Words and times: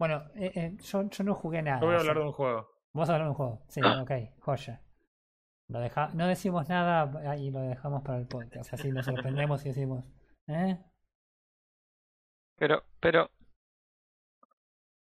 Bueno, 0.00 0.24
eh, 0.34 0.50
eh, 0.54 0.76
yo, 0.82 1.08
yo 1.10 1.24
no 1.24 1.34
jugué 1.34 1.60
nada. 1.60 1.78
Yo 1.80 1.86
voy 1.86 1.94
a 1.96 1.98
hablar 1.98 2.16
de 2.16 2.22
un 2.24 2.32
juego. 2.32 2.70
Vos 2.94 3.08
hablar 3.10 3.24
de 3.24 3.28
un 3.28 3.34
juego. 3.34 3.62
Sí, 3.68 3.80
ok, 4.02 4.10
joya. 4.40 4.80
Lo 5.68 5.78
deja... 5.78 6.08
No 6.14 6.26
decimos 6.26 6.68
nada 6.70 7.36
y 7.36 7.50
lo 7.50 7.60
dejamos 7.60 8.02
para 8.02 8.16
el 8.18 8.26
podcast. 8.26 8.72
Así 8.72 8.90
nos 8.90 9.04
sorprendemos 9.04 9.62
y 9.66 9.68
decimos, 9.68 10.10
¿eh? 10.48 10.78
Pero, 12.56 12.82
pero, 12.98 13.30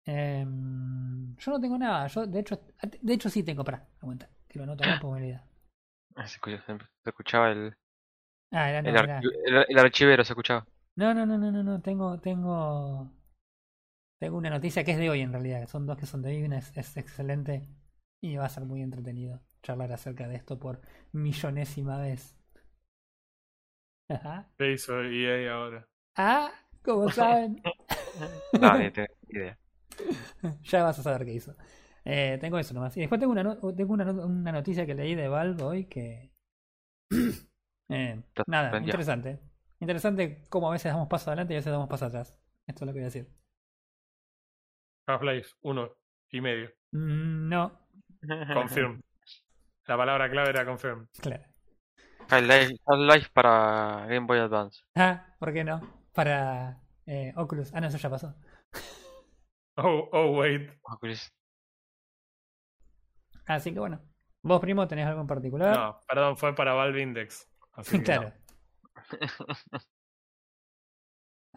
Em, 0.05 1.37
yo 1.37 1.53
no 1.53 1.61
tengo 1.61 1.79
nada. 1.79 2.07
Yo, 2.09 2.27
de 2.27 2.41
hecho, 2.41 2.61
de 3.03 3.12
hecho 3.15 3.29
sí 3.29 3.43
tengo. 3.45 3.62
Para, 3.62 3.87
aguanta. 4.01 4.29
Que 4.49 4.59
lo 4.59 4.65
anoto 4.65 4.83
acá 4.83 4.99
por 5.01 5.21
me 5.21 5.41
ah, 6.17 6.27
se 6.27 6.37
escucha- 6.37 6.62
se 6.67 6.77
se 6.79 7.11
escuchaba 7.11 7.51
el, 7.51 7.77
Ah, 8.51 8.71
era 8.71 8.83
no, 8.83 8.89
el, 8.89 8.96
era- 8.96 9.21
archi- 9.21 9.33
el, 9.45 9.67
el 9.69 9.79
archivero, 9.79 10.25
se 10.25 10.33
escuchaba. 10.33 10.67
No, 10.96 11.12
no, 11.15 11.25
no, 11.27 11.37
no, 11.39 11.53
no, 11.53 11.62
no. 11.62 11.80
Tengo, 11.83 12.19
tengo. 12.21 13.12
Tengo 14.21 14.37
una 14.39 14.50
noticia 14.50 14.85
que 14.85 14.93
es 14.93 14.98
de 14.98 15.11
hoy 15.11 15.23
en 15.23 15.32
realidad. 15.32 15.66
Son 15.69 15.84
dos 15.87 15.96
que 15.96 16.06
son 16.06 16.23
de 16.23 16.30
hoy. 16.30 16.43
Una 16.45 16.59
es, 16.59 16.77
es 16.77 16.97
excelente. 16.97 17.69
Y 18.20 18.37
va 18.37 18.47
a 18.47 18.48
ser 18.48 18.65
muy 18.65 18.83
entretenido 18.83 19.43
charlar 19.62 19.93
acerca 19.93 20.29
de 20.29 20.37
esto 20.37 20.59
por 20.59 20.80
millonésima 21.12 21.98
vez. 21.98 22.37
Ajá. 24.09 24.51
¿Qué 24.57 24.73
hizo 24.73 25.01
EA 25.02 25.55
ahora? 25.55 25.88
Ah, 26.16 26.52
como 26.83 27.09
saben. 27.10 27.62
No, 28.60 28.77
ni 28.79 28.91
tengo 28.91 29.09
idea. 29.29 29.59
ya 30.62 30.82
vas 30.85 30.98
a 30.98 31.02
saber 31.02 31.24
qué 31.24 31.32
hizo. 31.35 31.55
Eh, 32.05 32.38
tengo 32.41 32.59
eso 32.59 32.74
nomás. 32.74 32.96
Y 32.96 33.01
después 33.01 33.19
tengo 33.21 33.32
una, 33.32 33.43
no- 33.43 33.57
tengo 33.74 33.93
una, 33.95 34.05
no- 34.05 34.27
una 34.27 34.52
noticia 34.52 34.87
que 34.87 34.95
leí 34.95 35.15
de 35.15 35.29
Valve 35.29 35.62
hoy 35.62 35.85
que. 35.87 36.32
eh, 37.91 38.23
nada, 38.46 38.79
interesante. 38.80 39.41
Interesante 39.80 40.45
cómo 40.51 40.69
a 40.71 40.73
veces 40.73 40.93
damos 40.93 41.09
paso 41.09 41.30
adelante 41.30 41.55
y 41.55 41.57
a 41.57 41.60
veces 41.60 41.73
damos 41.73 41.88
paso 41.88 42.07
atrás. 42.07 42.38
Esto 42.66 42.85
es 42.85 42.87
lo 42.88 42.93
que 42.93 43.01
voy 43.01 43.05
a 43.05 43.07
decir. 43.07 43.29
Half-Life 45.09 45.51
1 45.62 45.91
y 46.30 46.41
medio. 46.41 46.71
Mm, 46.93 47.49
No, 47.49 47.80
Confirm. 48.55 49.01
La 49.87 49.96
palabra 49.96 50.30
clave 50.30 50.51
era 50.51 50.66
confirm. 50.66 51.09
claro. 51.21 51.45
Half-Life 52.29 53.30
para 53.32 54.05
Game 54.07 54.27
Boy 54.27 54.38
Advance. 54.38 54.82
Ah, 54.95 55.35
¿por 55.38 55.52
qué 55.52 55.65
no? 55.65 55.80
Para 56.13 56.82
eh, 57.07 57.32
Oculus. 57.37 57.73
Ah, 57.73 57.80
no, 57.80 57.87
eso 57.88 57.97
ya 57.97 58.10
pasó. 58.10 58.35
Oh, 59.77 60.09
oh, 60.13 60.38
wait. 60.38 60.71
Oculus. 60.82 61.32
Así 63.47 63.73
que 63.73 63.79
bueno. 63.80 64.00
¿Vos, 64.43 64.60
primo, 64.60 64.87
tenés 64.87 65.06
algo 65.06 65.22
en 65.22 65.27
particular? 65.27 65.75
No, 65.75 66.00
perdón, 66.06 66.37
fue 66.37 66.54
para 66.54 66.75
Valve 66.75 67.00
Index. 67.00 67.49
Así 67.72 67.97
que 67.99 68.04
claro. 68.04 68.32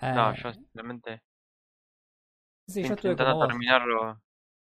No, 0.01 0.29
Ah, 0.29 0.33
yo 0.41 0.51
simplemente 0.53 1.21
sí, 2.67 2.83
yo 2.83 2.93
estuve 2.95 3.15
como 3.17 3.31
intentando 3.31 3.35
vos. 3.35 3.47
terminarlo. 3.47 4.21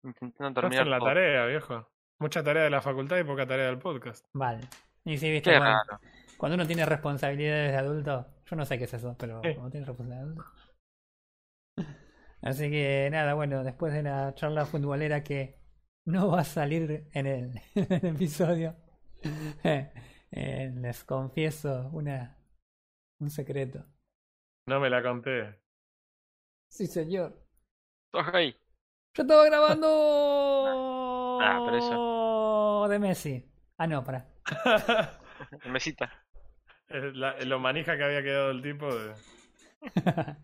Intentando 0.04 0.60
terminar 0.60 0.86
la 0.86 0.98
tarea, 0.98 1.46
viejo. 1.46 1.88
Mucha 2.20 2.42
tarea 2.42 2.64
de 2.64 2.70
la 2.70 2.82
facultad 2.82 3.18
y 3.18 3.24
poca 3.24 3.46
tarea 3.46 3.66
del 3.66 3.78
podcast. 3.78 4.24
Vale. 4.34 4.68
Y 5.04 5.16
sí, 5.18 5.30
viste, 5.30 5.50
Qué 5.50 5.56
cuando, 5.58 5.78
raro. 5.88 6.00
cuando 6.36 6.54
uno 6.56 6.66
tiene 6.66 6.84
responsabilidades 6.86 7.72
de 7.72 7.78
adulto, 7.78 8.26
yo 8.46 8.56
no 8.56 8.64
sé 8.66 8.78
qué 8.78 8.84
es 8.84 8.94
eso, 8.94 9.16
pero 9.18 9.40
Sí. 9.42 9.54
cuando 9.54 9.70
tiene 9.70 9.86
responsabilidades 9.86 10.36
de 10.36 10.42
adulto. 10.42 10.60
Así 12.42 12.70
que 12.70 13.08
nada, 13.10 13.34
bueno, 13.34 13.62
después 13.64 13.92
de 13.92 14.02
la 14.02 14.34
charla 14.34 14.64
futbolera 14.66 15.22
que 15.22 15.58
no 16.06 16.30
va 16.30 16.40
a 16.40 16.44
salir 16.44 17.08
en 17.12 17.26
el, 17.26 17.60
en 17.74 17.92
el 17.92 18.06
episodio, 18.16 18.76
eh, 19.64 20.72
les 20.74 21.04
confieso 21.04 21.88
una 21.92 22.36
un 23.20 23.28
secreto. 23.30 23.84
No 24.66 24.80
me 24.80 24.88
la 24.88 25.02
conté. 25.02 25.60
Sí, 26.70 26.86
señor. 26.86 27.36
Ok. 28.12 28.34
Yo 29.14 29.22
estaba 29.22 29.44
grabando 29.44 29.88
Ah, 31.42 31.62
pero 31.64 31.76
eso- 31.78 32.88
de 32.88 32.98
Messi. 32.98 33.50
Ah, 33.78 33.86
no, 33.86 34.02
para. 34.04 34.28
Mesita. 35.70 36.10
La- 36.88 37.38
lo 37.40 37.58
manija 37.60 37.96
que 37.96 38.04
había 38.04 38.22
quedado 38.22 38.50
el 38.50 38.62
tipo 38.62 38.92
de, 38.94 39.14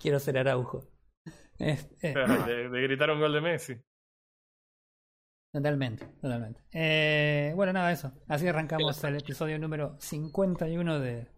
Quiero 0.00 0.20
ser 0.20 0.38
Araujo. 0.38 0.84
Este, 1.58 2.12
de- 2.14 2.68
de 2.68 2.82
gritar 2.82 3.10
un 3.10 3.20
gol 3.20 3.32
de 3.32 3.40
Messi. 3.40 3.76
Totalmente, 5.52 6.06
totalmente. 6.20 6.60
Eh, 6.72 7.52
bueno, 7.56 7.72
nada, 7.72 7.90
eso. 7.90 8.12
Así 8.28 8.46
arrancamos 8.46 9.02
el 9.04 9.16
episodio 9.16 9.58
número 9.58 9.96
51 10.00 11.00
de 11.00 11.28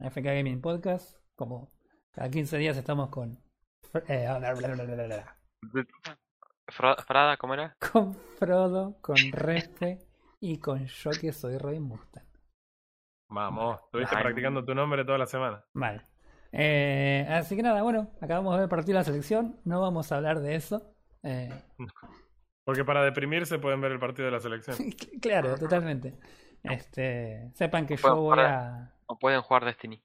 FK 0.00 0.22
Gaming 0.24 0.62
Podcast. 0.62 1.14
Como 1.34 1.72
cada 2.12 2.30
15 2.30 2.56
días 2.56 2.76
estamos 2.78 3.10
con. 3.10 3.38
Eh, 4.08 4.26
bla, 4.38 4.54
bla, 4.54 4.74
bla, 4.74 5.36
Frada, 6.68 7.36
¿cómo 7.36 7.54
era? 7.54 7.76
con 7.92 8.14
Frodo, 8.14 8.98
con 9.00 9.16
Respe 9.32 9.98
y 10.40 10.58
con 10.58 10.86
yo 10.86 11.10
que 11.10 11.32
soy 11.32 11.58
Roy 11.58 11.80
Mustang. 11.80 12.26
Vamos, 13.28 13.80
estuviste 13.84 14.16
Ay. 14.16 14.22
practicando 14.22 14.64
tu 14.64 14.74
nombre 14.74 15.04
toda 15.04 15.18
la 15.18 15.26
semana. 15.26 15.64
Vale. 15.74 16.02
Eh, 16.52 17.26
así 17.28 17.56
que 17.56 17.62
nada, 17.62 17.82
bueno, 17.82 18.10
acabamos 18.20 18.54
de 18.54 18.60
ver 18.60 18.68
partir 18.68 18.94
la 18.94 19.04
selección. 19.04 19.60
No 19.64 19.80
vamos 19.80 20.10
a 20.12 20.16
hablar 20.16 20.40
de 20.40 20.54
eso. 20.54 20.94
Eh, 21.22 21.50
Porque 22.64 22.84
para 22.84 23.02
deprimirse 23.04 23.58
pueden 23.58 23.80
ver 23.80 23.92
el 23.92 23.98
partido 23.98 24.26
de 24.26 24.32
la 24.32 24.40
selección. 24.40 24.76
claro, 25.22 25.56
totalmente. 25.56 26.18
Este, 26.62 27.50
sepan 27.54 27.86
que 27.86 27.96
yo 27.96 28.16
voy 28.16 28.38
a. 28.40 28.92
O 29.06 29.18
pueden 29.18 29.40
jugar 29.42 29.64
Destiny. 29.64 30.02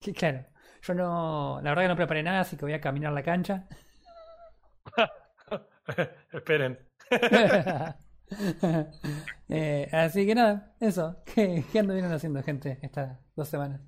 Sí, 0.00 0.12
claro. 0.12 0.44
Yo 0.82 0.94
no, 0.94 1.60
la 1.62 1.70
verdad 1.70 1.84
que 1.84 1.88
no 1.88 1.96
preparé 1.96 2.22
nada, 2.22 2.40
así 2.40 2.56
que 2.56 2.64
voy 2.64 2.72
a 2.74 2.80
caminar 2.80 3.12
la 3.12 3.22
cancha. 3.22 3.66
Esperen. 6.32 6.78
Eh, 9.48 9.88
así 9.92 10.26
que 10.26 10.34
nada, 10.34 10.74
eso. 10.80 11.22
¿Qué, 11.24 11.64
qué 11.72 11.78
anduvieron 11.78 12.12
haciendo, 12.12 12.42
gente, 12.42 12.78
estas 12.82 13.18
dos 13.34 13.48
semanas? 13.48 13.80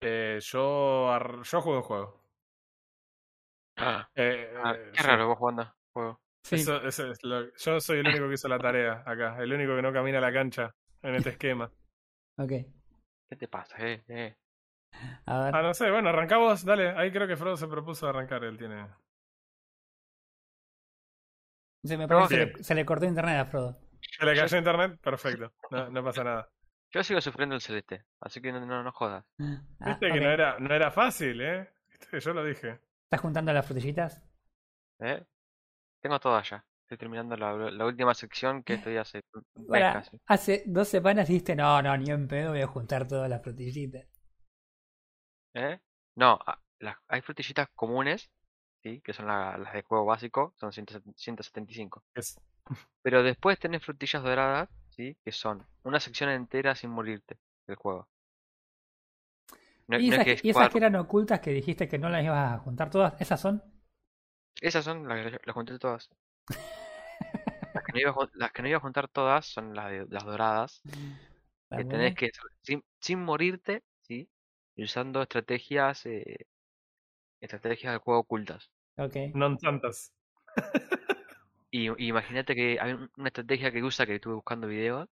Eh, 0.00 0.38
yo, 0.40 1.10
ar- 1.10 1.42
yo 1.42 1.60
juego 1.62 1.78
un 1.78 1.84
juego. 1.84 2.20
Ah, 3.76 4.08
Eh, 4.14 4.52
ah, 4.62 4.74
eh, 4.74 4.90
qué 4.92 5.02
sí. 5.02 5.08
raro 5.08 5.28
vos 5.28 5.38
jugando 5.38 5.74
juego. 5.92 6.20
Sí, 6.42 6.56
Eso- 6.56 6.82
eso 6.82 7.10
es 7.10 7.22
lo- 7.22 7.52
yo 7.54 7.80
soy 7.80 7.98
el 8.00 8.08
único 8.08 8.28
que 8.28 8.34
hizo 8.34 8.48
la 8.48 8.58
tarea 8.58 9.02
acá. 9.06 9.38
El 9.42 9.52
único 9.52 9.74
que 9.74 9.82
no 9.82 9.92
camina 9.92 10.20
la 10.20 10.32
cancha 10.32 10.74
en 11.02 11.14
este 11.14 11.30
esquema. 11.30 11.70
ok. 12.38 12.52
¿Qué 13.28 13.36
te 13.36 13.48
pasa, 13.48 13.76
eh? 13.86 14.02
eh? 14.08 14.36
A 15.26 15.44
ver. 15.44 15.56
Ah, 15.56 15.62
no 15.62 15.74
sé. 15.74 15.90
Bueno, 15.90 16.08
arrancamos. 16.10 16.64
Dale. 16.64 16.90
Ahí 16.90 17.10
creo 17.10 17.26
que 17.26 17.36
Frodo 17.36 17.56
se 17.56 17.68
propuso 17.68 18.08
arrancar. 18.08 18.44
Él 18.44 18.58
tiene. 18.58 18.86
Se 21.82 21.98
me 21.98 22.08
parece 22.08 22.28
que 22.28 22.46
se 22.46 22.58
le, 22.58 22.64
se 22.64 22.74
le 22.74 22.86
cortó 22.86 23.04
internet 23.04 23.40
a 23.40 23.44
Frodo. 23.46 23.78
¿Se 24.00 24.24
le 24.24 24.34
cayó 24.36 24.56
internet? 24.56 24.98
Perfecto. 25.00 25.52
No, 25.70 25.90
no 25.90 26.04
pasa 26.04 26.24
nada. 26.24 26.48
Yo 26.92 27.02
sigo 27.02 27.20
sufriendo 27.20 27.56
el 27.56 27.60
celeste, 27.60 28.04
así 28.20 28.40
que 28.40 28.52
no, 28.52 28.64
no, 28.64 28.82
no 28.84 28.92
jodas. 28.92 29.24
Ah, 29.40 29.88
Viste 29.88 30.12
que 30.12 30.20
no 30.20 30.30
era, 30.30 30.58
no 30.60 30.72
era 30.72 30.92
fácil, 30.92 31.40
¿eh? 31.40 31.68
Viste 31.88 32.06
que 32.08 32.20
yo 32.20 32.32
lo 32.32 32.44
dije. 32.44 32.78
¿Estás 33.04 33.20
juntando 33.20 33.52
las 33.52 33.66
frutillitas? 33.66 34.22
¿Eh? 35.00 35.24
Tengo 36.00 36.20
todo 36.20 36.36
allá. 36.36 36.64
Estoy 36.82 36.98
terminando 36.98 37.36
la, 37.36 37.52
la 37.70 37.86
última 37.86 38.14
sección 38.14 38.62
que 38.62 38.74
estoy 38.74 38.98
hace 38.98 39.22
hace 40.26 40.62
dos 40.66 40.86
semanas 40.86 41.26
dijiste, 41.26 41.56
no, 41.56 41.80
no, 41.82 41.96
ni 41.96 42.10
en 42.10 42.28
pedo 42.28 42.50
voy 42.50 42.60
a 42.60 42.66
juntar 42.66 43.08
todas 43.08 43.28
las 43.28 43.42
frutillitas. 43.42 44.06
¿Eh? 45.54 45.80
No, 46.16 46.38
ah, 46.46 46.58
las- 46.80 46.96
hay 47.08 47.20
frutillitas 47.22 47.68
comunes, 47.74 48.30
¿sí? 48.82 49.00
Que 49.02 49.12
son 49.12 49.26
la- 49.26 49.56
las 49.58 49.72
de 49.72 49.82
juego 49.82 50.04
básico, 50.04 50.54
son 50.56 50.72
170 50.72 51.12
175. 51.16 52.02
Es- 52.14 52.40
Pero 53.02 53.22
después 53.22 53.58
tenés 53.58 53.84
frutillas 53.84 54.22
doradas, 54.22 54.68
¿sí? 54.90 55.16
Que 55.24 55.32
son 55.32 55.66
una 55.84 56.00
sección 56.00 56.30
entera 56.30 56.74
sin 56.74 56.90
morirte 56.90 57.38
del 57.66 57.76
juego. 57.76 58.08
No, 59.86 59.98
¿Y 59.98 60.08
no 60.08 60.14
es 60.16 60.20
esas, 60.20 60.24
que 60.24 60.30
y 60.30 60.34
es 60.34 60.40
esas 60.44 60.54
jugar- 60.54 60.70
que 60.72 60.78
eran 60.78 60.96
ocultas 60.96 61.40
que 61.40 61.50
dijiste 61.50 61.88
que 61.88 61.98
no 61.98 62.08
las 62.08 62.24
ibas 62.24 62.52
a 62.54 62.58
juntar 62.58 62.90
todas? 62.90 63.20
¿Esas 63.20 63.40
son? 63.40 63.62
Esas 64.60 64.84
son 64.84 65.06
las, 65.08 65.30
que- 65.32 65.40
las 65.44 65.54
junté 65.54 65.78
todas. 65.78 66.08
Las 67.74 67.82
que, 67.82 67.92
no 67.92 67.98
iba 67.98 68.10
a, 68.10 68.14
jun- 68.14 68.30
las 68.34 68.52
que 68.52 68.62
no 68.62 68.68
iba 68.68 68.76
a 68.78 68.80
juntar 68.80 69.08
todas 69.08 69.46
son 69.46 69.74
las, 69.74 69.90
de- 69.90 70.06
las 70.08 70.24
doradas, 70.24 70.80
¿Las 71.68 71.78
que 71.80 71.84
tenés 71.86 72.14
que, 72.14 72.30
sin, 72.62 72.84
sin 73.00 73.20
morirte. 73.20 73.82
Y 74.76 74.84
usando 74.84 75.20
estrategias, 75.22 76.06
eh, 76.06 76.46
estrategias 77.40 77.92
del 77.92 78.00
juego 78.00 78.20
ocultas. 78.20 78.70
Ok. 78.98 79.16
Non 79.40 79.56
tantas. 79.62 80.10
Y, 81.70 81.88
y 82.02 82.08
imagínate 82.08 82.54
que 82.54 82.78
hay 82.80 82.92
un- 82.94 83.10
una 83.18 83.28
estrategia 83.28 83.70
que 83.72 83.82
usa, 83.82 84.06
que 84.06 84.14
estuve 84.14 84.34
buscando 84.34 84.66
videos, 84.66 85.08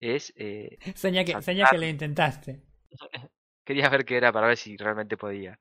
es, 0.00 0.32
eh, 0.36 0.78
Seña 1.02 1.24
que, 1.24 1.32
saltar. 1.32 1.44
seña 1.48 1.64
que 1.70 1.78
le 1.78 1.88
intentaste. 1.94 2.50
quería 3.64 3.88
ver 3.88 4.04
qué 4.04 4.16
era 4.16 4.32
para 4.32 4.46
ver 4.48 4.56
si 4.56 4.76
realmente 4.76 5.16
podía. 5.16 5.58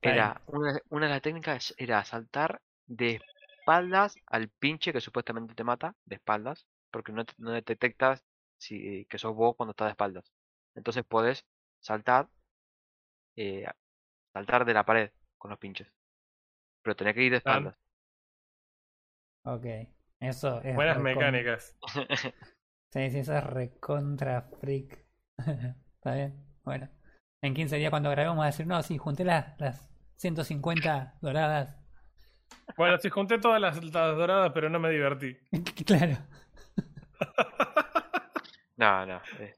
Era, 0.00 0.40
una, 0.46 0.80
una 0.88 1.06
de 1.06 1.12
las 1.12 1.20
técnicas 1.22 1.74
era 1.76 2.02
saltar 2.04 2.62
de 2.86 3.20
espaldas 3.58 4.16
al 4.26 4.48
pinche 4.48 4.90
que 4.92 5.00
supuestamente 5.02 5.54
te 5.54 5.64
mata, 5.64 5.94
de 6.06 6.14
espaldas, 6.16 6.66
porque 6.90 7.12
no, 7.12 7.24
te- 7.26 7.34
no 7.38 7.50
detectas 7.50 8.24
si, 8.58 9.04
que 9.06 9.18
sos 9.18 9.34
vos 9.34 9.54
cuando 9.56 9.72
estás 9.72 9.86
de 9.88 9.90
espaldas. 9.92 10.32
Entonces 10.76 11.04
podés 11.04 11.44
saltar, 11.80 12.28
eh, 13.34 13.66
saltar 14.32 14.64
de 14.64 14.74
la 14.74 14.84
pared, 14.84 15.10
con 15.38 15.50
los 15.50 15.58
pinches. 15.58 15.88
Pero 16.82 16.94
tenés 16.94 17.14
que 17.14 17.22
ir 17.24 17.32
de 17.32 17.38
espaldas. 17.38 17.76
Ok. 19.44 19.66
Eso 20.20 20.60
es. 20.62 20.74
Buenas 20.74 20.98
mecánicas. 20.98 21.76
Sí, 22.92 23.10
sí, 23.10 23.18
eso 23.18 23.36
es 23.36 23.44
recontra 23.44 24.42
freak. 24.42 25.04
Está 25.38 26.14
bien. 26.14 26.46
Bueno. 26.64 26.88
En 27.42 27.52
15 27.52 27.76
días 27.76 27.90
cuando 27.90 28.08
grabemos 28.10 28.36
vamos 28.36 28.44
a 28.44 28.46
decir, 28.46 28.66
no, 28.66 28.82
sí, 28.82 28.96
junté 28.96 29.24
las, 29.24 29.60
las 29.60 29.90
150 30.16 31.18
doradas. 31.20 31.76
Bueno, 32.78 32.96
sí, 32.96 33.10
junté 33.10 33.38
todas 33.38 33.60
las, 33.60 33.82
las 33.84 34.16
doradas, 34.16 34.52
pero 34.54 34.70
no 34.70 34.78
me 34.78 34.88
divertí. 34.90 35.36
claro. 35.84 36.16
No, 38.76 39.04
no. 39.04 39.20
eh, 39.40 39.54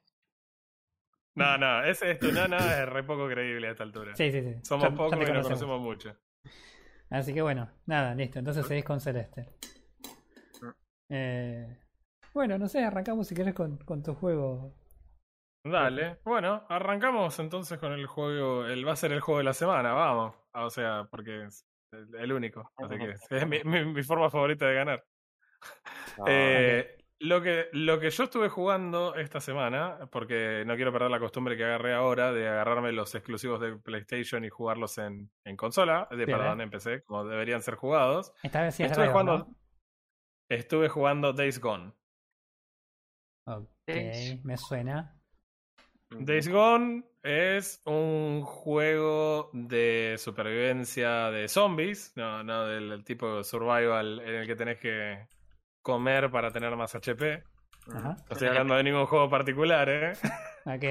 No, 1.39 1.59
no, 1.59 1.85
es 1.85 2.03
esto, 2.03 2.33
no, 2.33 2.49
no, 2.49 2.57
es 2.57 2.89
re 2.89 3.03
poco 3.05 3.29
creíble 3.29 3.69
a 3.69 3.71
esta 3.73 3.83
altura. 3.85 4.15
Sí, 4.15 4.31
sí, 4.31 4.43
sí. 4.43 4.55
Somos 4.63 4.91
pocos 4.91 5.17
y 5.29 5.33
nos 5.33 5.47
conocemos. 5.49 5.81
mucho. 5.81 6.17
Así 7.11 7.33
que 7.33 7.43
bueno, 7.43 7.71
nada, 7.87 8.15
listo. 8.15 8.39
Entonces 8.39 8.67
seguís 8.67 8.85
con 8.85 9.01
Celeste. 9.01 9.47
Eh, 11.11 11.79
bueno, 12.35 12.59
no 12.59 12.69
sé, 12.69 12.85
arrancamos 12.85 13.27
si 13.29 13.35
querés 13.35 13.55
con, 13.55 13.79
con 13.79 14.03
tu 14.03 14.15
juego. 14.15 14.75
Dale, 15.65 16.19
bueno, 16.25 16.65
arrancamos 16.69 17.39
entonces 17.41 17.79
con 17.79 17.93
el 17.93 18.07
juego, 18.07 18.67
el 18.67 18.87
va 18.87 18.93
a 18.93 18.97
ser 18.97 19.13
el 19.13 19.21
juego 19.21 19.39
de 19.39 19.45
la 19.45 19.53
semana, 19.55 19.93
vamos. 19.93 20.35
Ah, 20.53 20.65
O 20.67 20.71
sea, 20.71 21.07
porque 21.11 21.45
es 21.47 21.67
el, 21.93 22.15
el 22.15 22.33
único, 22.33 22.71
así 22.77 22.97
que 22.99 23.11
es, 23.11 23.27
es 23.31 23.47
mi, 23.47 23.63
mi- 23.65 23.85
mi 23.87 24.03
forma 24.03 24.31
favorita 24.31 24.67
de 24.67 24.75
ganar. 24.75 25.05
no, 26.17 26.25
Eh, 26.29 26.98
lo, 27.21 27.43
que, 27.43 27.69
lo 27.73 27.99
que 27.99 28.11
yo 28.11 28.25
estuve 28.25 28.49
jugando 28.49 29.15
esta 29.15 29.41
semana, 29.41 30.09
porque 30.11 30.65
no 30.67 30.77
quiero 30.77 30.93
perder 30.93 31.11
la 31.11 31.19
costumbre 31.19 31.57
que 31.57 31.65
agarré 31.65 31.95
ahora 31.95 32.33
de 32.33 32.49
agarrarme 32.49 32.93
los 32.93 33.15
exclusivos 33.15 33.61
de 33.61 33.77
PlayStation 33.77 34.45
y 34.45 34.49
jugarlos 34.49 34.99
en, 34.99 35.31
en 35.45 35.57
consola, 35.57 36.09
de 36.11 36.27
perdón, 36.27 36.61
eh. 36.61 36.65
en 36.65 36.71
PC, 36.71 37.03
como 37.05 37.25
deberían 37.25 37.63
ser 37.63 37.75
jugados. 37.75 38.33
Esta 38.43 38.63
vez 38.63 38.75
sí 38.75 38.85
es 38.85 38.91
Estuve 38.91 39.09
jugando, 39.09 39.39
¿no? 39.39 39.57
estuve 40.49 40.89
jugando 40.89 41.33
Days 41.33 41.61
Gone. 41.61 41.93
Ok, 43.47 43.69
me 44.45 44.57
suena. 44.57 45.15
Days 46.11 46.49
Gone 46.49 47.05
es 47.23 47.83
un 47.85 48.43
juego 48.43 49.51
de 49.53 50.15
supervivencia 50.19 51.31
de 51.31 51.49
zombies, 51.49 52.13
no, 52.17 52.43
no 52.45 52.67
del 52.67 53.05
tipo 53.05 53.43
survival 53.43 54.21
en 54.21 54.35
el 54.37 54.47
que 54.47 54.57
tenés 54.57 54.79
que 54.79 55.27
comer 55.83 56.31
para 56.31 56.51
tener 56.51 56.75
más 56.77 56.95
HP. 56.95 57.43
Ajá. 57.95 58.17
No 58.17 58.25
estoy 58.31 58.49
hablando 58.49 58.75
de 58.75 58.83
ningún 58.85 59.07
juego 59.07 59.31
particular, 59.31 59.89
¿eh? 59.89 60.13
Ok. 60.65 60.83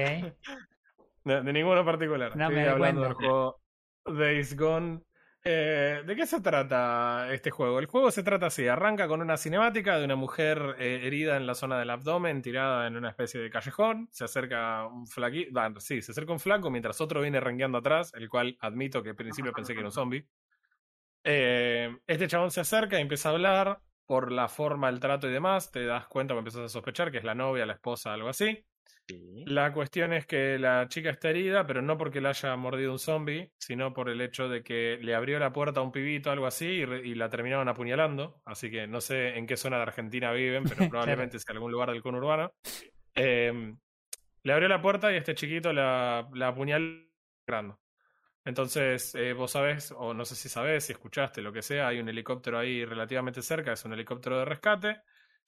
De, 1.24 1.42
de 1.42 1.52
ninguno 1.52 1.84
particular. 1.84 2.36
No 2.36 2.44
estoy 2.44 2.56
me 2.56 2.68
hablando 2.68 3.02
del 3.02 3.12
juego 3.12 3.60
Days 4.04 4.56
Gone. 4.56 5.02
Eh, 5.44 6.02
¿De 6.04 6.16
qué 6.16 6.26
se 6.26 6.40
trata 6.40 7.32
este 7.32 7.50
juego? 7.50 7.78
El 7.78 7.86
juego 7.86 8.10
se 8.10 8.22
trata 8.22 8.46
así, 8.46 8.66
arranca 8.66 9.06
con 9.06 9.22
una 9.22 9.36
cinemática 9.36 9.96
de 9.98 10.04
una 10.04 10.16
mujer 10.16 10.76
eh, 10.78 11.00
herida 11.04 11.36
en 11.36 11.46
la 11.46 11.54
zona 11.54 11.78
del 11.78 11.90
abdomen, 11.90 12.42
tirada 12.42 12.86
en 12.86 12.96
una 12.96 13.10
especie 13.10 13.40
de 13.40 13.48
callejón, 13.48 14.08
se 14.10 14.24
acerca 14.24 14.86
un 14.86 15.06
flaquito, 15.06 15.80
sí, 15.80 16.02
se 16.02 16.12
acerca 16.12 16.32
un 16.32 16.40
flaco 16.40 16.70
mientras 16.70 17.00
otro 17.00 17.22
viene 17.22 17.40
rengueando 17.40 17.78
atrás, 17.78 18.12
el 18.14 18.28
cual 18.28 18.58
admito 18.60 19.02
que 19.02 19.10
al 19.10 19.16
principio 19.16 19.52
pensé 19.52 19.74
que 19.74 19.78
era 19.78 19.88
un 19.88 19.92
zombie. 19.92 20.26
Eh, 21.22 21.96
este 22.06 22.26
chabón 22.26 22.50
se 22.50 22.60
acerca 22.60 22.98
y 22.98 23.02
empieza 23.02 23.28
a 23.28 23.32
hablar 23.32 23.80
por 24.08 24.32
la 24.32 24.48
forma, 24.48 24.88
el 24.88 25.00
trato 25.00 25.28
y 25.28 25.32
demás, 25.32 25.70
te 25.70 25.84
das 25.84 26.06
cuenta 26.08 26.34
o 26.34 26.38
empiezas 26.38 26.62
a 26.62 26.68
sospechar 26.70 27.12
que 27.12 27.18
es 27.18 27.24
la 27.24 27.34
novia, 27.34 27.66
la 27.66 27.74
esposa, 27.74 28.14
algo 28.14 28.30
así. 28.30 28.64
Sí. 29.06 29.44
La 29.46 29.70
cuestión 29.74 30.14
es 30.14 30.24
que 30.24 30.58
la 30.58 30.88
chica 30.88 31.10
está 31.10 31.28
herida, 31.28 31.66
pero 31.66 31.82
no 31.82 31.98
porque 31.98 32.22
la 32.22 32.30
haya 32.30 32.56
mordido 32.56 32.90
un 32.92 32.98
zombie, 32.98 33.52
sino 33.58 33.92
por 33.92 34.08
el 34.08 34.22
hecho 34.22 34.48
de 34.48 34.62
que 34.62 34.98
le 35.02 35.14
abrió 35.14 35.38
la 35.38 35.52
puerta 35.52 35.80
a 35.80 35.82
un 35.82 35.92
pibito, 35.92 36.30
algo 36.30 36.46
así, 36.46 36.64
y 36.64 37.14
la 37.16 37.28
terminaron 37.28 37.68
apuñalando. 37.68 38.40
Así 38.46 38.70
que 38.70 38.86
no 38.86 39.02
sé 39.02 39.36
en 39.36 39.46
qué 39.46 39.58
zona 39.58 39.76
de 39.76 39.82
Argentina 39.82 40.32
viven, 40.32 40.64
pero 40.64 40.76
probablemente 40.90 41.38
sea 41.38 41.52
algún 41.52 41.70
lugar 41.70 41.90
del 41.90 42.02
conurbano. 42.02 42.50
Eh, 43.14 43.74
le 44.42 44.52
abrió 44.54 44.68
la 44.68 44.80
puerta 44.80 45.12
y 45.12 45.16
este 45.16 45.34
chiquito 45.34 45.70
la, 45.70 46.26
la 46.32 46.48
apuñaló. 46.48 47.78
Entonces, 48.48 49.14
eh, 49.14 49.34
vos 49.34 49.50
sabés, 49.50 49.92
o 49.94 50.14
no 50.14 50.24
sé 50.24 50.34
si 50.34 50.48
sabés, 50.48 50.84
si 50.86 50.92
escuchaste, 50.92 51.42
lo 51.42 51.52
que 51.52 51.60
sea, 51.60 51.88
hay 51.88 52.00
un 52.00 52.08
helicóptero 52.08 52.58
ahí 52.58 52.82
relativamente 52.82 53.42
cerca, 53.42 53.74
es 53.74 53.84
un 53.84 53.92
helicóptero 53.92 54.38
de 54.38 54.46
rescate. 54.46 55.02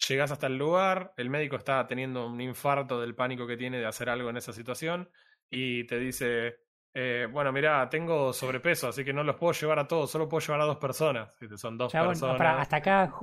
Llegas 0.07 0.31
hasta 0.31 0.49
el 0.49 0.59
lugar, 0.59 1.15
el 1.17 1.31
médico 1.31 1.57
está 1.57 1.87
teniendo 1.87 2.27
un 2.27 2.39
infarto 2.43 3.01
del 3.01 3.15
pánico 3.15 3.47
que 3.47 3.57
tiene 3.57 3.79
de 3.79 3.87
hacer 3.87 4.11
algo 4.11 4.29
en 4.29 4.37
esa 4.37 4.53
situación 4.53 5.09
y 5.49 5.85
te 5.85 5.99
dice, 5.99 6.57
eh, 6.93 7.27
bueno, 7.33 7.53
mira, 7.53 7.89
tengo 7.89 8.35
sobrepeso, 8.35 8.89
así 8.89 9.03
que 9.03 9.15
no 9.15 9.25
los 9.25 9.37
puedo 9.37 9.55
llevar 9.55 9.79
a 9.79 9.89
todos, 9.89 10.11
solo 10.11 10.29
puedo 10.29 10.47
llevar 10.47 10.61
a 10.61 10.67
dos 10.67 10.77
personas. 10.77 11.35
Son 11.57 11.79
dos 11.79 11.93
Chabón, 11.93 12.09
personas. 12.11 12.37
pará, 12.37 12.61
hasta 12.61 12.77
acá 12.77 13.15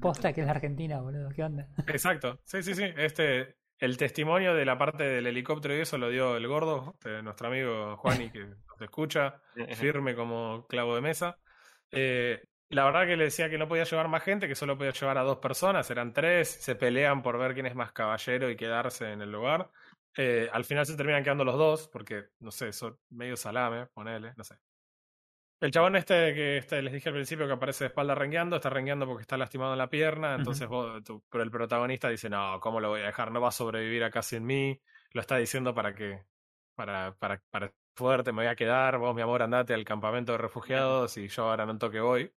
posta 0.00 0.32
que 0.32 0.42
es 0.42 0.46
la 0.46 0.52
Argentina, 0.52 1.00
boludo. 1.00 1.30
¿Qué 1.34 1.42
onda? 1.42 1.66
Exacto, 1.88 2.38
sí, 2.44 2.62
sí, 2.62 2.72
sí. 2.72 2.84
Este, 2.96 3.56
el 3.78 3.96
testimonio 3.96 4.54
de 4.54 4.64
la 4.64 4.78
parte 4.78 5.04
del 5.04 5.26
helicóptero 5.26 5.76
y 5.76 5.80
eso 5.80 5.98
lo 5.98 6.08
dio 6.08 6.36
el 6.36 6.46
gordo, 6.46 6.96
eh, 7.04 7.20
nuestro 7.22 7.48
amigo 7.48 7.96
Juani, 7.96 8.30
que 8.30 8.46
nos 8.46 8.80
escucha, 8.80 9.40
firme 9.76 10.14
como 10.14 10.66
clavo 10.66 10.94
de 10.94 11.00
mesa. 11.00 11.38
Eh, 11.90 12.42
la 12.70 12.84
verdad 12.84 13.06
que 13.06 13.16
le 13.16 13.24
decía 13.24 13.50
que 13.50 13.58
no 13.58 13.68
podía 13.68 13.84
llevar 13.84 14.08
más 14.08 14.22
gente, 14.22 14.48
que 14.48 14.54
solo 14.54 14.76
podía 14.76 14.92
llevar 14.92 15.18
a 15.18 15.22
dos 15.22 15.38
personas, 15.38 15.88
eran 15.90 16.12
tres, 16.12 16.48
se 16.48 16.74
pelean 16.74 17.22
por 17.22 17.38
ver 17.38 17.54
quién 17.54 17.66
es 17.66 17.74
más 17.74 17.92
caballero 17.92 18.50
y 18.50 18.56
quedarse 18.56 19.12
en 19.12 19.22
el 19.22 19.30
lugar. 19.30 19.70
Eh, 20.16 20.48
al 20.52 20.64
final 20.64 20.86
se 20.86 20.96
terminan 20.96 21.22
quedando 21.22 21.44
los 21.44 21.56
dos, 21.56 21.88
porque, 21.88 22.24
no 22.40 22.50
sé, 22.50 22.72
son 22.72 22.98
medio 23.10 23.36
salame, 23.36 23.86
ponele, 23.86 24.32
no 24.36 24.44
sé. 24.44 24.56
El 25.64 25.70
chabón 25.70 25.96
este 25.96 26.34
que 26.34 26.58
este, 26.58 26.82
les 26.82 26.92
dije 26.92 27.08
al 27.08 27.14
principio 27.14 27.46
que 27.46 27.54
aparece 27.54 27.84
de 27.84 27.88
espalda 27.88 28.14
rengueando, 28.14 28.56
está 28.56 28.68
rengueando 28.68 29.06
porque 29.06 29.22
está 29.22 29.38
lastimado 29.38 29.72
en 29.72 29.78
la 29.78 29.88
pierna, 29.88 30.34
entonces 30.34 30.68
vos, 30.68 31.02
tú- 31.02 31.22
pero 31.30 31.42
el 31.42 31.50
protagonista 31.50 32.10
dice, 32.10 32.28
no, 32.28 32.60
¿cómo 32.60 32.80
lo 32.80 32.90
voy 32.90 33.00
a 33.00 33.06
dejar? 33.06 33.32
No 33.32 33.40
va 33.40 33.48
a 33.48 33.52
sobrevivir 33.52 34.04
acá 34.04 34.20
sin 34.20 34.44
mí, 34.44 34.78
lo 35.12 35.22
está 35.22 35.36
diciendo 35.38 35.74
para 35.74 35.94
que, 35.94 36.22
para, 36.74 37.14
para, 37.18 37.40
para 37.50 37.72
fuerte, 37.96 38.30
me 38.32 38.42
voy 38.42 38.46
a 38.50 38.56
quedar, 38.56 38.98
vos 38.98 39.14
mi 39.14 39.22
amor 39.22 39.40
andate 39.40 39.72
al 39.72 39.86
campamento 39.86 40.32
de 40.32 40.38
refugiados 40.38 41.16
y 41.16 41.28
yo 41.28 41.48
ahora 41.48 41.64
no 41.64 41.78
toque 41.78 42.00
voy. 42.00 42.30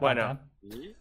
Bueno. 0.00 0.34
¿no? 0.60 0.70
Sí. 0.72 0.96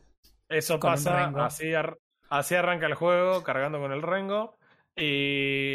Eso 0.50 0.80
pasa, 0.80 1.34
así, 1.44 1.74
ar- 1.74 1.98
así 2.30 2.54
arranca 2.54 2.86
el 2.86 2.94
juego, 2.94 3.42
cargando 3.44 3.80
con 3.80 3.92
el 3.92 4.04
rengo. 4.04 4.56
Y 4.96 5.71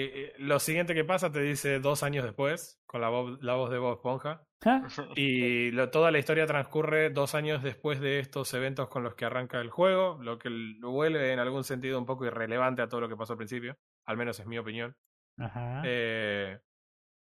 lo 0.47 0.59
siguiente 0.59 0.95
que 0.95 1.05
pasa 1.05 1.31
te 1.31 1.41
dice 1.41 1.79
dos 1.81 2.03
años 2.03 2.25
después, 2.25 2.81
con 2.87 3.01
la, 3.01 3.11
voz- 3.11 3.39
la 3.43 3.55
voz 3.55 3.71
de 3.71 3.79
Bob 3.79 3.95
Esponja. 3.97 4.43
¿Ah? 4.65 4.87
Y 5.17 5.71
lo- 5.73 5.91
toda 5.91 6.11
la 6.11 6.19
historia 6.19 6.47
transcurre 6.47 7.11
dos 7.11 7.35
años 7.35 7.62
después 7.62 8.00
de 8.00 8.19
estos 8.21 8.53
eventos 8.55 8.88
con 8.88 9.03
los 9.05 9.15
que 9.15 9.25
arranca 9.26 9.61
el 9.61 9.71
juego, 9.71 10.19
lo 10.23 10.38
que 10.38 10.49
lo 10.50 10.91
vuelve 10.93 11.33
en 11.33 11.38
algún 11.38 11.65
sentido 11.65 11.99
un 11.99 12.07
poco 12.07 12.25
irrelevante 12.26 12.83
a 12.83 12.88
todo 12.88 13.03
lo 13.03 13.09
que 13.09 13.17
pasó 13.17 13.35
al 13.35 13.38
principio, 13.38 13.76
al 14.07 14.17
menos 14.17 14.41
es 14.41 14.47
mi 14.47 14.59
opinión. 14.59 14.97
Ajá. 15.38 15.83
Eh, 15.85 16.59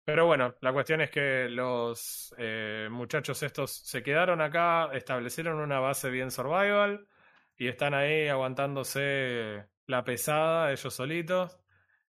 pero 0.04 0.24
bueno, 0.26 0.54
la 0.60 0.72
cuestión 0.72 1.00
es 1.00 1.10
que 1.10 1.48
los 1.50 2.34
eh, 2.38 2.88
muchachos 2.90 3.42
estos 3.42 3.72
se 3.72 4.02
quedaron 4.02 4.40
acá, 4.40 4.88
establecieron 4.92 5.58
una 5.58 5.80
base 5.80 6.10
bien 6.10 6.30
survival 6.30 7.06
y 7.56 7.66
están 7.68 7.92
ahí 7.92 8.28
aguantándose 8.28 9.66
la 9.86 10.04
pesada 10.04 10.70
ellos 10.72 10.94
solitos. 10.94 11.58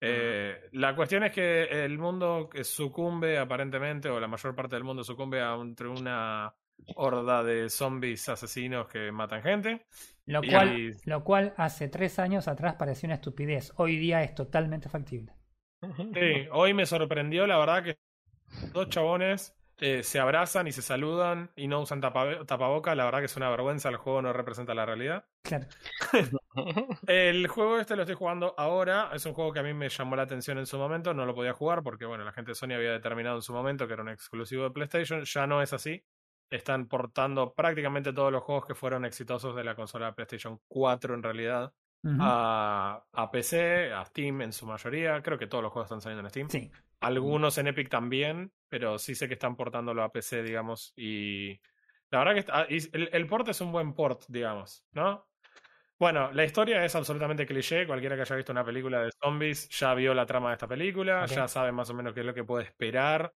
Eh, 0.03 0.69
la 0.73 0.95
cuestión 0.95 1.23
es 1.23 1.31
que 1.31 1.63
el 1.85 1.97
mundo 1.99 2.49
sucumbe 2.63 3.37
aparentemente, 3.37 4.09
o 4.09 4.19
la 4.19 4.27
mayor 4.27 4.55
parte 4.55 4.75
del 4.75 4.83
mundo 4.83 5.03
sucumbe 5.03 5.41
a 5.41 5.53
entre 5.55 5.87
una 5.87 6.51
horda 6.95 7.43
de 7.43 7.69
zombies 7.69 8.27
asesinos 8.27 8.87
que 8.87 9.11
matan 9.11 9.43
gente. 9.43 9.85
Lo 10.25 10.43
y- 10.43 10.49
cual, 10.49 10.97
lo 11.05 11.23
cual 11.23 11.53
hace 11.57 11.87
tres 11.87 12.17
años 12.17 12.47
atrás 12.47 12.75
parecía 12.75 13.07
una 13.07 13.15
estupidez. 13.15 13.73
Hoy 13.77 13.97
día 13.97 14.23
es 14.23 14.33
totalmente 14.33 14.89
factible. 14.89 15.33
Sí, 16.13 16.47
hoy 16.51 16.73
me 16.73 16.85
sorprendió, 16.85 17.45
la 17.47 17.57
verdad, 17.57 17.83
que 17.83 17.97
dos 18.73 18.89
chabones 18.89 19.55
eh, 19.81 20.03
se 20.03 20.19
abrazan 20.19 20.67
y 20.67 20.71
se 20.71 20.81
saludan 20.81 21.51
y 21.55 21.67
no 21.67 21.81
usan 21.81 21.99
tapa- 22.01 22.45
tapaboca. 22.45 22.95
La 22.95 23.03
verdad 23.05 23.19
que 23.19 23.25
es 23.25 23.35
una 23.35 23.49
vergüenza, 23.49 23.89
el 23.89 23.97
juego 23.97 24.21
no 24.21 24.31
representa 24.31 24.73
la 24.73 24.85
realidad. 24.85 25.25
Claro. 25.43 25.67
El 27.07 27.47
juego 27.47 27.79
este 27.79 27.95
lo 27.95 28.03
estoy 28.03 28.15
jugando 28.15 28.53
ahora. 28.57 29.09
Es 29.13 29.25
un 29.25 29.33
juego 29.33 29.51
que 29.53 29.59
a 29.59 29.63
mí 29.63 29.73
me 29.73 29.89
llamó 29.89 30.15
la 30.15 30.23
atención 30.23 30.57
en 30.57 30.65
su 30.65 30.77
momento. 30.77 31.13
No 31.13 31.25
lo 31.25 31.33
podía 31.33 31.53
jugar 31.53 31.81
porque, 31.83 32.05
bueno, 32.05 32.23
la 32.23 32.31
gente 32.33 32.51
de 32.51 32.55
Sony 32.55 32.73
había 32.75 32.91
determinado 32.91 33.37
en 33.37 33.41
su 33.41 33.53
momento 33.53 33.87
que 33.87 33.93
era 33.93 34.01
un 34.03 34.09
exclusivo 34.09 34.63
de 34.63 34.71
PlayStation. 34.71 35.23
Ya 35.23 35.47
no 35.47 35.61
es 35.61 35.73
así. 35.73 36.03
Están 36.49 36.87
portando 36.87 37.53
prácticamente 37.53 38.11
todos 38.13 38.31
los 38.31 38.43
juegos 38.43 38.65
que 38.65 38.75
fueron 38.75 39.05
exitosos 39.05 39.55
de 39.55 39.63
la 39.63 39.75
consola 39.75 40.13
PlayStation 40.13 40.59
4 40.67 41.15
en 41.15 41.23
realidad 41.23 41.73
a, 42.19 43.03
a 43.13 43.31
PC, 43.31 43.93
a 43.93 44.03
Steam 44.05 44.41
en 44.41 44.51
su 44.51 44.65
mayoría. 44.65 45.21
Creo 45.21 45.37
que 45.37 45.47
todos 45.47 45.63
los 45.63 45.71
juegos 45.71 45.87
están 45.87 46.01
saliendo 46.01 46.23
en 46.27 46.29
Steam. 46.29 46.49
Sí. 46.49 46.71
Algunos 47.01 47.57
en 47.57 47.67
Epic 47.67 47.89
también, 47.89 48.51
pero 48.69 48.97
sí 48.99 49.15
sé 49.15 49.27
que 49.27 49.33
están 49.33 49.55
portándolo 49.55 50.03
a 50.03 50.11
PC, 50.11 50.43
digamos. 50.43 50.93
Y 50.95 51.59
la 52.11 52.19
verdad 52.19 52.33
que 52.33 52.39
está- 52.39 52.67
y 52.69 52.77
el, 52.95 53.09
el 53.11 53.27
port 53.27 53.47
es 53.49 53.61
un 53.61 53.71
buen 53.71 53.93
port, 53.93 54.23
digamos, 54.27 54.85
¿no? 54.93 55.27
Bueno, 55.99 56.31
la 56.31 56.43
historia 56.43 56.83
es 56.83 56.95
absolutamente 56.95 57.45
cliché. 57.45 57.85
Cualquiera 57.85 58.15
que 58.15 58.23
haya 58.23 58.35
visto 58.35 58.51
una 58.51 58.65
película 58.65 59.03
de 59.03 59.11
zombies 59.21 59.69
ya 59.69 59.93
vio 59.93 60.13
la 60.13 60.25
trama 60.25 60.49
de 60.49 60.53
esta 60.55 60.67
película, 60.67 61.25
ya 61.35 61.47
sabe 61.47 61.71
más 61.71 61.89
o 61.91 61.93
menos 61.93 62.13
qué 62.13 62.21
es 62.21 62.25
lo 62.25 62.33
que 62.33 62.43
puede 62.43 62.65
esperar. 62.65 63.33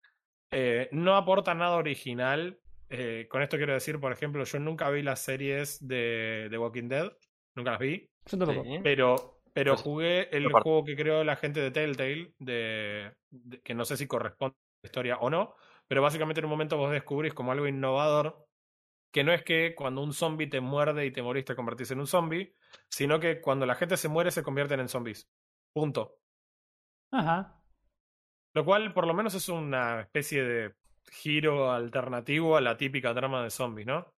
eh, 0.51 0.88
no 0.91 1.15
aporta 1.17 1.53
nada 1.53 1.75
original. 1.77 2.60
Eh, 2.89 3.27
con 3.29 3.41
esto 3.41 3.58
quiero 3.58 3.74
decir, 3.74 4.00
por 4.00 4.12
ejemplo, 4.13 4.43
yo 4.43 4.60
nunca 4.60 4.89
vi 4.91 5.01
las 5.01 5.20
series 5.22 5.86
de, 5.86 6.48
de 6.51 6.58
Walking 6.58 6.88
Dead, 6.89 7.12
nunca 7.55 7.72
las 7.72 7.79
vi, 7.79 8.10
Yo 8.25 8.38
tampoco. 8.38 8.63
Pero, 8.84 9.42
pero 9.53 9.77
jugué 9.77 10.36
el 10.36 10.51
juego 10.51 10.83
que 10.83 10.95
creó 10.95 11.24
la 11.24 11.36
gente 11.36 11.62
de 11.62 11.72
Telltale, 11.72 12.33
de, 12.39 13.13
de- 13.31 13.62
que 13.62 13.74
no 13.75 13.86
sé 13.86 13.98
si 13.98 14.07
corresponde 14.07 14.55
a 14.55 14.79
la 14.83 14.88
historia 14.88 15.17
o 15.19 15.29
no, 15.29 15.55
pero 15.88 16.01
básicamente 16.01 16.39
en 16.41 16.45
un 16.45 16.51
momento 16.51 16.77
vos 16.77 16.91
descubrís 16.91 17.33
como 17.33 17.51
algo 17.51 17.67
innovador, 17.67 18.48
que 19.12 19.24
no 19.24 19.33
es 19.33 19.43
que 19.43 19.75
cuando 19.75 20.03
un 20.03 20.13
zombie 20.13 20.48
te 20.48 20.62
muerde 20.62 21.05
y 21.05 21.12
te 21.12 21.22
morís 21.24 21.45
te 21.45 21.55
convertís 21.55 21.91
en 21.91 22.00
un 22.00 22.07
zombie, 22.07 22.55
sino 22.89 23.19
que 23.19 23.41
cuando 23.41 23.65
la 23.65 23.75
gente 23.75 23.98
se 23.98 24.10
muere 24.10 24.31
se 24.31 24.43
convierten 24.43 24.79
en 24.79 24.89
zombies. 24.89 25.29
Punto. 25.74 26.17
Ajá. 27.12 27.63
Lo 28.53 28.65
cual 28.65 28.93
por 28.93 29.05
lo 29.07 29.13
menos 29.13 29.33
es 29.36 29.50
una 29.50 30.01
especie 30.01 30.43
de 30.43 30.74
giro 31.12 31.72
alternativo 31.72 32.57
a 32.57 32.62
la 32.62 32.77
típica 32.77 33.13
trama 33.13 33.43
de 33.43 33.50
zombies, 33.51 33.88
¿no? 33.88 34.13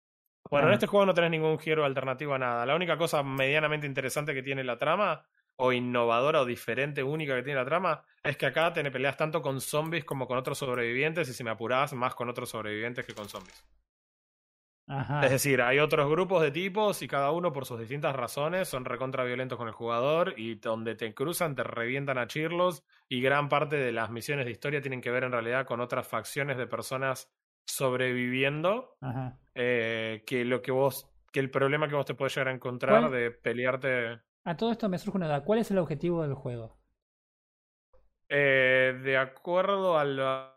Bueno, 0.50 0.68
en 0.68 0.74
este 0.74 0.88
juego 0.88 1.06
no 1.06 1.14
tenés 1.14 1.32
ningún 1.32 1.60
giro 1.60 1.86
alternativo 1.86 2.34
a 2.34 2.40
nada. 2.40 2.66
La 2.66 2.76
única 2.76 2.98
cosa 2.98 3.24
medianamente 3.24 3.88
interesante 3.88 4.34
que 4.34 4.44
tiene 4.44 4.64
la 4.64 4.78
trama, 4.78 5.26
o 5.58 5.72
innovadora 5.74 6.42
o 6.42 6.46
diferente, 6.46 7.04
única 7.04 7.36
que 7.36 7.44
tiene 7.44 7.60
la 7.60 7.66
trama, 7.66 8.04
es 8.24 8.38
que 8.38 8.46
acá 8.46 8.72
te 8.74 8.90
peleas 8.92 9.18
tanto 9.18 9.42
con 9.42 9.62
zombies 9.62 10.06
como 10.06 10.28
con 10.28 10.38
otros 10.38 10.58
sobrevivientes, 10.58 11.30
y 11.30 11.34
si 11.34 11.44
me 11.44 11.50
apurás, 11.52 11.94
más 11.94 12.16
con 12.16 12.30
otros 12.30 12.50
sobrevivientes 12.50 13.06
que 13.06 13.14
con 13.14 13.28
zombies. 13.30 13.66
Ajá. 14.88 15.22
Es 15.26 15.32
decir, 15.32 15.62
hay 15.62 15.80
otros 15.80 16.10
grupos 16.10 16.42
de 16.44 16.52
tipos 16.52 17.02
y 17.02 17.08
cada 17.08 17.32
uno 17.32 17.52
por 17.52 17.66
sus 17.66 17.80
distintas 17.80 18.16
razones 18.16 18.68
son 18.68 18.86
recontra 18.86 19.24
violentos 19.24 19.58
con 19.58 19.68
el 19.68 19.74
jugador 19.74 20.36
y 20.38 20.56
donde 20.56 20.96
te 20.96 21.14
cruzan 21.16 21.56
te 21.56 21.64
revientan 21.64 22.18
a 22.18 22.28
chirlos 22.28 22.84
y 23.10 23.22
gran 23.22 23.50
parte 23.50 23.78
de 23.78 23.92
las 23.92 24.12
misiones 24.12 24.46
de 24.46 24.52
historia 24.52 24.82
tienen 24.82 25.02
que 25.02 25.10
ver 25.10 25.24
en 25.24 25.32
realidad 25.32 25.66
con 25.66 25.80
otras 25.80 26.08
facciones 26.08 26.58
de 26.58 26.68
personas 26.68 27.32
sobreviviendo 27.66 28.98
eh, 29.56 30.24
que 30.28 30.46
lo 30.46 30.62
que 30.62 30.72
vos 30.72 31.12
que 31.32 31.40
el 31.42 31.52
problema 31.52 31.88
que 31.90 31.96
vos 31.96 32.06
te 32.06 32.16
puedes 32.16 32.36
llegar 32.36 32.50
a 32.50 32.54
encontrar 32.56 33.10
¿Cuál? 33.10 33.12
de 33.12 33.32
pelearte 33.32 34.22
A 34.46 34.58
todo 34.58 34.72
esto 34.72 34.90
me 34.90 34.98
surge 34.98 35.18
una 35.18 35.28
duda. 35.28 35.44
¿Cuál 35.44 35.60
es 35.60 35.70
el 35.72 35.78
objetivo 35.78 36.24
del 36.24 36.34
juego? 36.36 36.80
eh, 38.30 39.00
de 39.04 39.18
acuerdo 39.18 39.98
a 39.98 40.06
la 40.06 40.52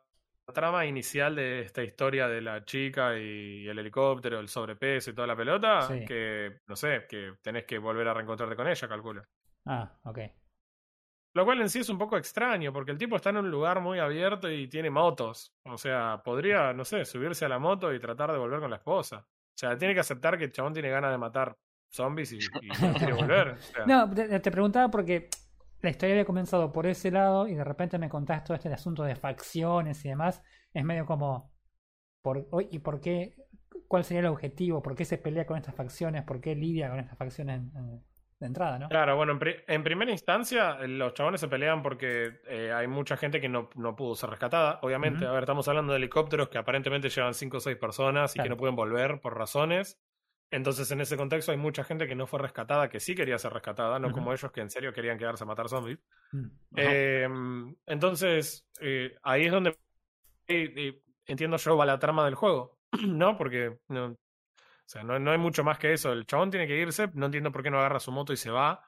trama 0.55 0.87
inicial 0.87 1.37
de 1.37 1.61
esta 1.61 1.83
historia 1.83 2.27
de 2.29 2.41
la 2.41 2.65
chica 2.65 3.19
y 3.19 3.67
el 3.69 3.79
helicóptero, 3.79 4.41
el 4.41 4.49
sobrepeso 4.49 5.11
y 5.11 5.15
toda 5.15 5.27
la 5.27 5.37
pelota, 5.37 6.01
Sí. 6.01 6.05
que 6.05 6.61
no 6.67 6.77
sé, 6.77 7.07
que 7.09 7.35
tenés 7.43 7.65
que 7.67 7.79
volver 7.79 8.09
a 8.09 8.15
reencontrarte 8.15 8.57
con 8.57 8.69
ella, 8.69 8.89
calculo. 8.89 9.23
Ah, 9.67 10.01
ok. 10.05 10.19
Lo 11.35 11.45
cual 11.45 11.61
en 11.61 11.69
sí 11.69 11.81
es 11.81 11.89
un 11.89 11.99
poco 11.99 12.17
extraño, 12.17 12.73
porque 12.73 12.91
el 12.91 12.99
tipo 12.99 13.17
está 13.17 13.31
en 13.31 13.37
un 13.39 13.51
lugar 13.51 13.81
muy 13.81 13.99
abierto 13.99 14.51
y 14.51 14.69
tiene 14.69 14.91
motos. 14.91 15.55
O 15.65 15.77
sea, 15.77 16.21
podría, 16.25 16.73
no 16.73 16.85
sé, 16.85 17.05
subirse 17.05 17.45
a 17.45 17.49
la 17.49 17.59
moto 17.59 17.93
y 17.93 18.01
tratar 18.01 18.33
de 18.33 18.39
volver 18.39 18.61
con 18.61 18.71
la 18.71 18.77
esposa. 18.77 19.19
O 19.19 19.59
sea, 19.59 19.77
tiene 19.77 19.95
que 19.95 20.01
aceptar 20.01 20.39
que 20.39 20.45
el 20.45 20.53
chabón 20.53 20.73
tiene 20.73 20.89
ganas 20.91 21.11
de 21.11 21.19
matar 21.19 21.57
zombies 21.91 22.33
y, 22.33 22.39
y 22.39 22.69
no 22.83 22.95
quiere 22.95 23.13
volver. 23.13 23.49
O 23.51 23.59
sea, 23.59 23.87
No, 23.87 24.11
te, 24.11 24.41
te 24.41 24.51
preguntaba 24.51 24.91
porque 24.91 25.29
la 25.81 25.91
historia 25.91 26.15
había 26.15 26.25
comenzado 26.25 26.73
por 26.73 26.87
ese 26.87 27.11
lado 27.11 27.47
y 27.47 27.55
de 27.55 27.65
repente 27.65 27.99
me 27.99 28.09
contás 28.09 28.45
todo 28.45 28.57
este 28.57 28.73
asunto 28.73 29.05
de 29.05 29.17
facciones 29.17 30.05
y 30.05 30.09
demás. 30.09 30.43
Es 30.73 30.85
medio 30.85 31.07
como, 31.07 31.53
por, 32.23 32.49
¿y 32.71 32.79
por 32.81 33.01
qué? 33.01 33.37
¿Cuál 33.87 34.05
sería 34.05 34.21
el 34.21 34.27
objetivo? 34.27 34.83
¿Por 34.83 34.95
qué 34.95 35.05
se 35.05 35.19
pelea 35.19 35.47
con 35.47 35.57
estas 35.57 35.75
facciones? 35.75 36.25
¿Por 36.25 36.41
qué 36.41 36.55
lidia 36.55 36.91
con 36.91 36.99
estas 36.99 37.17
facciones 37.17 37.63
de 38.41 38.47
entrada, 38.47 38.79
no? 38.79 38.89
Claro, 38.89 39.17
bueno, 39.17 39.33
en, 39.33 39.39
pri- 39.39 39.57
en 39.67 39.83
primera 39.83 40.11
instancia, 40.13 40.79
eh, 40.81 40.89
los 40.89 41.13
chabones 41.15 41.41
se 41.41 41.49
pelean 41.49 41.83
porque 41.83 42.41
eh, 42.47 42.73
hay 42.73 42.87
mucha 42.87 43.17
gente 43.17 43.41
que 43.41 43.49
no, 43.49 43.69
no 43.75 43.97
pudo 43.97 44.15
ser 44.15 44.31
rescatada. 44.31 44.79
Obviamente, 44.83 45.27
a 45.27 45.33
ver, 45.33 45.43
estamos 45.43 45.67
hablando 45.69 45.93
de 45.93 45.99
helicópteros 45.99 46.49
que 46.49 46.59
aparentemente 46.59 47.09
llevan 47.09 47.35
5 47.35 47.57
o 47.57 47.61
6 47.61 47.77
personas 47.77 48.37
y 48.37 48.41
que 48.41 48.49
no 48.49 48.57
pueden 48.57 48.77
volver 48.77 49.21
por 49.21 49.37
razones. 49.37 49.99
Entonces, 50.51 50.91
en 50.93 51.01
ese 51.01 51.17
contexto, 51.17 51.53
hay 51.53 51.59
mucha 51.59 51.85
gente 51.85 52.07
que 52.07 52.15
no 52.15 52.27
fue 52.27 52.39
rescatada, 52.39 52.89
que 52.89 53.01
sí 53.01 53.15
quería 53.15 53.39
ser 53.39 53.53
rescatada, 53.53 53.99
no 53.99 54.13
como 54.13 54.33
ellos 54.33 54.51
que 54.51 54.63
en 54.63 54.71
serio 54.71 54.93
querían 54.95 55.19
quedarse 55.19 55.45
a 55.45 55.47
matar 55.47 55.69
zombies. 55.69 55.99
Mm. 56.33 56.47
Eh, 56.77 57.29
entonces, 57.87 58.67
eh, 58.81 59.15
ahí 59.23 59.45
es 59.47 59.53
donde 59.53 59.77
entiendo 61.27 61.57
yo 61.59 61.77
va 61.77 61.85
la 61.85 61.99
trama 61.99 62.25
del 62.25 62.35
juego, 62.35 62.79
¿no? 63.07 63.37
Porque 63.37 63.79
no, 63.89 64.17
o 64.89 64.91
sea, 64.91 65.03
no, 65.03 65.19
no 65.19 65.33
hay 65.33 65.37
mucho 65.37 65.63
más 65.63 65.79
que 65.79 65.93
eso. 65.93 66.15
El 66.15 66.25
chabón 66.25 66.51
tiene 66.51 66.67
que 66.67 66.75
irse, 66.75 67.11
no 67.13 67.27
entiendo 67.27 67.53
por 67.53 67.63
qué 67.63 67.71
no 67.71 67.79
agarra 67.79 68.01
su 68.01 68.11
moto 68.11 68.33
y 68.33 68.39
se 68.39 68.51
va. 68.51 68.83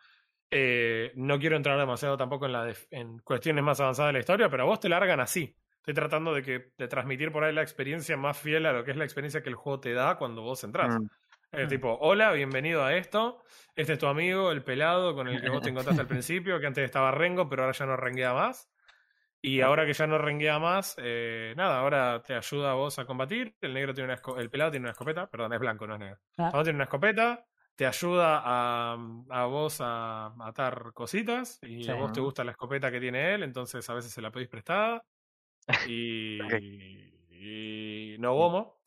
Eh, 0.50 1.12
no 1.14 1.38
quiero 1.38 1.56
entrar 1.56 1.78
demasiado 1.78 2.16
tampoco 2.16 2.46
en, 2.46 2.52
la 2.52 2.72
en 2.90 3.18
cuestiones 3.18 3.62
más 3.62 3.80
avanzadas 3.80 4.08
de 4.08 4.12
la 4.14 4.18
historia, 4.20 4.48
pero 4.48 4.62
a 4.62 4.66
vos 4.66 4.80
te 4.80 4.88
largan 4.88 5.20
así. 5.20 5.54
Estoy 5.76 5.92
tratando 5.92 6.32
de, 6.32 6.42
que, 6.42 6.72
de 6.78 6.88
transmitir 6.88 7.30
por 7.30 7.44
ahí 7.44 7.52
la 7.52 7.60
experiencia 7.60 8.16
más 8.16 8.38
fiel 8.38 8.64
a 8.64 8.72
lo 8.72 8.82
que 8.82 8.92
es 8.92 8.96
la 8.96 9.04
experiencia 9.04 9.42
que 9.42 9.50
el 9.50 9.56
juego 9.56 9.78
te 9.78 9.92
da 9.92 10.16
cuando 10.16 10.40
vos 10.40 10.64
entras. 10.64 10.88
Mm. 10.88 11.64
Mm. 11.64 11.68
tipo, 11.68 11.98
hola, 12.00 12.32
bienvenido 12.32 12.82
a 12.82 12.96
esto. 12.96 13.42
Este 13.76 13.92
es 13.92 13.98
tu 13.98 14.06
amigo, 14.06 14.52
el 14.52 14.64
pelado 14.64 15.14
con 15.14 15.28
el 15.28 15.38
que 15.42 15.50
vos 15.50 15.60
te 15.60 15.68
encontraste 15.68 16.00
al 16.00 16.08
principio, 16.08 16.58
que 16.60 16.66
antes 16.66 16.82
estaba 16.82 17.10
rengo, 17.10 17.46
pero 17.46 17.64
ahora 17.64 17.76
ya 17.76 17.84
no 17.84 17.98
renguea 17.98 18.32
más. 18.32 18.70
Y 19.42 19.62
ahora 19.62 19.86
que 19.86 19.94
ya 19.94 20.06
no 20.06 20.18
renguea 20.18 20.58
más, 20.58 20.96
eh, 20.98 21.54
nada, 21.56 21.78
ahora 21.80 22.22
te 22.22 22.34
ayuda 22.34 22.72
a 22.72 22.74
vos 22.74 22.98
a 22.98 23.06
combatir. 23.06 23.54
El 23.60 23.72
negro 23.74 23.94
tiene 23.94 24.12
una 24.12 24.40
el 24.40 24.50
pelado 24.50 24.70
tiene 24.70 24.84
una 24.84 24.92
escopeta, 24.92 25.28
perdón, 25.30 25.52
es 25.54 25.60
blanco, 25.60 25.86
no 25.86 25.94
es 25.94 26.00
negro. 26.00 26.18
Ah. 26.36 26.44
El 26.44 26.50
pelado 26.50 26.62
tiene 26.64 26.76
una 26.76 26.84
escopeta, 26.84 27.46
te 27.74 27.86
ayuda 27.86 28.42
a, 28.44 28.92
a 29.30 29.44
vos 29.46 29.78
a 29.80 30.32
matar 30.36 30.92
cositas. 30.92 31.58
Y 31.62 31.84
Sí. 31.84 31.90
a 31.90 31.94
vos 31.94 32.12
te 32.12 32.20
gusta 32.20 32.44
la 32.44 32.50
escopeta 32.50 32.90
que 32.90 33.00
tiene 33.00 33.34
él, 33.34 33.42
entonces 33.42 33.88
a 33.88 33.94
veces 33.94 34.12
se 34.12 34.20
la 34.20 34.30
pedís 34.30 34.48
prestada. 34.48 35.02
Y 35.88 36.38
no 38.18 38.34
gomo. 38.34 38.80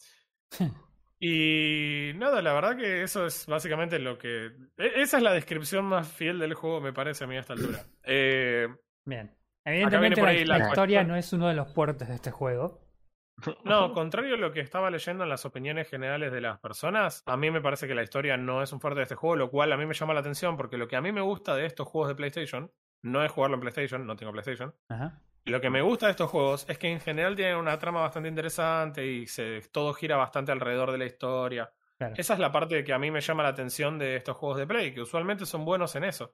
Y 1.20 2.12
nada, 2.16 2.42
la 2.42 2.54
verdad 2.54 2.76
que 2.78 3.02
eso 3.04 3.26
es 3.26 3.46
básicamente 3.48 3.98
lo 3.98 4.18
que... 4.18 4.48
e- 4.78 5.02
Esa 5.02 5.18
es 5.18 5.24
la 5.24 5.32
descripción 5.34 5.86
más 5.86 6.12
fiel 6.12 6.38
del 6.38 6.54
juego, 6.54 6.82
me 6.82 6.92
parece 6.94 7.24
a 7.24 7.28
mí 7.28 7.38
a 7.38 7.40
esta 7.40 7.54
altura. 7.54 7.86
Eh, 8.04 8.68
Bien. 9.06 9.32
Evidentemente 9.66 10.20
por 10.20 10.26
la, 10.26 10.32
ahí 10.32 10.46
la 10.46 10.58
la 10.58 10.68
historia 10.68 11.04
no 11.04 11.16
es 11.16 11.32
uno 11.34 11.48
de 11.48 11.54
los 11.54 11.72
puertos 11.72 12.08
de 12.08 12.16
este 12.16 12.32
juego. 12.32 12.82
no, 13.64 13.94
contrario 13.94 14.36
a 14.36 14.38
lo 14.38 14.52
que 14.52 14.60
estaba 14.60 14.90
leyendo 14.90 15.24
en 15.24 15.30
las 15.30 15.46
opiniones 15.46 15.90
generales 15.90 16.32
de 16.32 16.42
las 16.42 16.60
personas, 16.60 17.24
a 17.26 17.38
mí 17.38 17.50
me 17.52 17.62
parece 17.62 17.88
que 17.88 17.96
la 17.96 18.04
historia 18.04 18.38
no 18.38 18.62
es 18.62 18.72
un 18.74 18.80
fuerte 18.80 19.00
de 19.00 19.04
este 19.04 19.16
juego, 19.16 19.36
lo 19.36 19.50
cual 19.50 19.72
a 19.72 19.78
mí 19.78 19.86
me 19.86 19.94
llama 19.94 20.14
la 20.14 20.20
atención 20.20 20.58
porque 20.58 20.78
lo 20.78 20.88
que 20.88 20.96
a 20.96 21.02
mí 21.02 21.12
me 21.12 21.22
gusta 21.22 21.56
de 21.56 21.66
estos 21.66 21.88
juegos 21.88 22.10
de 22.10 22.16
PlayStation 22.16 22.72
no 23.02 23.24
es 23.24 23.32
jugarlo 23.32 23.56
en 23.56 23.62
PlayStation, 23.62 24.06
no 24.06 24.16
tengo 24.16 24.32
PlayStation. 24.32 24.74
Ajá. 24.90 25.22
Lo 25.46 25.60
que 25.60 25.70
me 25.70 25.82
gusta 25.82 26.06
de 26.06 26.12
estos 26.12 26.30
juegos 26.30 26.66
es 26.70 26.78
que 26.78 26.90
en 26.90 27.02
general 27.02 27.36
tienen 27.36 27.58
una 27.58 27.78
trama 27.78 28.02
bastante 28.02 28.30
interesante 28.30 29.06
y 29.06 29.28
se, 29.28 29.62
todo 29.72 29.94
gira 29.94 30.16
bastante 30.16 30.54
alrededor 30.54 30.92
de 30.92 30.98
la 30.98 31.06
historia. 31.06 31.74
Claro. 31.98 32.14
Esa 32.18 32.34
es 32.34 32.40
la 32.40 32.52
parte 32.52 32.84
que 32.84 32.94
a 32.94 33.00
mí 33.00 33.12
me 33.12 33.20
llama 33.20 33.44
la 33.44 33.50
atención 33.50 34.00
de 34.00 34.16
estos 34.16 34.38
juegos 34.38 34.58
de 34.58 34.68
Play, 34.68 34.94
que 34.94 35.02
usualmente 35.02 35.46
son 35.46 35.66
buenos 35.66 35.96
en 35.96 36.06
eso. 36.06 36.34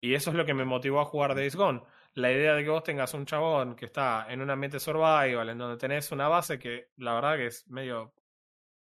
Y 0.00 0.14
eso 0.14 0.30
es 0.30 0.36
lo 0.36 0.44
que 0.44 0.52
me 0.52 0.64
motivó 0.64 1.00
a 1.00 1.04
jugar 1.04 1.34
Days 1.34 1.54
Gone. 1.54 1.82
La 2.14 2.30
idea 2.30 2.54
de 2.54 2.62
que 2.62 2.70
vos 2.70 2.84
tengas 2.84 3.12
un 3.14 3.26
chabón 3.26 3.74
que 3.74 3.86
está 3.86 4.26
en 4.28 4.40
un 4.40 4.50
ambiente 4.50 4.78
survival, 4.78 5.48
en 5.48 5.58
donde 5.58 5.76
tenés 5.76 6.12
una 6.12 6.28
base 6.28 6.58
que 6.58 6.90
la 6.96 7.14
verdad 7.14 7.36
que 7.36 7.46
es 7.46 7.68
medio 7.68 8.14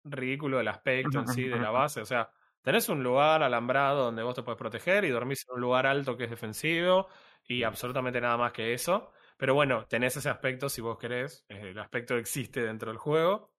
ridículo 0.04 0.60
el 0.60 0.68
aspecto 0.68 1.20
en 1.20 1.28
sí 1.28 1.48
de 1.48 1.58
la 1.58 1.70
base. 1.72 2.00
O 2.00 2.06
sea, 2.06 2.30
tenés 2.62 2.88
un 2.88 3.02
lugar 3.02 3.42
alambrado 3.42 4.04
donde 4.04 4.22
vos 4.22 4.34
te 4.34 4.42
puedes 4.42 4.58
proteger 4.58 5.04
y 5.04 5.10
dormís 5.10 5.44
en 5.48 5.56
un 5.56 5.60
lugar 5.60 5.86
alto 5.86 6.16
que 6.16 6.24
es 6.24 6.30
defensivo 6.30 7.08
y 7.44 7.64
absolutamente 7.64 8.20
nada 8.20 8.36
más 8.36 8.52
que 8.52 8.74
eso. 8.74 9.12
Pero 9.36 9.54
bueno, 9.54 9.86
tenés 9.86 10.16
ese 10.16 10.28
aspecto 10.30 10.68
si 10.68 10.80
vos 10.80 10.98
querés. 10.98 11.44
El 11.48 11.78
aspecto 11.78 12.16
existe 12.16 12.62
dentro 12.62 12.90
del 12.90 12.98
juego. 12.98 13.54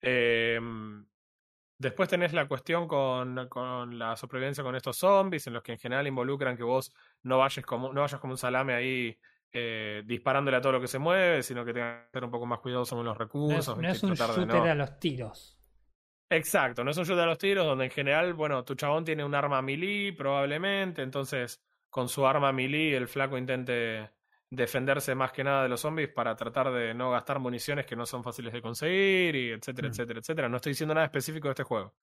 Eh, 0.00 0.60
Después 1.78 2.08
tenés 2.08 2.32
la 2.32 2.48
cuestión 2.48 2.88
con, 2.88 3.48
con 3.48 3.98
la 3.98 4.16
supervivencia 4.16 4.64
con 4.64 4.74
estos 4.76 4.96
zombies, 4.96 5.46
en 5.46 5.52
los 5.52 5.62
que 5.62 5.72
en 5.72 5.78
general 5.78 6.06
involucran 6.06 6.56
que 6.56 6.62
vos 6.62 6.90
no 7.22 7.38
vayas 7.38 7.64
como, 7.66 7.92
no 7.92 8.00
vayas 8.02 8.20
como 8.20 8.32
un 8.32 8.38
salame 8.38 8.74
ahí 8.74 9.18
eh, 9.52 10.02
disparándole 10.04 10.56
a 10.56 10.60
todo 10.60 10.72
lo 10.72 10.80
que 10.80 10.88
se 10.88 10.98
mueve, 10.98 11.42
sino 11.42 11.64
que 11.64 11.72
tengas 11.72 12.04
que 12.06 12.10
ser 12.12 12.24
un 12.24 12.30
poco 12.30 12.46
más 12.46 12.58
cuidadoso 12.60 12.94
con 12.96 13.04
los 13.04 13.12
No 13.14 13.14
es, 13.14 13.18
recursos. 13.18 13.78
no 13.78 13.88
es 13.88 14.02
un 14.02 14.14
Tratar 14.14 14.34
de 14.34 14.40
shooter 14.42 14.56
no- 14.64 14.70
a 14.70 14.74
los 14.74 14.98
tiros. 14.98 15.58
Exacto, 16.28 16.82
no 16.84 16.90
es 16.90 16.96
un 16.96 17.04
shoot 17.04 17.18
a 17.18 17.26
los 17.26 17.38
tiros, 17.38 17.64
donde 17.64 17.84
en 17.84 17.90
general, 17.90 18.34
bueno, 18.34 18.64
tu 18.64 18.74
chabón 18.74 19.04
tiene 19.04 19.24
un 19.24 19.34
arma 19.34 19.62
melee, 19.62 20.12
probablemente, 20.12 21.02
entonces 21.02 21.62
con 21.88 22.08
su 22.08 22.26
arma 22.26 22.52
melee 22.52 22.96
el 22.96 23.06
flaco 23.08 23.38
intente 23.38 24.10
defenderse 24.50 25.14
más 25.14 25.32
que 25.32 25.42
nada 25.44 25.62
de 25.62 25.68
los 25.68 25.80
zombies 25.80 26.08
para 26.08 26.34
tratar 26.36 26.70
de 26.72 26.94
no 26.94 27.10
gastar 27.12 27.38
municiones 27.38 27.86
que 27.86 27.96
no 27.96 28.04
son 28.06 28.22
fáciles 28.24 28.52
de 28.52 28.60
conseguir, 28.60 29.34
y 29.36 29.50
etcétera, 29.52 29.88
Mm. 29.88 29.90
etcétera, 29.92 30.18
etcétera. 30.20 30.48
No 30.48 30.56
estoy 30.56 30.70
diciendo 30.72 30.94
nada 30.94 31.06
específico 31.06 31.48
de 31.48 31.52
este 31.52 31.62
juego. 31.62 31.94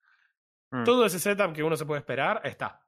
Mm. 0.70 0.84
Todo 0.84 1.04
ese 1.04 1.18
setup 1.18 1.52
que 1.52 1.62
uno 1.62 1.76
se 1.76 1.84
puede 1.84 1.98
esperar 2.00 2.40
está. 2.44 2.80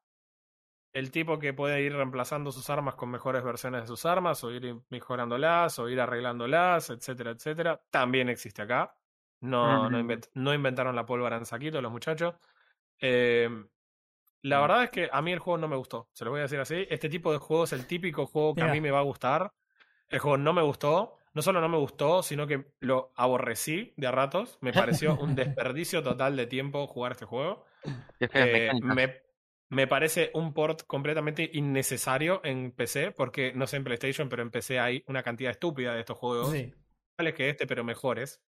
El 0.95 1.11
tipo 1.11 1.39
que 1.39 1.53
puede 1.53 1.83
ir 1.83 1.93
reemplazando 1.95 2.51
sus 2.53 2.71
armas 2.71 2.95
con 2.95 3.11
mejores 3.11 3.43
versiones 3.45 3.83
de 3.83 3.87
sus 3.89 4.07
armas, 4.07 4.43
o 4.45 4.51
ir 4.51 4.77
mejorándolas, 4.89 5.79
o 5.79 5.89
ir 5.91 6.01
arreglándolas, 6.01 6.89
etcétera, 6.89 7.33
etcétera, 7.33 7.83
también 7.91 8.29
existe 8.31 8.63
acá. 8.63 8.95
No, 9.41 9.91
invent- 10.01 10.31
no 10.35 10.55
inventaron 10.55 10.97
la 10.97 11.05
pólvora 11.05 11.37
en 11.37 11.45
saquito 11.45 11.83
los 11.83 11.93
muchachos. 11.93 12.35
Eh, 13.01 13.51
la 14.43 14.61
verdad 14.61 14.85
es 14.85 14.91
que 14.91 15.09
a 15.13 15.21
mí 15.21 15.33
el 15.33 15.39
juego 15.39 15.59
no 15.59 15.69
me 15.69 15.77
gustó, 15.77 16.09
se 16.13 16.25
lo 16.25 16.31
voy 16.31 16.39
a 16.41 16.43
decir 16.45 16.61
así. 16.61 16.87
Este 16.89 17.09
tipo 17.09 17.33
de 17.33 17.39
juego 17.39 17.65
es 17.65 17.73
el 17.73 17.87
típico 17.87 18.27
juego 18.27 18.55
que 18.55 18.63
a 18.63 18.67
mí 18.73 18.81
me 18.81 18.91
va 18.91 19.01
a 19.01 19.03
gustar. 19.03 19.53
El 20.09 20.19
juego 20.21 20.37
no 20.37 20.53
me 20.53 20.63
gustó. 20.63 21.17
no 21.33 21.43
solo 21.43 21.61
no 21.61 21.69
me 21.69 21.79
gustó, 21.79 22.23
sino 22.23 22.47
que 22.47 22.67
lo 22.79 23.13
aborrecí 23.17 23.93
de 23.97 24.07
a 24.07 24.13
ratos. 24.13 24.59
Me 24.61 24.73
pareció 24.73 25.17
un 25.17 25.35
desperdicio 25.35 26.03
total 26.05 26.37
de 26.37 26.47
tiempo 26.47 26.87
jugar 26.87 27.13
este 27.13 27.25
juego. 27.25 27.65
Eh, 28.21 28.71
me, 28.83 29.24
me 29.75 29.87
parece 29.87 30.31
un 30.35 30.55
port 30.55 30.83
completamente 30.87 31.51
innecesario 31.53 32.41
en 32.45 32.73
PC, 32.73 33.13
porque 33.13 33.53
no 33.55 33.67
sé 33.67 33.77
en 33.77 33.85
PlayStation, 33.85 34.29
pero 34.29 34.43
en 34.43 34.51
PC 34.51 34.79
hay 34.79 35.05
una 35.09 35.23
cantidad 35.23 35.51
estúpida 35.51 35.95
de 35.95 36.01
estos 36.01 36.17
juegos. 36.17 36.53
Sí. 36.53 36.73
que 37.37 37.51
este, 37.51 37.67
pero 37.67 37.85
mejores. 37.85 38.43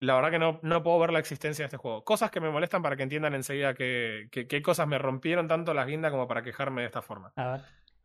La 0.00 0.14
verdad 0.14 0.30
que 0.30 0.38
no, 0.38 0.60
no 0.62 0.82
puedo 0.82 0.98
ver 0.98 1.12
la 1.12 1.18
existencia 1.18 1.62
de 1.62 1.66
este 1.66 1.76
juego. 1.78 2.04
Cosas 2.04 2.30
que 2.30 2.40
me 2.40 2.50
molestan 2.50 2.82
para 2.82 2.96
que 2.96 3.02
entiendan 3.02 3.34
enseguida 3.34 3.74
qué 3.74 4.28
que, 4.30 4.62
cosas 4.62 4.86
me 4.86 4.98
rompieron 4.98 5.48
tanto 5.48 5.74
las 5.74 5.86
guindas 5.86 6.10
como 6.12 6.28
para 6.28 6.42
quejarme 6.42 6.82
de 6.82 6.86
esta 6.86 7.02
forma. 7.02 7.32
A 7.36 7.52
ver. 7.52 7.60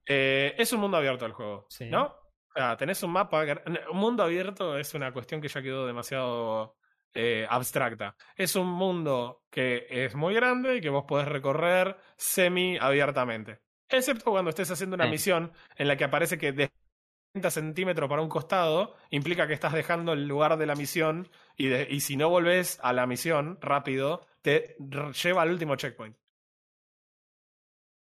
Eh, 0.06 0.56
es 0.58 0.74
un 0.74 0.80
mundo 0.80 0.98
abierto 0.98 1.26
el 1.26 1.34
juego, 1.34 1.68
¿no? 1.90 2.06
O 2.06 2.54
sea, 2.56 2.78
tenés 2.78 3.04
un 3.04 3.12
mapa. 3.12 3.46
Un 3.92 3.98
mundo 3.98 4.24
abierto 4.24 4.78
es 4.78 4.94
una 4.94 5.14
cuestión 5.14 5.42
que 5.42 5.50
ya 5.50 5.62
quedó 5.62 5.86
demasiado 5.86 6.78
eh, 7.14 7.46
abstracta. 7.50 8.16
Es 8.36 8.56
un 8.56 8.68
mundo 8.68 9.44
que 9.50 9.88
es 9.90 10.16
muy 10.16 10.34
grande 10.34 10.78
y 10.78 10.82
que 10.82 10.90
vos 10.90 11.06
podés 11.08 11.28
recorrer 11.28 11.98
semi 12.18 12.78
abiertamente. 12.78 13.60
Excepto 13.90 14.32
cuando 14.32 14.50
estés 14.50 14.72
haciendo 14.72 14.96
una 14.96 15.08
misión 15.08 15.52
en 15.76 15.88
la 15.88 15.98
que 15.98 16.06
aparece 16.06 16.38
que 16.38 16.54
de 16.54 16.72
30 17.34 17.52
centímetros 17.52 18.10
para 18.10 18.22
un 18.22 18.30
costado 18.30 18.96
implica 19.10 19.48
que 19.48 19.54
estás 19.54 19.74
dejando 19.74 20.14
el 20.14 20.28
lugar 20.28 20.58
de 20.58 20.66
la 20.66 20.76
misión 20.76 21.30
y, 21.58 21.74
y 21.74 22.00
si 22.00 22.16
no 22.16 22.30
volvés 22.30 22.80
a 22.82 22.94
la 22.94 23.06
misión 23.06 23.58
rápido, 23.62 24.26
te 24.42 24.78
lleva 25.24 25.42
al 25.42 25.52
último 25.52 25.76
checkpoint. 25.76 26.16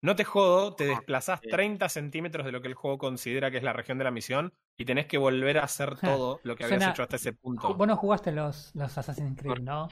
No 0.06 0.16
te 0.16 0.24
jodo, 0.24 0.76
te 0.76 0.84
ah, 0.84 0.88
desplazás 0.90 1.42
30 1.42 1.90
centímetros 1.90 2.46
de 2.46 2.52
lo 2.52 2.62
que 2.62 2.68
el 2.68 2.76
juego 2.76 3.00
considera 3.00 3.50
que 3.50 3.58
es 3.58 3.64
la 3.64 3.74
región 3.74 3.98
de 3.98 4.04
la 4.04 4.12
misión 4.12 4.54
y 4.78 4.86
tenés 4.86 5.08
que 5.08 5.18
volver 5.18 5.58
a 5.58 5.64
hacer 5.64 5.98
todo 6.00 6.40
lo 6.44 6.56
que 6.56 6.64
habías 6.64 6.92
hecho 6.92 7.02
hasta 7.02 7.16
ese 7.16 7.34
punto. 7.34 7.74
Vos 7.74 7.88
no 7.88 7.98
jugaste 7.98 8.32
los, 8.32 8.70
los 8.76 8.96
Assassin's 8.96 9.36
Creed, 9.36 9.64
¿no? 9.64 9.88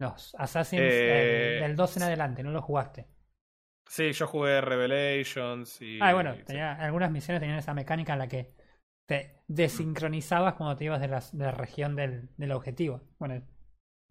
Los 0.00 0.34
Assassin's 0.34 0.82
eh, 0.82 1.58
del 1.62 1.76
2 1.76 1.96
en 1.98 2.02
adelante, 2.02 2.42
no 2.42 2.50
los 2.50 2.64
jugaste. 2.64 3.06
Sí, 3.86 4.10
yo 4.10 4.26
jugué 4.26 4.60
Revelations 4.60 5.80
y. 5.80 6.00
Ah, 6.02 6.12
bueno, 6.12 6.34
tenía, 6.44 6.72
algunas 6.72 7.12
misiones 7.12 7.40
tenían 7.40 7.58
esa 7.58 7.72
mecánica 7.72 8.14
en 8.14 8.18
la 8.18 8.26
que 8.26 8.52
te 9.06 9.44
desincronizabas 9.46 10.54
cuando 10.54 10.74
te 10.74 10.86
ibas 10.86 11.00
de 11.00 11.06
la, 11.06 11.20
de 11.20 11.44
la 11.44 11.52
región 11.52 11.94
del, 11.94 12.30
del 12.36 12.50
objetivo. 12.50 13.02
Bueno, 13.20 13.40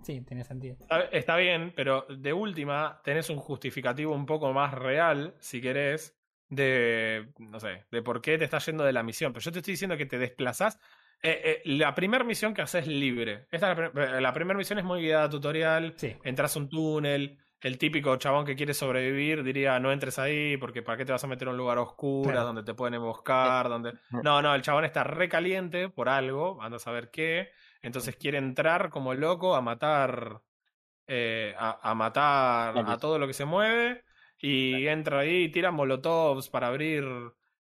Sí, 0.03 0.21
tiene 0.21 0.43
sentido. 0.43 0.77
Está, 1.11 1.35
bien, 1.35 1.73
pero 1.75 2.05
de 2.09 2.33
última 2.33 3.01
tenés 3.03 3.29
un 3.29 3.37
justificativo 3.37 4.13
un 4.13 4.25
poco 4.25 4.53
más 4.53 4.73
real, 4.73 5.35
si 5.39 5.61
querés, 5.61 6.17
de, 6.47 7.31
no 7.37 7.59
sé, 7.59 7.85
de 7.91 8.01
por 8.01 8.21
qué 8.21 8.37
te 8.37 8.45
estás 8.45 8.65
yendo 8.65 8.83
de 8.83 8.93
la 8.93 9.03
misión. 9.03 9.33
Pero 9.33 9.43
yo 9.43 9.51
te 9.51 9.59
estoy 9.59 9.73
diciendo 9.73 9.97
que 9.97 10.05
te 10.05 10.17
desplazás. 10.17 10.79
Eh, 11.21 11.41
eh, 11.43 11.61
la 11.65 11.93
primera 11.93 12.23
misión 12.23 12.53
que 12.53 12.61
haces 12.61 12.87
libre. 12.87 13.47
Esta, 13.51 13.75
la, 13.75 14.21
la 14.21 14.33
primera 14.33 14.57
misión 14.57 14.79
es 14.79 14.85
muy 14.85 15.01
guiada 15.01 15.29
tutorial. 15.29 15.93
Sí. 15.97 16.15
Entras 16.23 16.55
a 16.55 16.59
un 16.59 16.69
túnel. 16.69 17.37
El 17.61 17.77
típico 17.77 18.15
chabón 18.15 18.45
que 18.45 18.55
quiere 18.55 18.73
sobrevivir 18.73 19.43
diría 19.43 19.77
no 19.79 19.91
entres 19.91 20.17
ahí 20.17 20.55
porque 20.55 20.81
para 20.81 20.97
qué 20.97 21.03
te 21.03 21.11
vas 21.11 21.23
a 21.25 21.27
meter 21.27 21.49
a 21.49 21.51
un 21.51 21.57
lugar 21.57 21.77
oscuro 21.77 22.41
donde 22.41 22.63
te 22.63 22.73
pueden 22.73 22.93
emboscar, 22.93 23.67
donde... 23.67 23.95
No, 24.23 24.41
no, 24.41 24.55
el 24.55 24.61
chabón 24.61 24.85
está 24.85 25.03
recaliente 25.03 25.89
por 25.89 26.07
algo, 26.07 26.61
anda 26.61 26.77
a 26.77 26.79
saber 26.79 27.11
qué. 27.11 27.49
Entonces 27.81 28.15
quiere 28.15 28.37
entrar 28.37 28.89
como 28.89 29.13
loco 29.13 29.55
a 29.55 29.61
matar. 29.61 30.41
Eh, 31.07 31.55
a, 31.57 31.95
matar 31.95 32.77
a 32.77 32.97
todo 32.97 33.17
lo 33.17 33.25
que 33.27 33.33
se 33.33 33.45
mueve. 33.45 34.03
Y 34.37 34.87
entra 34.87 35.19
ahí 35.19 35.43
y 35.43 35.49
tira 35.49 35.71
molotovs 35.71 36.49
para 36.49 36.67
abrir 36.67 37.03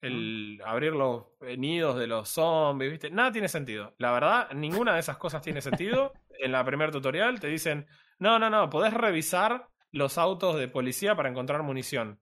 el 0.01 0.61
abrir 0.65 0.93
los 0.93 1.27
nidos 1.57 1.99
de 1.99 2.07
los 2.07 2.29
zombies, 2.29 2.91
¿viste? 2.91 3.11
Nada 3.11 3.33
tiene 3.33 3.49
sentido. 3.49 3.95
La 3.99 4.13
verdad, 4.13 4.51
ninguna 4.53 4.95
de 4.95 5.01
esas 5.01 5.17
cosas 5.17 5.43
tiene 5.43 5.61
sentido. 5.61 6.13
En 6.41 6.53
la 6.53 6.65
primer 6.65 6.93
tutorial 6.93 7.41
te 7.41 7.49
dicen, 7.49 7.89
no, 8.21 8.39
no, 8.39 8.49
no, 8.49 8.71
podés 8.71 8.95
revisar 8.95 9.69
los 9.91 10.19
autos 10.19 10.57
de 10.57 10.69
policía 10.69 11.17
para 11.17 11.29
encontrar 11.29 11.65
munición. 11.65 12.21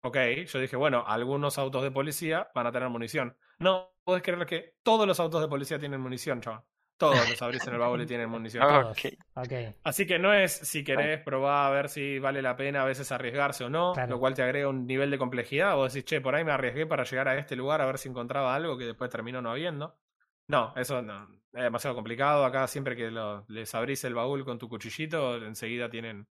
Ok, 0.00 0.16
yo 0.46 0.58
dije, 0.58 0.76
bueno, 0.76 1.04
algunos 1.06 1.58
autos 1.58 1.82
de 1.82 1.90
policía 1.90 2.50
van 2.54 2.66
a 2.68 2.72
tener 2.72 2.88
munición. 2.88 3.36
No, 3.58 3.92
podés 4.02 4.22
creer 4.22 4.46
que 4.46 4.76
todos 4.82 5.06
los 5.06 5.20
autos 5.20 5.42
de 5.42 5.48
policía 5.48 5.78
tienen 5.78 6.00
munición, 6.00 6.40
chaval. 6.40 6.62
Todos 6.98 7.30
los 7.30 7.40
abrís 7.40 7.64
en 7.66 7.74
el 7.74 7.78
baúl 7.78 8.02
y 8.02 8.06
tienen 8.06 8.28
munición. 8.28 8.64
Okay. 9.38 9.72
Así 9.84 10.04
que 10.04 10.18
no 10.18 10.34
es 10.34 10.52
si 10.52 10.82
querés 10.82 11.22
probar 11.22 11.68
a 11.68 11.70
ver 11.70 11.88
si 11.88 12.18
vale 12.18 12.42
la 12.42 12.56
pena 12.56 12.82
a 12.82 12.84
veces 12.84 13.12
arriesgarse 13.12 13.62
o 13.62 13.70
no, 13.70 13.94
lo 14.08 14.18
cual 14.18 14.34
te 14.34 14.42
agrega 14.42 14.68
un 14.68 14.84
nivel 14.84 15.12
de 15.12 15.18
complejidad. 15.18 15.78
O 15.78 15.84
decís, 15.84 16.04
che, 16.04 16.20
por 16.20 16.34
ahí 16.34 16.44
me 16.44 16.50
arriesgué 16.50 16.86
para 16.86 17.04
llegar 17.04 17.28
a 17.28 17.38
este 17.38 17.54
lugar 17.54 17.80
a 17.80 17.86
ver 17.86 17.98
si 17.98 18.08
encontraba 18.08 18.52
algo 18.52 18.76
que 18.76 18.84
después 18.84 19.10
terminó 19.10 19.40
no 19.40 19.52
habiendo. 19.52 19.96
No, 20.48 20.72
eso 20.76 21.00
no, 21.02 21.28
es 21.52 21.62
demasiado 21.62 21.94
complicado. 21.94 22.44
Acá 22.44 22.66
siempre 22.66 22.96
que 22.96 23.12
les 23.46 23.74
abrís 23.76 24.02
el 24.02 24.14
baúl 24.14 24.44
con 24.44 24.58
tu 24.58 24.68
cuchillito, 24.68 25.36
enseguida 25.36 25.88
tienen 25.88 26.26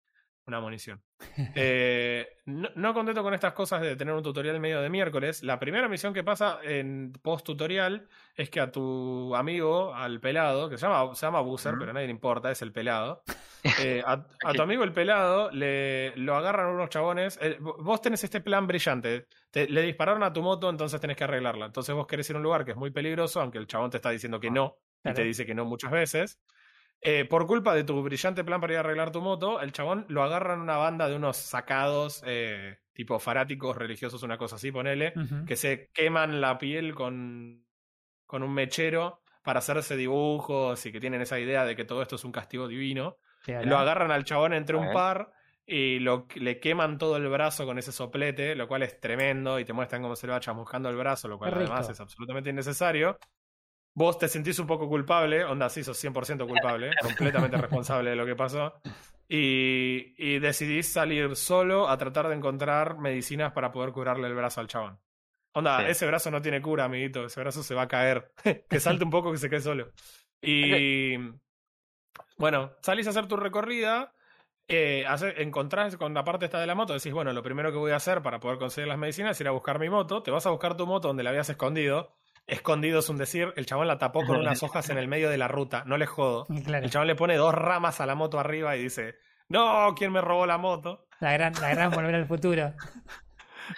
una 0.47 0.59
munición. 0.59 1.01
Eh, 1.55 2.27
no, 2.45 2.93
contento 2.93 3.21
con 3.21 3.33
estas 3.33 3.53
cosas 3.53 3.81
de 3.81 3.95
tener 3.95 4.13
un 4.13 4.23
tutorial 4.23 4.59
medio 4.59 4.81
de 4.81 4.89
miércoles. 4.89 5.43
La 5.43 5.59
primera 5.59 5.87
misión 5.87 6.13
que 6.13 6.23
pasa 6.23 6.59
en 6.63 7.13
post 7.21 7.45
tutorial 7.45 8.07
es 8.35 8.49
que 8.49 8.59
a 8.59 8.71
tu 8.71 9.35
amigo, 9.35 9.93
al 9.93 10.19
pelado, 10.19 10.69
que 10.69 10.77
se 10.77 10.87
llama, 10.87 11.13
se 11.13 11.25
llama 11.25 11.41
Boozer, 11.41 11.75
pero 11.77 11.91
a 11.91 11.93
nadie 11.93 12.07
le 12.07 12.11
importa, 12.11 12.51
es 12.51 12.61
el 12.61 12.71
pelado. 12.71 13.23
Eh, 13.81 14.01
a, 14.05 14.23
tu 14.53 14.61
amigo 14.61 14.83
el 14.83 14.93
pelado 14.93 15.51
le 15.51 16.15
lo 16.15 16.35
agarran 16.35 16.67
unos 16.67 16.89
chabones. 16.89 17.37
Eh, 17.41 17.57
vos 17.59 17.99
tenés 17.99 18.23
este 18.23 18.39
plan 18.39 18.65
brillante. 18.65 19.25
le 19.53 19.81
dispararon 19.81 20.23
a 20.23 20.31
tu 20.31 20.41
moto, 20.41 20.69
entonces 20.69 21.01
tenés 21.01 21.17
que 21.17 21.25
arreglarla. 21.25 21.65
Entonces 21.65 21.93
vos 21.93 22.07
querés 22.07 22.29
ir 22.29 22.35
a 22.35 22.37
un 22.37 22.43
lugar 22.43 22.63
que 22.63 22.71
es 22.71 22.77
muy 22.77 22.91
peligroso, 22.91 23.41
aunque 23.41 23.57
el 23.57 23.67
chabón 23.67 23.89
te 23.89 23.97
está 23.97 24.11
diciendo 24.11 24.39
que 24.39 24.51
no, 24.51 24.77
y 25.03 25.11
te 25.11 25.23
dice 25.23 25.45
que 25.45 25.55
no 25.55 25.65
muchas 25.65 25.91
veces. 25.91 26.39
Eh, 27.01 27.25
por 27.25 27.45
culpa 27.45 27.75
de 27.75 27.83
tu 27.83 28.01
brillante 28.01 28.43
plan 28.43 28.59
para 28.59 28.73
ir 28.73 28.77
a 28.77 28.79
arreglar 28.81 29.11
tu 29.11 29.21
moto, 29.21 29.61
el 29.61 29.71
chabón 29.71 30.05
lo 30.09 30.23
agarra 30.23 30.55
en 30.55 30.61
una 30.61 30.77
banda 30.77 31.07
de 31.07 31.15
unos 31.15 31.37
sacados, 31.37 32.23
eh, 32.25 32.79
tipo 32.93 33.19
faráticos 33.19 33.77
religiosos, 33.77 34.23
una 34.23 34.37
cosa 34.37 34.55
así, 34.55 34.71
ponele, 34.71 35.13
que 35.45 35.55
se 35.55 35.89
queman 35.93 36.41
la 36.41 36.57
piel 36.57 36.95
con, 36.95 37.65
con 38.25 38.43
un 38.43 38.53
mechero 38.53 39.21
para 39.43 39.59
hacerse 39.59 39.95
dibujos 39.95 40.85
y 40.85 40.91
que 40.91 40.99
tienen 40.99 41.21
esa 41.21 41.39
idea 41.39 41.65
de 41.65 41.75
que 41.75 41.85
todo 41.85 42.01
esto 42.01 42.15
es 42.15 42.23
un 42.25 42.31
castigo 42.31 42.67
divino. 42.67 43.17
Lo 43.61 43.77
agarran 43.77 44.11
al 44.11 44.23
chabón 44.25 44.53
entre 44.53 44.75
un 44.75 44.91
par 44.91 45.31
y 45.65 45.99
lo, 45.99 46.27
le 46.35 46.59
queman 46.59 46.97
todo 46.97 47.17
el 47.17 47.27
brazo 47.29 47.65
con 47.65 47.77
ese 47.77 47.91
soplete, 47.91 48.55
lo 48.55 48.67
cual 48.67 48.83
es 48.83 48.99
tremendo 48.99 49.59
y 49.59 49.65
te 49.65 49.73
muestran 49.73 50.01
cómo 50.01 50.15
se 50.15 50.27
le 50.27 50.33
va 50.33 50.39
chamuscando 50.39 50.89
el 50.89 50.95
brazo, 50.97 51.27
lo 51.27 51.37
cual 51.37 51.53
además 51.53 51.89
es 51.89 51.99
absolutamente 51.99 52.49
innecesario. 52.49 53.17
Vos 53.97 54.19
te 54.19 54.27
sentís 54.27 54.59
un 54.59 54.67
poco 54.67 54.87
culpable, 54.87 55.43
onda, 55.43 55.69
sí, 55.69 55.83
sos 55.83 55.97
100% 55.97 56.47
culpable, 56.47 56.91
completamente 57.01 57.57
responsable 57.57 58.11
de 58.11 58.15
lo 58.15 58.27
que 58.27 58.35
pasó, 58.35 58.79
y, 59.27 60.13
y, 60.19 60.37
decidís 60.37 60.87
salir 60.87 61.35
solo 61.35 61.89
a 61.89 61.97
tratar 61.97 62.27
de 62.27 62.35
encontrar 62.35 62.99
medicinas 62.99 63.53
para 63.53 63.71
poder 63.71 63.93
curarle 63.93 64.27
el 64.27 64.35
brazo 64.35 64.61
al 64.61 64.67
chabón. 64.67 64.99
Onda, 65.53 65.89
ese 65.89 66.05
brazo 66.05 66.29
no 66.29 66.43
tiene 66.43 66.61
cura, 66.61 66.83
amiguito, 66.83 67.25
ese 67.25 67.39
brazo 67.39 67.63
se 67.63 67.73
va 67.73 67.81
a 67.81 67.87
caer. 67.87 68.31
que 68.69 68.79
salte 68.79 69.03
un 69.03 69.09
poco 69.09 69.31
que 69.31 69.39
se 69.39 69.49
quede 69.49 69.61
solo. 69.61 69.91
Y 70.43 71.17
bueno, 72.37 72.73
salís 72.83 73.07
a 73.07 73.09
hacer 73.09 73.25
tu 73.25 73.35
recorrida, 73.35 74.13
eh, 74.67 75.05
encontrás 75.37 75.97
con 75.97 76.13
la 76.13 76.23
parte 76.23 76.45
esta 76.45 76.59
de 76.59 76.67
la 76.67 76.75
moto, 76.75 76.93
decís, 76.93 77.13
bueno, 77.13 77.33
lo 77.33 77.41
primero 77.41 77.71
que 77.71 77.79
voy 77.79 77.93
a 77.93 77.95
hacer 77.95 78.21
para 78.21 78.39
poder 78.39 78.59
conseguir 78.59 78.89
las 78.89 78.99
medicinas 78.99 79.31
es 79.31 79.41
ir 79.41 79.47
a 79.47 79.51
buscar 79.51 79.79
mi 79.79 79.89
moto, 79.89 80.21
te 80.21 80.29
vas 80.29 80.45
a 80.45 80.51
buscar 80.51 80.77
tu 80.77 80.85
moto 80.85 81.07
donde 81.07 81.23
la 81.23 81.31
habías 81.31 81.49
escondido, 81.49 82.15
escondido 82.47 82.99
es 82.99 83.09
un 83.09 83.17
decir, 83.17 83.53
el 83.55 83.65
chabón 83.65 83.87
la 83.87 83.97
tapó 83.97 84.25
con 84.25 84.37
unas 84.39 84.63
hojas 84.63 84.89
en 84.89 84.97
el 84.97 85.07
medio 85.07 85.29
de 85.29 85.37
la 85.37 85.47
ruta, 85.47 85.83
no 85.85 85.97
le 85.97 86.05
jodo. 86.05 86.47
El 86.49 86.89
chabón 86.89 87.07
le 87.07 87.15
pone 87.15 87.35
dos 87.35 87.53
ramas 87.53 88.01
a 88.01 88.05
la 88.05 88.15
moto 88.15 88.39
arriba 88.39 88.75
y 88.75 88.83
dice, 88.83 89.15
no, 89.49 89.93
¿quién 89.95 90.11
me 90.11 90.21
robó 90.21 90.45
la 90.45 90.57
moto? 90.57 91.07
La 91.19 91.33
gran, 91.33 91.53
la 91.61 91.69
gran 91.69 91.91
volver 91.91 92.15
al 92.15 92.27
futuro. 92.27 92.73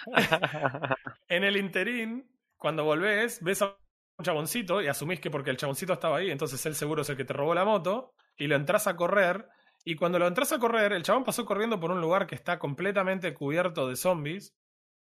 en 1.28 1.44
el 1.44 1.56
interín, 1.56 2.30
cuando 2.56 2.84
volvés, 2.84 3.42
ves 3.42 3.62
a 3.62 3.76
un 4.18 4.24
chaboncito 4.24 4.82
y 4.82 4.88
asumís 4.88 5.20
que 5.20 5.30
porque 5.30 5.50
el 5.50 5.56
chaboncito 5.56 5.92
estaba 5.92 6.18
ahí, 6.18 6.30
entonces 6.30 6.64
él 6.66 6.74
seguro 6.74 7.02
es 7.02 7.08
el 7.08 7.16
que 7.16 7.24
te 7.24 7.32
robó 7.32 7.54
la 7.54 7.64
moto, 7.64 8.14
y 8.36 8.46
lo 8.46 8.56
entras 8.56 8.86
a 8.86 8.96
correr, 8.96 9.48
y 9.84 9.96
cuando 9.96 10.18
lo 10.18 10.26
entras 10.26 10.52
a 10.52 10.58
correr, 10.58 10.92
el 10.92 11.02
chabón 11.02 11.24
pasó 11.24 11.44
corriendo 11.44 11.80
por 11.80 11.90
un 11.90 12.00
lugar 12.00 12.26
que 12.26 12.34
está 12.34 12.58
completamente 12.58 13.32
cubierto 13.32 13.88
de 13.88 13.96
zombies, 13.96 14.54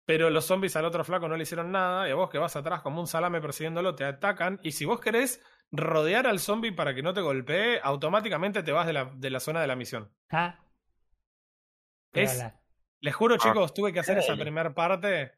pero 0.07 0.29
los 0.29 0.45
zombies 0.45 0.73
al 0.77 0.85
otro 0.85 1.03
flaco 1.03 1.27
no 1.27 1.35
le 1.35 1.43
hicieron 1.43 1.69
nada 1.69 2.07
y 2.07 2.11
a 2.11 2.15
vos 2.15 2.29
que 2.29 2.37
vas 2.37 2.55
atrás 2.55 2.81
como 2.81 3.01
un 3.01 3.07
salame 3.07 3.41
persiguiéndolo 3.41 3.93
te 3.93 4.05
atacan 4.05 4.57
y 4.63 4.71
si 4.71 4.85
vos 4.85 5.01
querés 5.01 5.43
rodear 5.69 6.27
al 6.27 6.39
zombie 6.39 6.71
para 6.71 6.95
que 6.95 7.03
no 7.03 7.13
te 7.13 7.19
golpee, 7.19 7.81
automáticamente 7.83 8.63
te 8.63 8.71
vas 8.71 8.87
de 8.87 8.93
la, 8.93 9.11
de 9.13 9.29
la 9.29 9.41
zona 9.41 9.59
de 9.59 9.67
la 9.67 9.75
misión. 9.75 10.09
Ah. 10.29 10.63
Es, 12.13 12.41
les 13.01 13.13
juro 13.13 13.35
ah. 13.35 13.37
chicos, 13.37 13.73
tuve 13.73 13.91
que 13.91 13.99
hacer 13.99 14.17
esa 14.17 14.37
primera 14.37 14.73
parte, 14.73 15.33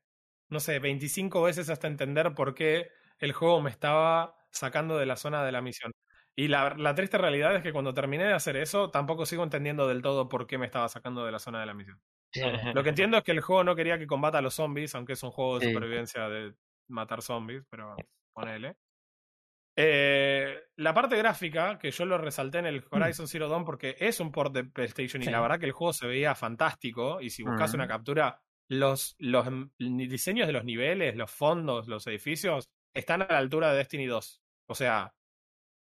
no 0.50 0.60
sé, 0.60 0.78
25 0.78 1.42
veces 1.42 1.72
hasta 1.72 1.88
entender 1.88 2.36
por 2.36 2.54
qué 2.54 2.92
el 3.18 3.34
juego 3.34 3.62
me 3.62 3.72
estaba 3.72 4.38
sacando 4.52 5.00
de 5.00 5.08
la 5.08 5.16
zona 5.16 5.44
de 5.44 5.52
la 5.52 5.62
misión. 5.62 5.92
Y 6.36 6.48
la, 6.48 6.76
la, 6.78 6.94
triste 6.94 7.18
realidad 7.18 7.56
es 7.56 7.64
que 7.64 7.74
cuando 7.74 7.96
terminé 7.96 8.26
de 8.26 8.34
hacer 8.34 8.56
eso, 8.56 8.92
tampoco 8.92 9.26
sigo 9.26 9.44
entendiendo 9.44 9.88
del 9.88 10.04
todo 10.04 10.30
por 10.30 10.46
qué 10.46 10.60
me 10.60 10.68
estaba 10.68 10.88
sacando 10.90 11.26
de 11.26 11.32
la 11.32 11.40
zona 11.40 11.60
de 11.60 11.66
la 11.66 11.74
misión. 11.74 12.00
Lo 12.74 12.84
que 12.84 12.90
entiendo 12.90 13.18
es 13.18 13.24
que 13.24 13.32
el 13.32 13.42
juego 13.42 13.64
no 13.64 13.76
quería 13.76 13.98
que 14.00 14.08
combata 14.08 14.38
a 14.40 14.42
los 14.42 14.56
zombies, 14.56 14.96
aunque 14.96 15.14
es 15.14 15.24
un 15.24 15.32
juego 15.32 15.56
de 15.56 15.62
supervivencia 15.62 16.30
de 16.30 16.56
matar 16.88 17.22
zombies, 17.22 17.64
pero 17.70 18.08
ponele. 18.34 18.78
Eh, 19.82 20.60
la 20.76 20.94
parte 20.94 21.16
gráfica, 21.18 21.80
que 21.80 21.92
yo 21.92 22.06
lo 22.06 22.18
resalté 22.18 22.58
en 22.60 22.66
el 22.66 22.84
Horizon 22.92 23.28
Zero 23.28 23.48
Dawn 23.48 23.64
porque 23.64 23.96
es 24.00 24.20
un 24.20 24.32
port 24.32 24.54
de 24.54 24.66
PlayStation 24.66 25.24
y 25.24 25.30
la 25.30 25.40
verdad 25.40 25.60
que 25.60 25.68
el 25.68 25.72
juego 25.72 25.94
se 25.94 26.08
veía 26.08 26.36
fantástico. 26.36 27.22
Y 27.22 27.30
si 27.30 27.44
buscas 27.44 27.74
una 27.74 27.88
Ujú. 27.88 27.88
captura, 27.88 28.42
los, 28.68 29.16
los 29.20 29.48
diseños 29.78 30.48
de 30.48 30.54
los 30.54 30.66
niveles, 30.66 31.16
los 31.16 31.32
fondos, 31.32 31.88
los 31.88 32.06
edificios 32.08 32.70
están 32.94 33.22
a 33.22 33.28
la 33.30 33.38
altura 33.38 33.72
de 33.72 33.78
Destiny 33.78 34.06
2. 34.08 34.42
O 34.68 34.76
sea, 34.76 35.14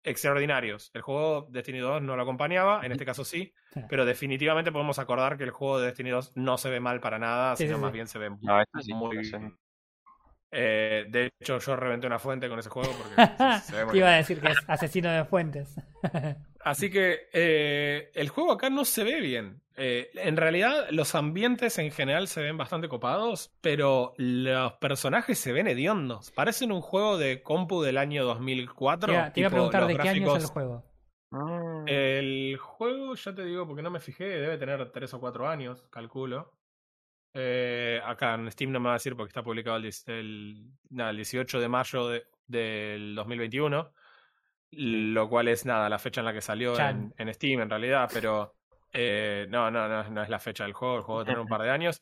extraordinarios. 0.03 0.91
El 0.93 1.01
juego 1.01 1.47
Destiny 1.49 1.79
2 1.79 2.01
no 2.01 2.15
lo 2.15 2.21
acompañaba, 2.23 2.85
en 2.85 2.91
este 2.91 3.05
caso 3.05 3.23
sí, 3.25 3.53
Sí. 3.73 3.81
pero 3.89 4.05
definitivamente 4.05 4.71
podemos 4.71 4.97
acordar 4.99 5.37
que 5.37 5.43
el 5.43 5.51
juego 5.51 5.79
de 5.79 5.87
Destiny 5.87 6.09
2 6.09 6.31
no 6.35 6.57
se 6.57 6.69
ve 6.69 6.79
mal 6.79 6.99
para 6.99 7.19
nada, 7.19 7.55
Sí, 7.55 7.65
sino 7.65 7.77
sí, 7.77 7.81
más 7.83 7.91
bien 7.91 8.07
se 8.07 8.17
ve 8.19 8.29
sí, 8.81 8.93
muy 8.93 9.17
bien. 9.17 9.57
Eh, 10.51 11.05
de 11.09 11.29
hecho, 11.39 11.59
yo 11.59 11.75
reventé 11.75 12.07
una 12.07 12.17
fuente 12.17 12.49
con 12.49 12.57
ese 12.57 12.69
juego 12.69 12.89
porque 12.93 13.15
se, 13.61 13.71
se 13.71 13.75
ve 13.75 13.85
muy 13.85 13.91
Te 13.91 13.97
iba 13.99 14.07
a 14.07 14.11
bien. 14.11 14.21
decir 14.21 14.41
que 14.41 14.47
es 14.47 14.57
asesino 14.67 15.11
de 15.11 15.25
fuentes. 15.25 15.75
Así 16.61 16.89
que 16.89 17.29
eh, 17.33 18.11
el 18.13 18.29
juego 18.29 18.51
acá 18.51 18.69
no 18.69 18.85
se 18.85 19.03
ve 19.03 19.21
bien. 19.21 19.61
Eh, 19.77 20.09
en 20.15 20.35
realidad, 20.35 20.87
los 20.91 21.15
ambientes 21.15 21.77
en 21.79 21.89
general 21.91 22.27
se 22.27 22.41
ven 22.41 22.57
bastante 22.57 22.89
copados, 22.89 23.55
pero 23.61 24.13
los 24.17 24.73
personajes 24.73 25.39
se 25.39 25.53
ven 25.53 25.67
hediondos. 25.67 26.31
Parecen 26.31 26.71
un 26.73 26.81
juego 26.81 27.17
de 27.17 27.41
compu 27.41 27.81
del 27.81 27.97
año 27.97 28.25
2004. 28.25 29.07
te 29.07 29.13
iba, 29.19 29.31
te 29.33 29.39
iba 29.39 29.47
a 29.47 29.51
preguntar 29.51 29.87
de 29.87 29.97
qué 29.97 30.09
año 30.09 30.35
es 30.35 30.43
el 30.43 30.49
juego. 30.49 30.83
Mm. 31.31 31.83
El 31.87 32.57
juego, 32.57 33.15
ya 33.15 33.33
te 33.33 33.45
digo, 33.45 33.65
porque 33.65 33.81
no 33.83 33.91
me 33.91 33.99
fijé, 34.01 34.25
debe 34.25 34.57
tener 34.57 34.91
3 34.91 35.13
o 35.13 35.19
4 35.21 35.47
años, 35.47 35.85
calculo. 35.89 36.51
Eh, 37.33 38.01
acá 38.03 38.33
en 38.35 38.51
Steam 38.51 38.71
no 38.71 38.79
me 38.79 38.87
va 38.87 38.93
a 38.93 38.97
decir 38.97 39.15
porque 39.15 39.29
está 39.29 39.43
publicado 39.43 39.77
el, 39.77 39.83
diez- 39.83 40.03
el- 40.07 40.71
nada, 40.89 41.11
el 41.11 41.17
18 41.17 41.59
de 41.59 41.67
mayo 41.69 42.07
de- 42.09 42.25
del 42.47 43.13
2021, 43.15 43.91
lo 44.71 45.29
cual 45.29 45.47
es 45.47 45.65
nada, 45.65 45.89
la 45.89 45.99
fecha 45.99 46.21
en 46.21 46.25
la 46.25 46.33
que 46.33 46.41
salió 46.41 46.79
en, 46.79 47.13
en 47.17 47.33
Steam 47.33 47.61
en 47.61 47.69
realidad, 47.69 48.09
pero 48.13 48.55
eh, 48.91 49.47
no, 49.49 49.69
no, 49.71 49.87
no, 49.87 50.03
no 50.09 50.23
es 50.23 50.29
la 50.29 50.39
fecha 50.39 50.63
del 50.63 50.73
juego, 50.73 50.97
el 50.97 51.03
juego 51.03 51.19
debe 51.19 51.31
tener 51.31 51.39
un 51.41 51.47
par 51.47 51.61
de 51.61 51.71
años. 51.71 52.01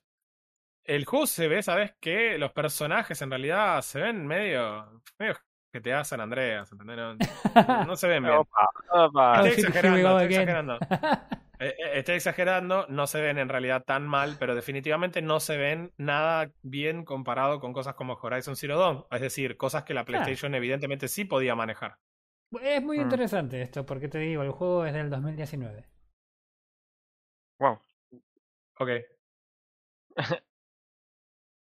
El 0.83 1.05
juego 1.05 1.27
se 1.27 1.47
ve, 1.47 1.61
¿sabes 1.63 1.95
qué? 1.99 2.37
Los 2.37 2.53
personajes 2.53 3.21
en 3.21 3.29
realidad 3.29 3.81
se 3.81 3.99
ven 3.99 4.25
medio, 4.25 5.01
medio 5.19 5.35
que 5.71 5.81
te 5.81 6.03
San 6.05 6.21
Andreas, 6.21 6.71
¿entendés? 6.71 6.97
No, 6.97 7.85
no 7.85 7.95
se 7.95 8.07
ven 8.07 8.23
bien. 8.23 8.35
Opa, 8.35 8.69
opa. 8.91 9.47
Estoy 9.47 9.65
exagerando, 9.65 10.19
estoy 10.19 10.35
exagerando. 10.35 10.79
Eh, 11.59 11.69
eh, 11.69 11.91
estoy 11.95 12.13
exagerando, 12.17 12.85
no 12.87 13.07
se 13.07 13.19
ven 13.19 13.39
en 13.39 13.49
realidad 13.49 13.83
tan 13.83 14.07
mal, 14.07 14.35
pero 14.37 14.53
definitivamente 14.53 15.23
no 15.23 15.39
se 15.39 15.57
ven 15.57 15.91
nada 15.97 16.51
bien 16.61 17.03
comparado 17.03 17.59
con 17.59 17.73
cosas 17.73 17.95
como 17.95 18.13
Horizon 18.13 18.55
Zero 18.55 18.77
Dawn. 18.77 19.05
Es 19.09 19.21
decir, 19.21 19.57
cosas 19.57 19.83
que 19.83 19.95
la 19.95 20.05
PlayStation 20.05 20.53
evidentemente 20.53 21.07
sí 21.07 21.25
podía 21.25 21.55
manejar. 21.55 21.97
Es 22.61 22.81
muy 22.81 22.97
Mm. 22.97 23.01
interesante 23.01 23.61
esto, 23.61 23.85
porque 23.85 24.07
te 24.07 24.19
digo, 24.19 24.41
el 24.43 24.51
juego 24.51 24.85
es 24.85 24.93
del 24.93 25.09
2019. 25.09 25.85
Wow. 27.59 27.79
Ok, 28.79 28.89
Ok. 30.17 30.27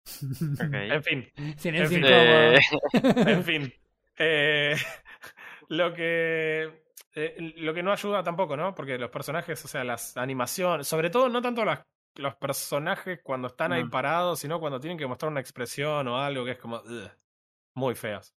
en 0.61 1.03
fin, 1.03 1.31
Silencio 1.57 1.97
En 2.03 2.03
fin. 2.03 2.03
Eh, 2.95 3.31
en 3.31 3.43
fin. 3.43 3.73
Eh, 4.17 4.75
lo 5.69 5.93
que 5.93 6.83
eh, 7.15 7.53
lo 7.57 7.73
que 7.73 7.83
no 7.83 7.91
ayuda 7.91 8.23
tampoco, 8.23 8.55
¿no? 8.57 8.73
Porque 8.75 8.97
los 8.97 9.09
personajes, 9.09 9.63
o 9.65 9.67
sea, 9.67 9.83
las 9.83 10.17
animaciones, 10.17 10.87
sobre 10.87 11.09
todo 11.09 11.29
no 11.29 11.41
tanto 11.41 11.63
las, 11.65 11.81
los 12.15 12.35
personajes 12.35 13.19
cuando 13.23 13.47
están 13.47 13.71
ahí 13.73 13.83
Mm. 13.83 13.89
parados, 13.89 14.39
sino 14.39 14.59
cuando 14.59 14.79
tienen 14.79 14.97
que 14.97 15.07
mostrar 15.07 15.31
una 15.31 15.41
expresión 15.41 16.07
o 16.07 16.17
algo 16.19 16.45
que 16.45 16.51
es 16.51 16.57
como 16.59 16.77
ugh, 16.77 17.11
muy 17.75 17.95
feas. 17.95 18.33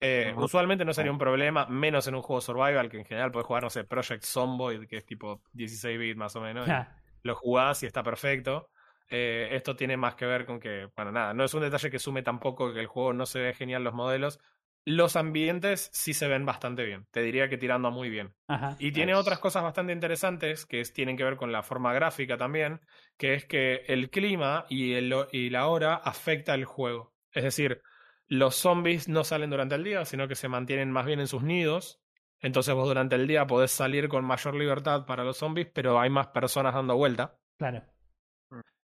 Eh. 0.00 0.32
Usualmente 0.36 0.84
no 0.84 0.94
sería 0.94 1.12
un 1.12 1.18
problema, 1.18 1.66
menos 1.66 2.06
en 2.06 2.14
un 2.14 2.22
juego 2.22 2.40
survival, 2.40 2.88
que 2.88 2.98
en 2.98 3.04
general 3.04 3.30
puedes 3.30 3.46
jugar, 3.46 3.62
no 3.62 3.70
sé, 3.70 3.84
Project 3.84 4.24
Zomboid, 4.24 4.86
que 4.86 4.96
es 4.98 5.04
tipo 5.04 5.42
16 5.52 5.98
bits 5.98 6.16
más 6.16 6.34
o 6.36 6.40
menos. 6.40 6.68
Ah, 6.68 6.96
lo 7.22 7.34
jugás 7.34 7.82
y 7.82 7.86
está 7.86 8.02
perfecto. 8.02 8.70
Eh, 9.10 9.48
esto 9.52 9.76
tiene 9.76 9.96
más 9.96 10.14
que 10.14 10.24
ver 10.24 10.46
con 10.46 10.60
que, 10.60 10.88
bueno, 10.96 11.12
nada, 11.12 11.34
no 11.34 11.44
es 11.44 11.52
un 11.52 11.60
detalle 11.62 11.90
que 11.90 11.98
sume 11.98 12.22
tampoco 12.22 12.72
que 12.72 12.80
el 12.80 12.86
juego 12.86 13.12
no 13.12 13.26
se 13.26 13.40
ve 13.40 13.54
genial 13.54 13.84
los 13.84 13.92
modelos. 13.92 14.38
Los 14.86 15.16
ambientes 15.16 15.90
sí 15.92 16.14
se 16.14 16.26
ven 16.28 16.46
bastante 16.46 16.84
bien, 16.84 17.06
te 17.10 17.20
diría 17.20 17.48
que 17.50 17.58
tirando 17.58 17.90
muy 17.90 18.08
bien. 18.08 18.34
ajá. 18.48 18.76
Y 18.78 18.92
tiene 18.92 19.12
Nice. 19.12 19.20
otras 19.20 19.38
cosas 19.38 19.62
bastante 19.62 19.92
interesantes 19.92 20.64
que 20.64 20.80
es- 20.80 20.92
tienen 20.94 21.16
que 21.18 21.24
ver 21.24 21.36
con 21.36 21.52
la 21.52 21.62
forma 21.62 21.92
gráfica 21.92 22.38
también, 22.38 22.80
que 23.18 23.34
es 23.34 23.44
que 23.44 23.82
el 23.88 24.08
clima 24.10 24.64
y, 24.70 24.94
el, 24.94 25.14
y 25.32 25.50
la 25.50 25.66
hora 25.66 25.96
afecta 25.96 26.54
el 26.54 26.64
juego. 26.64 27.12
Es 27.32 27.44
decir, 27.44 27.82
los 28.30 28.54
zombies 28.54 29.08
no 29.08 29.24
salen 29.24 29.50
durante 29.50 29.74
el 29.74 29.82
día, 29.82 30.04
sino 30.04 30.28
que 30.28 30.36
se 30.36 30.48
mantienen 30.48 30.92
más 30.92 31.04
bien 31.04 31.18
en 31.18 31.26
sus 31.26 31.42
nidos. 31.42 32.00
Entonces 32.38 32.74
vos 32.74 32.86
durante 32.86 33.16
el 33.16 33.26
día 33.26 33.46
podés 33.46 33.72
salir 33.72 34.08
con 34.08 34.24
mayor 34.24 34.54
libertad 34.54 35.04
para 35.04 35.24
los 35.24 35.36
zombies, 35.36 35.66
pero 35.74 36.00
hay 36.00 36.10
más 36.10 36.28
personas 36.28 36.72
dando 36.72 36.96
vuelta. 36.96 37.36
Claro. 37.58 37.82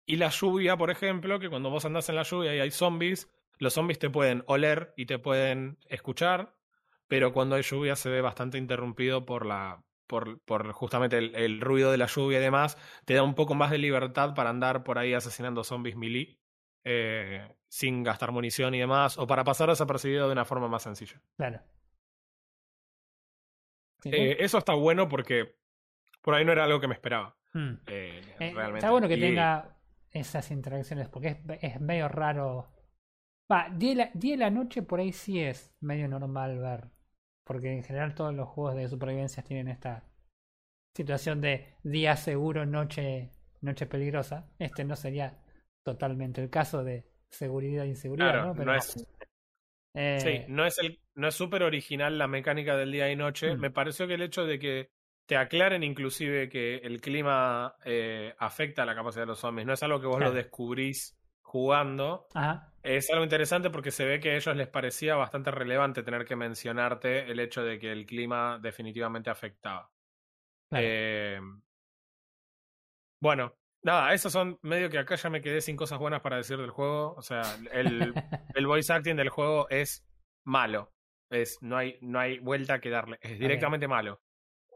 Y 0.08 0.16
la 0.16 0.30
lluvia, 0.30 0.76
por 0.78 0.90
ejemplo, 0.90 1.40
que 1.40 1.50
cuando 1.50 1.70
vos 1.70 1.86
andás 1.86 2.10
en 2.10 2.16
la 2.16 2.24
lluvia 2.24 2.56
y 2.56 2.60
hay 2.60 2.72
zombies, 2.72 3.32
los 3.60 3.74
zombies 3.74 4.00
te 4.00 4.10
pueden 4.10 4.44
oler 4.48 4.94
y 4.98 5.06
te 5.06 5.20
pueden 5.20 5.78
escuchar, 5.90 6.56
pero 7.08 7.32
cuando 7.32 7.56
hay 7.56 7.62
lluvia 7.62 7.96
se 7.96 8.10
ve 8.10 8.22
bastante 8.22 8.58
interrumpido 8.58 9.26
por 9.26 9.46
la 9.46 9.84
por, 10.08 10.40
por 10.42 10.72
justamente 10.72 11.18
el, 11.20 11.36
el 11.36 11.62
ruido 11.62 11.92
de 11.92 11.98
la 11.98 12.08
lluvia 12.08 12.40
y 12.40 12.42
demás, 12.42 12.78
te 13.06 13.14
da 13.14 13.24
un 13.24 13.36
poco 13.36 13.54
más 13.54 13.70
de 13.72 13.78
libertad 13.78 14.34
para 14.34 14.50
andar 14.50 14.84
por 14.84 14.98
ahí 14.98 15.14
asesinando 15.14 15.64
zombies 15.64 15.96
melee 15.96 16.40
eh, 16.86 17.46
sin 17.68 18.04
gastar 18.04 18.32
munición 18.32 18.74
y 18.76 18.80
demás, 18.80 19.18
o 19.18 19.28
para 19.28 19.44
pasar 19.44 19.68
desapercibido 19.70 20.28
de 20.28 20.32
una 20.34 20.46
forma 20.46 20.68
más 20.70 20.84
sencilla. 20.84 21.22
Claro. 21.36 21.60
Sí, 24.02 24.10
Eh, 24.14 24.38
eso 24.40 24.58
está 24.58 24.74
bueno 24.74 25.10
porque 25.10 25.56
por 26.22 26.36
ahí 26.36 26.46
no 26.46 26.52
era 26.52 26.64
algo 26.64 26.80
que 26.80 26.88
me 26.88 26.94
esperaba. 26.94 27.36
mm. 27.54 27.74
eh, 27.88 28.22
realmente. 28.40 28.78
está 28.80 28.92
bueno 28.92 29.08
que 29.08 29.16
Y- 29.18 29.20
tenga 29.22 29.78
esas 30.12 30.50
interacciones, 30.52 31.10
porque 31.10 31.28
es, 31.28 31.38
es 31.62 31.82
medio 31.82 32.08
raro. 32.08 32.72
Va, 33.52 33.68
día 33.70 33.92
y, 33.92 33.96
la, 33.96 34.12
día 34.14 34.34
y 34.36 34.38
la 34.38 34.50
noche 34.50 34.82
por 34.82 35.00
ahí 35.00 35.12
sí 35.12 35.40
es 35.42 35.74
medio 35.82 36.08
normal 36.08 36.58
ver. 36.60 36.86
Porque 37.44 37.72
en 37.74 37.84
general 37.84 38.16
todos 38.16 38.34
los 38.34 38.48
juegos 38.50 38.76
de 38.76 38.88
supervivencia 38.88 39.44
tienen 39.44 39.68
esta 39.68 40.04
situación 40.96 41.42
de 41.42 41.76
día 41.84 42.16
seguro, 42.16 42.66
noche, 42.66 43.32
noche 43.62 43.86
peligrosa. 43.86 44.50
Este 44.58 44.84
no 44.84 44.96
sería 44.96 45.38
totalmente 45.86 46.42
el 46.42 46.50
caso 46.50 46.84
de 46.84 47.06
seguridad 47.30 47.86
e 47.86 47.90
inseguridad, 47.90 48.32
Claro, 48.32 48.54
¿no? 48.56 48.66
no 48.66 48.74
es, 48.76 49.08
eh, 49.94 50.20
Sí, 50.20 50.52
no 50.52 50.66
es 50.66 50.78
el, 50.80 51.00
no 51.14 51.28
es 51.28 51.36
súper 51.36 51.64
original 51.64 52.18
la 52.18 52.28
mecánica 52.28 52.76
del 52.76 52.92
día 52.92 53.12
y 53.12 53.16
noche. 53.16 53.56
Mm. 53.56 53.60
Me 53.60 53.72
pareció 53.72 54.08
que 54.08 54.16
el 54.16 54.22
hecho 54.24 54.46
de 54.46 54.58
que 54.60 54.90
te 55.28 55.38
aclaren 55.38 55.84
inclusive 55.84 56.50
que 56.50 56.78
el 56.78 57.02
clima 57.02 57.76
eh, 57.86 58.34
afecta 58.40 58.86
la 58.86 58.96
capacidad 58.96 59.24
de 59.24 59.28
los 59.28 59.40
zombies, 59.40 59.68
no 59.68 59.74
es 59.74 59.84
algo 59.84 60.00
que 60.02 60.08
vos 60.08 60.18
Claro. 60.18 60.32
lo 60.32 60.38
descubrís 60.38 61.18
jugando. 61.42 62.28
Ajá, 62.34 62.74
Es 62.84 63.10
algo 63.12 63.24
interesante 63.24 63.70
porque 63.70 63.92
se 63.92 64.06
ve 64.06 64.20
que 64.20 64.32
a 64.32 64.36
ellos 64.36 64.56
les 64.56 64.68
parecía 64.68 65.16
bastante 65.16 65.52
relevante 65.52 66.04
tener 66.04 66.26
que 66.26 66.36
mencionarte 66.36 67.32
el 67.32 67.40
hecho 67.40 67.64
de 67.64 67.80
que 67.80 67.92
el 67.92 68.06
clima 68.06 68.60
definitivamente 68.62 69.30
afectaba. 69.30 69.92
claro. 70.70 70.86
Eh, 70.88 71.40
bueno, 73.20 73.56
nada, 73.86 74.14
esos 74.14 74.34
son 74.34 74.60
medio 74.64 74.90
que 74.90 74.98
acá 74.98 75.16
ya 75.16 75.30
me 75.30 75.42
quedé 75.42 75.62
sin 75.62 75.78
cosas 75.78 76.00
buenas 76.00 76.22
para 76.22 76.38
decir 76.38 76.58
del 76.58 76.72
juego. 76.72 77.14
O 77.16 77.22
sea, 77.22 77.44
el, 77.72 78.14
el 78.56 78.68
voice 78.68 78.92
acting 78.92 79.16
del 79.16 79.30
juego 79.30 79.70
es 79.70 80.04
malo. 80.44 80.92
Es, 81.30 81.60
no, 81.62 81.78
hay, 81.78 81.98
no 82.02 82.20
hay 82.20 82.40
vuelta 82.40 82.80
que 82.80 82.90
darle. 82.90 83.18
Es 83.22 83.40
directamente 83.40 83.88
malo. 83.88 84.22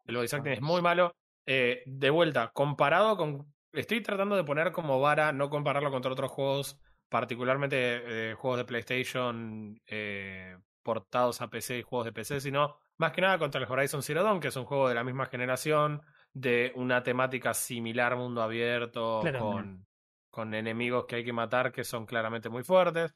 El 0.06 0.16
voice 0.16 0.36
acting 0.36 0.54
es 0.54 0.62
muy 0.62 0.82
malo. 0.82 1.16
Eh, 1.46 1.82
de 1.86 2.10
vuelta, 2.12 2.52
comparado 2.54 3.18
con. 3.18 3.52
Estoy 3.74 4.02
tratando 4.02 4.36
de 4.36 4.44
poner 4.44 4.72
como 4.72 5.00
vara, 5.00 5.32
no 5.32 5.50
compararlo 5.50 5.92
contra 5.92 6.12
otros 6.12 6.32
juegos, 6.32 6.80
particularmente 7.10 8.32
eh, 8.32 8.34
juegos 8.36 8.60
de 8.60 8.66
PlayStation 8.66 9.80
eh, 9.88 10.58
portados 10.84 11.42
a 11.42 11.50
PC 11.50 11.80
y 11.80 11.82
juegos 11.84 12.06
de 12.06 12.14
PC, 12.14 12.42
sino 12.42 12.78
más 12.98 13.12
que 13.12 13.22
nada 13.22 13.40
contra 13.40 13.62
el 13.62 13.72
Horizon 13.72 14.04
Zero 14.04 14.24
Dawn, 14.24 14.40
que 14.40 14.50
es 14.50 14.56
un 14.56 14.66
juego 14.66 14.90
de 14.90 14.96
la 14.96 15.04
misma 15.04 15.28
generación, 15.28 16.02
de 16.34 16.72
una 16.76 17.04
temática 17.04 17.54
similar, 17.54 18.16
mundo 18.16 18.42
abierto, 18.42 19.20
Claro. 19.22 19.40
con, 19.40 19.86
con 20.30 20.54
enemigos 20.54 21.06
que 21.06 21.18
hay 21.18 21.26
que 21.26 21.34
matar 21.34 21.72
que 21.72 21.84
son 21.84 22.06
claramente 22.06 22.50
muy 22.50 22.64
fuertes. 22.64 23.14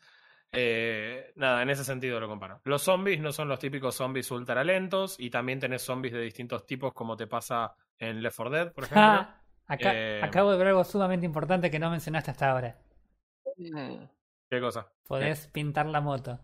Eh, 0.56 1.32
nada, 1.36 1.64
en 1.64 1.70
ese 1.72 1.84
sentido 1.84 2.20
lo 2.20 2.28
comparo. 2.28 2.62
Los 2.64 2.84
zombies 2.84 3.20
no 3.20 3.32
son 3.32 3.48
los 3.48 3.58
típicos 3.60 3.96
zombies 3.96 4.30
ultra 4.30 4.64
lentos 4.64 5.20
y 5.20 5.30
también 5.32 5.60
tenés 5.60 5.82
zombies 5.82 6.14
de 6.14 6.22
distintos 6.22 6.66
tipos 6.66 6.94
como 6.94 7.16
te 7.16 7.26
pasa 7.26 7.74
en 7.98 8.22
Left 8.22 8.36
4 8.38 8.52
Dead, 8.52 8.72
por 8.72 8.84
ejemplo. 8.84 9.02
Ah, 9.04 9.42
acá, 9.66 9.92
eh, 9.96 10.22
acabo 10.24 10.52
de 10.52 10.58
ver 10.58 10.68
algo 10.68 10.84
sumamente 10.84 11.26
importante 11.26 11.72
que 11.72 11.80
no 11.80 11.90
mencionaste 11.90 12.32
hasta 12.32 12.52
ahora. 12.52 12.78
Mm. 13.58 14.04
¿Qué 14.50 14.62
cosa? 14.62 14.88
Podés 15.08 15.48
pintar 15.48 15.88
la 15.88 16.02
moto. 16.02 16.40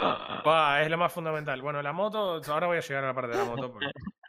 Ah, 0.00 0.80
es 0.82 0.90
lo 0.90 0.98
más 0.98 1.12
fundamental. 1.12 1.62
Bueno, 1.62 1.80
la 1.82 1.92
moto, 1.92 2.40
ahora 2.48 2.66
voy 2.66 2.78
a 2.78 2.80
llegar 2.80 3.04
a 3.04 3.08
la 3.08 3.14
parte 3.14 3.36
de 3.36 3.38
la 3.38 3.44
moto 3.44 3.70
porque. 3.72 3.86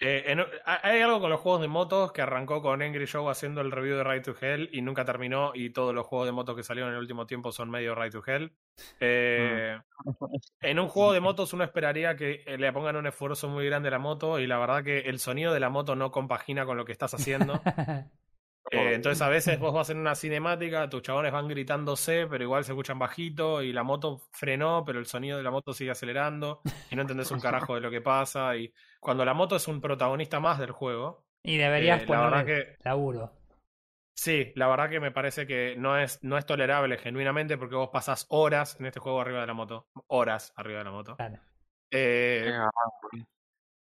Eh, 0.00 0.24
en- 0.26 0.44
hay 0.64 1.00
algo 1.00 1.20
con 1.20 1.30
los 1.30 1.40
juegos 1.40 1.60
de 1.60 1.68
motos 1.68 2.12
que 2.12 2.22
arrancó 2.22 2.60
con 2.62 2.82
Angry 2.82 3.06
Joe 3.06 3.30
haciendo 3.30 3.60
el 3.60 3.70
review 3.70 3.96
de 3.96 4.04
Ride 4.04 4.20
to 4.22 4.34
Hell 4.40 4.68
y 4.72 4.82
nunca 4.82 5.04
terminó 5.04 5.52
y 5.54 5.70
todos 5.70 5.94
los 5.94 6.06
juegos 6.06 6.26
de 6.26 6.32
motos 6.32 6.56
que 6.56 6.62
salieron 6.62 6.90
en 6.90 6.96
el 6.96 7.00
último 7.02 7.26
tiempo 7.26 7.52
son 7.52 7.70
medio 7.70 7.94
Ride 7.94 8.10
to 8.10 8.22
Hell. 8.26 8.52
Eh, 9.00 9.78
En 10.60 10.78
un 10.78 10.88
juego 10.88 11.12
de 11.12 11.20
motos 11.20 11.52
uno 11.52 11.64
esperaría 11.64 12.16
que 12.16 12.42
eh, 12.46 12.58
le 12.58 12.72
pongan 12.72 12.96
un 12.96 13.06
esfuerzo 13.06 13.48
muy 13.48 13.66
grande 13.66 13.88
a 13.88 13.92
la 13.92 13.98
moto 13.98 14.38
y 14.38 14.46
la 14.46 14.58
verdad 14.58 14.82
que 14.82 15.00
el 15.00 15.18
sonido 15.18 15.52
de 15.52 15.60
la 15.60 15.68
moto 15.70 15.94
no 15.94 16.10
compagina 16.10 16.64
con 16.64 16.76
lo 16.76 16.84
que 16.84 16.92
estás 16.92 17.14
haciendo. 17.14 17.60
Eh, 18.70 18.94
entonces 18.94 19.20
a 19.20 19.28
veces 19.28 19.58
vos 19.58 19.74
vas 19.74 19.90
en 19.90 19.98
una 19.98 20.14
cinemática, 20.14 20.88
tus 20.88 21.02
chabones 21.02 21.32
van 21.32 21.48
gritándose, 21.48 22.26
pero 22.26 22.44
igual 22.44 22.64
se 22.64 22.72
escuchan 22.72 22.98
bajito 22.98 23.62
y 23.62 23.72
la 23.72 23.82
moto 23.82 24.22
frenó, 24.30 24.84
pero 24.84 24.98
el 24.98 25.06
sonido 25.06 25.36
de 25.36 25.42
la 25.42 25.50
moto 25.50 25.72
sigue 25.72 25.90
acelerando 25.90 26.60
y 26.90 26.96
no 26.96 27.02
entendés 27.02 27.30
un 27.30 27.40
carajo 27.40 27.74
de 27.74 27.80
lo 27.80 27.90
que 27.90 28.00
pasa. 28.00 28.56
Y 28.56 28.72
cuando 29.00 29.24
la 29.24 29.34
moto 29.34 29.56
es 29.56 29.66
un 29.68 29.80
protagonista 29.80 30.40
más 30.40 30.58
del 30.58 30.70
juego, 30.70 31.24
y 31.42 31.56
deberías 31.56 32.02
eh, 32.02 32.06
la 32.06 32.20
verdad 32.20 32.44
ponerle 32.44 32.64
que 32.64 32.76
laburo. 32.84 33.32
sí, 34.14 34.52
la 34.54 34.68
verdad 34.68 34.90
que 34.90 35.00
me 35.00 35.10
parece 35.10 35.46
que 35.46 35.74
no 35.76 35.98
es, 35.98 36.22
no 36.22 36.36
es 36.36 36.44
tolerable 36.46 36.98
genuinamente 36.98 37.56
porque 37.56 37.76
vos 37.76 37.88
pasás 37.90 38.26
horas 38.28 38.78
en 38.78 38.86
este 38.86 39.00
juego 39.00 39.20
arriba 39.20 39.40
de 39.40 39.46
la 39.46 39.54
moto, 39.54 39.88
horas 40.08 40.52
arriba 40.56 40.78
de 40.78 40.84
la 40.84 40.90
moto. 40.90 41.16
Claro. 41.16 41.40
Eh. 41.90 42.52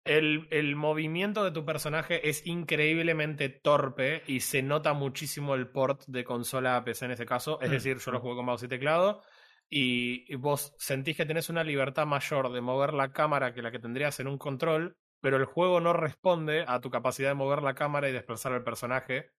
El, 0.09 0.49
el 0.51 0.75
movimiento 0.77 1.45
de 1.45 1.51
tu 1.51 1.65
personaje 1.65 2.29
es 2.29 2.47
increíblemente 2.47 3.49
torpe 3.51 4.23
y 4.27 4.41
se 4.41 4.63
nota 4.63 4.95
muchísimo 4.95 5.55
el 5.55 5.69
port 5.71 6.03
de 6.07 6.25
consola 6.25 6.77
a 6.77 6.85
PC 6.85 7.05
en 7.07 7.11
ese 7.13 7.27
caso. 7.27 7.61
Es 7.61 7.71
Mm, 7.71 7.73
decir, 7.73 7.99
yo 7.99 8.11
lo 8.13 8.21
juego 8.21 8.37
con 8.37 8.47
mouse 8.47 8.63
y 8.63 8.69
teclado 8.69 9.23
y 9.69 10.35
vos 10.37 10.75
sentís 10.79 11.17
que 11.17 11.27
tenés 11.27 11.51
una 11.51 11.63
libertad 11.65 12.07
mayor 12.07 12.51
de 12.53 12.61
mover 12.63 12.95
la 12.95 13.13
cámara 13.13 13.53
que 13.53 13.61
la 13.63 13.71
que 13.71 13.79
tendrías 13.79 14.19
en 14.21 14.29
un 14.29 14.39
control, 14.39 14.97
pero 15.21 15.37
el 15.37 15.45
juego 15.45 15.81
no 15.81 15.93
responde 15.93 16.65
a 16.67 16.81
tu 16.81 16.91
capacidad 16.91 17.29
de 17.31 17.35
mover 17.35 17.63
la 17.63 17.75
cámara 17.75 18.09
y 18.09 18.13
desplazar 18.13 18.53
el 18.53 18.65
personaje 18.65 19.33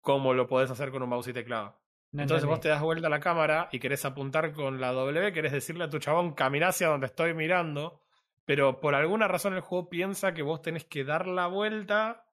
como 0.00 0.34
lo 0.34 0.46
podés 0.46 0.70
hacer 0.70 0.90
con 0.90 1.02
un 1.02 1.08
mouse 1.08 1.28
y 1.28 1.32
teclado. 1.32 1.80
No 2.12 2.22
Entonces 2.22 2.46
vos 2.46 2.60
te 2.60 2.68
das 2.68 2.80
vuelta 2.80 3.08
a 3.08 3.10
la 3.10 3.20
cámara 3.20 3.68
y 3.72 3.78
querés 3.80 4.04
apuntar 4.04 4.52
con 4.52 4.80
la 4.80 4.92
W, 4.92 5.32
querés 5.32 5.52
decirle 5.52 5.84
a 5.84 5.90
tu 5.90 5.98
chabón, 5.98 6.34
caminá 6.34 6.68
hacia 6.68 6.88
donde 6.88 7.06
estoy 7.06 7.34
mirando, 7.34 8.05
pero 8.46 8.80
por 8.80 8.94
alguna 8.94 9.28
razón 9.28 9.52
el 9.54 9.60
juego 9.60 9.90
piensa 9.90 10.32
que 10.32 10.42
vos 10.42 10.62
tenés 10.62 10.84
que 10.86 11.04
dar 11.04 11.26
la 11.26 11.46
vuelta 11.48 12.24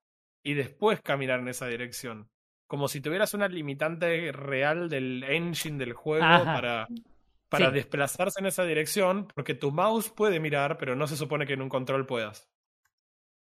y 0.44 0.54
después 0.54 1.02
caminar 1.02 1.40
en 1.42 1.50
esa 1.50 1.68
dirección. 1.68 2.30
Como 2.68 2.88
si 2.88 3.02
tuvieras 3.02 3.34
una 3.34 3.50
limitante 3.50 4.32
real 4.32 4.90
del 4.90 5.24
engine 5.26 5.78
del 5.78 5.94
juego 5.94 6.24
Ajá. 6.24 6.54
para, 6.54 6.88
para 7.50 7.68
Sí. 7.68 7.74
desplazarse 7.74 8.40
en 8.40 8.46
esa 8.48 8.64
dirección, 8.64 9.28
porque 9.36 9.54
tu 9.54 9.72
mouse 9.72 10.10
puede 10.10 10.40
mirar, 10.40 10.78
pero 10.78 10.96
no 10.96 11.06
se 11.08 11.18
supone 11.18 11.46
que 11.46 11.54
en 11.54 11.62
un 11.62 11.70
control 11.70 12.06
puedas. 12.08 12.50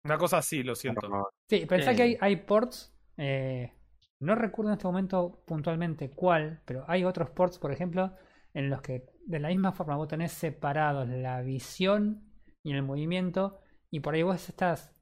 Una 0.04 0.18
cosa 0.18 0.38
así, 0.38 0.62
lo 0.64 0.74
siento. 0.74 1.08
Sí, 1.48 1.64
pensá 1.66 1.92
Eh. 1.92 1.96
que 1.96 2.02
hay, 2.02 2.16
hay 2.20 2.36
ports. 2.36 2.88
eh, 3.18 3.72
no 4.20 4.34
recuerdo 4.34 4.70
en 4.70 4.74
este 4.78 4.86
momento 4.86 5.42
puntualmente 5.46 6.10
cuál, 6.10 6.62
pero 6.64 6.84
hay 6.88 7.04
otros 7.04 7.28
ports, 7.30 7.58
por 7.58 7.72
ejemplo, 7.72 8.14
en 8.54 8.70
los 8.70 8.80
que 8.80 9.04
de 9.26 9.38
la 9.40 9.48
misma 9.48 9.72
forma 9.72 9.96
vos 9.96 10.08
tenés 10.08 10.32
separados 10.32 11.08
la 11.08 11.40
visión 11.42 12.31
y 12.62 12.72
el 12.72 12.82
movimiento, 12.82 13.60
y 13.90 14.00
por 14.00 14.14
ahí 14.14 14.22
vos 14.22 14.48
estás 14.48 14.94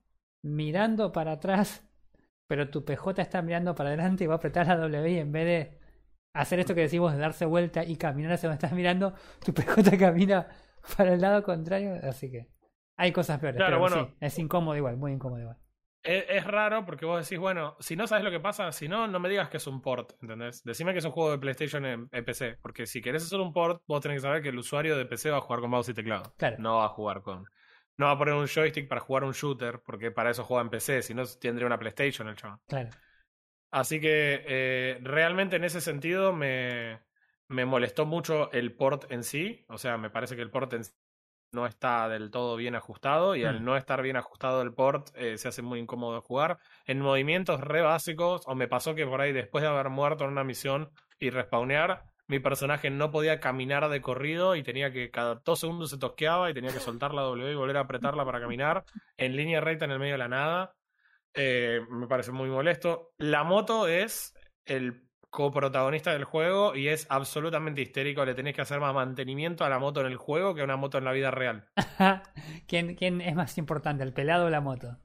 mirando 0.42 1.12
para 1.12 1.32
atrás, 1.32 1.88
pero 2.48 2.70
tu 2.70 2.84
PJ 2.84 3.22
está 3.22 3.42
mirando 3.42 3.74
para 3.74 3.90
adelante 3.90 4.24
y 4.24 4.26
va 4.26 4.34
a 4.34 4.36
apretar 4.38 4.66
la 4.66 4.76
W 4.76 5.10
y 5.10 5.18
en 5.18 5.32
vez 5.32 5.44
de 5.44 5.80
hacer 6.34 6.60
esto 6.60 6.74
que 6.74 6.82
decimos 6.82 7.12
de 7.12 7.18
darse 7.18 7.44
vuelta 7.44 7.84
y 7.84 7.96
caminar 7.96 8.32
hacia 8.32 8.48
donde 8.48 8.64
estás 8.64 8.76
mirando, 8.76 9.14
tu 9.44 9.52
PJ 9.54 9.98
camina 9.98 10.48
para 10.96 11.14
el 11.14 11.20
lado 11.20 11.42
contrario, 11.42 11.98
así 12.02 12.30
que 12.30 12.48
hay 12.96 13.12
cosas 13.12 13.38
peores. 13.38 13.56
Claro, 13.56 13.76
pero 13.76 13.80
bueno. 13.80 14.08
sí, 14.08 14.16
es 14.20 14.38
incómodo 14.38 14.76
igual, 14.76 14.96
muy 14.96 15.12
incómodo 15.12 15.40
igual. 15.40 15.58
Es, 16.02 16.24
es 16.28 16.44
raro 16.44 16.84
porque 16.84 17.04
vos 17.04 17.22
decís, 17.22 17.38
bueno, 17.38 17.76
si 17.80 17.94
no 17.96 18.06
sabes 18.06 18.24
lo 18.24 18.30
que 18.30 18.40
pasa, 18.40 18.72
si 18.72 18.88
no, 18.88 19.06
no 19.06 19.20
me 19.20 19.28
digas 19.28 19.48
que 19.48 19.58
es 19.58 19.66
un 19.66 19.82
port, 19.82 20.12
¿entendés? 20.22 20.64
Decime 20.64 20.92
que 20.92 21.00
es 21.00 21.04
un 21.04 21.10
juego 21.10 21.30
de 21.30 21.38
PlayStation 21.38 21.84
en, 21.84 22.08
en 22.10 22.24
PC, 22.24 22.58
porque 22.62 22.86
si 22.86 23.02
querés 23.02 23.24
hacer 23.24 23.40
un 23.40 23.52
port, 23.52 23.82
vos 23.86 24.00
tenés 24.00 24.16
que 24.16 24.22
saber 24.22 24.42
que 24.42 24.48
el 24.48 24.58
usuario 24.58 24.96
de 24.96 25.04
PC 25.04 25.30
va 25.30 25.38
a 25.38 25.42
jugar 25.42 25.60
con 25.60 25.70
mouse 25.70 25.90
y 25.90 25.94
teclado. 25.94 26.34
Claro. 26.36 26.56
No 26.58 26.78
va 26.78 26.86
a 26.86 26.88
jugar 26.88 27.22
con... 27.22 27.44
No 27.96 28.06
va 28.06 28.12
a 28.12 28.18
poner 28.18 28.34
un 28.34 28.46
joystick 28.46 28.88
para 28.88 29.02
jugar 29.02 29.24
un 29.24 29.32
shooter, 29.32 29.82
porque 29.84 30.10
para 30.10 30.30
eso 30.30 30.44
juega 30.44 30.62
en 30.62 30.70
PC, 30.70 31.02
si 31.02 31.12
no 31.12 31.24
tendría 31.26 31.66
una 31.66 31.78
PlayStation 31.78 32.28
el 32.28 32.36
chaval. 32.36 32.58
Claro. 32.66 32.90
Así 33.70 34.00
que 34.00 34.42
eh, 34.46 34.98
realmente 35.02 35.56
en 35.56 35.64
ese 35.64 35.82
sentido 35.82 36.32
me, 36.32 37.00
me 37.48 37.66
molestó 37.66 38.06
mucho 38.06 38.50
el 38.52 38.74
port 38.74 39.10
en 39.12 39.22
sí. 39.22 39.66
O 39.68 39.76
sea, 39.76 39.98
me 39.98 40.08
parece 40.08 40.34
que 40.34 40.42
el 40.42 40.50
port 40.50 40.72
en 40.72 40.84
sí 40.84 40.92
no 41.52 41.66
está 41.66 42.08
del 42.08 42.30
todo 42.30 42.56
bien 42.56 42.74
ajustado 42.74 43.34
y 43.36 43.44
al 43.44 43.60
Mm. 43.60 43.64
no 43.64 43.76
estar 43.76 44.02
bien 44.02 44.16
ajustado 44.16 44.62
el 44.62 44.72
port 44.72 45.08
eh, 45.14 45.38
se 45.38 45.48
hace 45.48 45.62
muy 45.62 45.78
incómodo 45.80 46.14
de 46.14 46.20
jugar. 46.20 46.58
En 46.86 47.00
movimientos 47.00 47.60
re 47.60 47.82
básicos, 47.82 48.42
o 48.46 48.54
me 48.54 48.68
pasó 48.68 48.94
que 48.94 49.06
por 49.06 49.20
ahí 49.20 49.32
después 49.32 49.62
de 49.62 49.68
haber 49.68 49.88
muerto 49.90 50.24
en 50.24 50.30
una 50.30 50.44
misión 50.44 50.90
y 51.18 51.30
respawnear, 51.30 52.04
mi 52.28 52.38
personaje 52.38 52.90
no 52.90 53.10
podía 53.10 53.40
caminar 53.40 53.88
de 53.88 54.00
corrido 54.00 54.54
y 54.54 54.62
tenía 54.62 54.92
que 54.92 55.10
cada 55.10 55.34
dos 55.44 55.58
segundos 55.58 55.90
se 55.90 55.98
tosqueaba 55.98 56.48
y 56.48 56.54
tenía 56.54 56.72
que 56.72 56.78
soltar 56.78 57.12
la 57.12 57.22
W 57.22 57.50
y 57.50 57.56
volver 57.56 57.76
a 57.76 57.80
apretarla 57.80 58.24
para 58.24 58.40
caminar 58.40 58.84
en 59.16 59.34
línea 59.34 59.60
recta 59.60 59.84
en 59.84 59.90
el 59.90 59.98
medio 59.98 60.14
de 60.14 60.18
la 60.18 60.28
nada. 60.28 60.74
Eh, 61.34 61.80
me 61.90 62.06
parece 62.06 62.30
muy 62.30 62.48
molesto. 62.48 63.10
La 63.18 63.42
moto 63.42 63.88
es 63.88 64.32
el 64.64 65.09
coprotagonista 65.30 66.12
del 66.12 66.24
juego 66.24 66.74
y 66.74 66.88
es 66.88 67.06
absolutamente 67.08 67.80
histérico. 67.80 68.24
Le 68.24 68.34
tenés 68.34 68.54
que 68.54 68.62
hacer 68.62 68.80
más 68.80 68.94
mantenimiento 68.94 69.64
a 69.64 69.68
la 69.68 69.78
moto 69.78 70.00
en 70.00 70.08
el 70.08 70.16
juego 70.16 70.54
que 70.54 70.60
a 70.60 70.64
una 70.64 70.76
moto 70.76 70.98
en 70.98 71.04
la 71.04 71.12
vida 71.12 71.30
real. 71.30 71.68
¿Quién, 72.66 72.96
¿Quién 72.96 73.20
es 73.20 73.34
más 73.34 73.56
importante, 73.58 74.02
el 74.02 74.12
pelado 74.12 74.46
o 74.46 74.50
la 74.50 74.60
moto? 74.60 74.98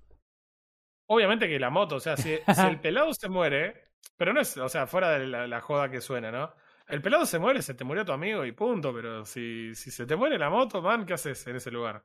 Obviamente 1.08 1.48
que 1.48 1.60
la 1.60 1.70
moto, 1.70 1.98
o 1.98 2.00
sea, 2.00 2.18
si, 2.18 2.38
si 2.38 2.62
el 2.62 2.80
pelado 2.82 3.14
se 3.14 3.30
muere, 3.30 3.90
pero 4.18 4.34
no 4.34 4.42
es, 4.42 4.58
o 4.58 4.68
sea, 4.68 4.88
fuera 4.88 5.12
de 5.12 5.28
la, 5.28 5.48
la 5.48 5.62
joda 5.62 5.90
que 5.90 6.02
suena, 6.02 6.32
¿no? 6.32 6.54
El 6.88 7.02
pelado 7.02 7.26
se 7.26 7.40
muere, 7.40 7.62
se 7.62 7.74
te 7.74 7.84
murió 7.84 8.06
tu 8.06 8.12
amigo 8.12 8.46
y 8.46 8.52
punto, 8.52 8.94
pero 8.94 9.26
si, 9.26 9.74
si 9.74 9.90
se 9.90 10.06
te 10.06 10.16
muere 10.16 10.38
la 10.38 10.50
moto, 10.50 10.82
man, 10.82 11.06
¿qué 11.06 11.14
haces 11.14 11.46
en 11.48 11.56
ese 11.56 11.72
lugar? 11.72 12.04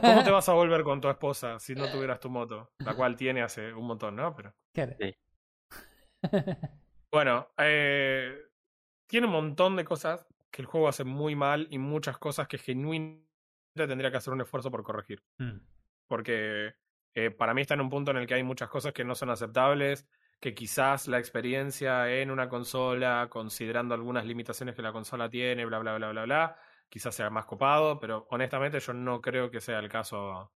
¿Cómo 0.00 0.22
te 0.22 0.30
vas 0.30 0.48
a 0.48 0.52
volver 0.52 0.82
con 0.84 1.00
tu 1.00 1.08
esposa 1.08 1.58
si 1.58 1.74
no 1.74 1.90
tuvieras 1.90 2.20
tu 2.20 2.30
moto? 2.30 2.70
La 2.78 2.94
cual 2.94 3.16
tiene 3.16 3.42
hace 3.42 3.72
un 3.72 3.86
montón, 3.86 4.16
¿no? 4.16 4.34
Pero 4.34 4.54
Claro. 4.72 4.96
bueno, 7.10 7.48
eh, 7.58 8.36
tiene 9.06 9.26
un 9.26 9.32
montón 9.32 9.76
de 9.76 9.84
cosas 9.84 10.26
que 10.50 10.62
el 10.62 10.66
juego 10.66 10.88
hace 10.88 11.04
muy 11.04 11.34
mal 11.34 11.66
y 11.70 11.78
muchas 11.78 12.18
cosas 12.18 12.48
que 12.48 12.58
genuinamente 12.58 13.26
tendría 13.74 14.10
que 14.10 14.16
hacer 14.16 14.32
un 14.32 14.40
esfuerzo 14.40 14.70
por 14.70 14.82
corregir. 14.82 15.22
Mm. 15.38 15.58
porque 16.06 16.74
eh, 17.14 17.30
para 17.30 17.54
mí 17.54 17.62
está 17.62 17.74
en 17.74 17.80
un 17.80 17.90
punto 17.90 18.10
en 18.10 18.18
el 18.18 18.26
que 18.26 18.34
hay 18.34 18.42
muchas 18.42 18.68
cosas 18.68 18.92
que 18.92 19.04
no 19.04 19.14
son 19.14 19.30
aceptables, 19.30 20.06
que 20.40 20.54
quizás 20.54 21.08
la 21.08 21.18
experiencia 21.18 22.10
en 22.10 22.30
una 22.30 22.48
consola, 22.48 23.28
considerando 23.30 23.94
algunas 23.94 24.26
limitaciones 24.26 24.74
que 24.74 24.82
la 24.82 24.92
consola 24.92 25.28
tiene, 25.30 25.64
bla, 25.64 25.78
bla, 25.78 25.96
bla, 25.96 26.10
bla, 26.10 26.24
bla, 26.24 26.56
quizás 26.88 27.14
sea 27.14 27.30
más 27.30 27.46
copado, 27.46 27.98
pero 27.98 28.26
honestamente 28.30 28.80
yo 28.80 28.92
no 28.92 29.20
creo 29.20 29.50
que 29.50 29.60
sea 29.60 29.78
el 29.78 29.88
caso 29.88 30.52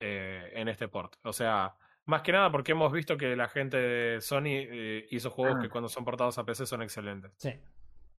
eh, 0.00 0.52
en 0.54 0.68
este 0.68 0.88
port. 0.88 1.16
O 1.24 1.32
sea, 1.32 1.74
más 2.06 2.22
que 2.22 2.32
nada 2.32 2.50
porque 2.50 2.72
hemos 2.72 2.90
visto 2.92 3.16
que 3.16 3.36
la 3.36 3.48
gente 3.48 3.76
de 3.76 4.20
Sony 4.20 4.46
eh, 4.46 5.06
hizo 5.10 5.30
juegos 5.30 5.56
Ah. 5.58 5.62
que 5.62 5.68
cuando 5.68 5.88
son 5.88 6.04
portados 6.04 6.38
a 6.38 6.44
PC 6.44 6.66
son 6.66 6.82
excelentes. 6.82 7.32
Sí. 7.36 7.48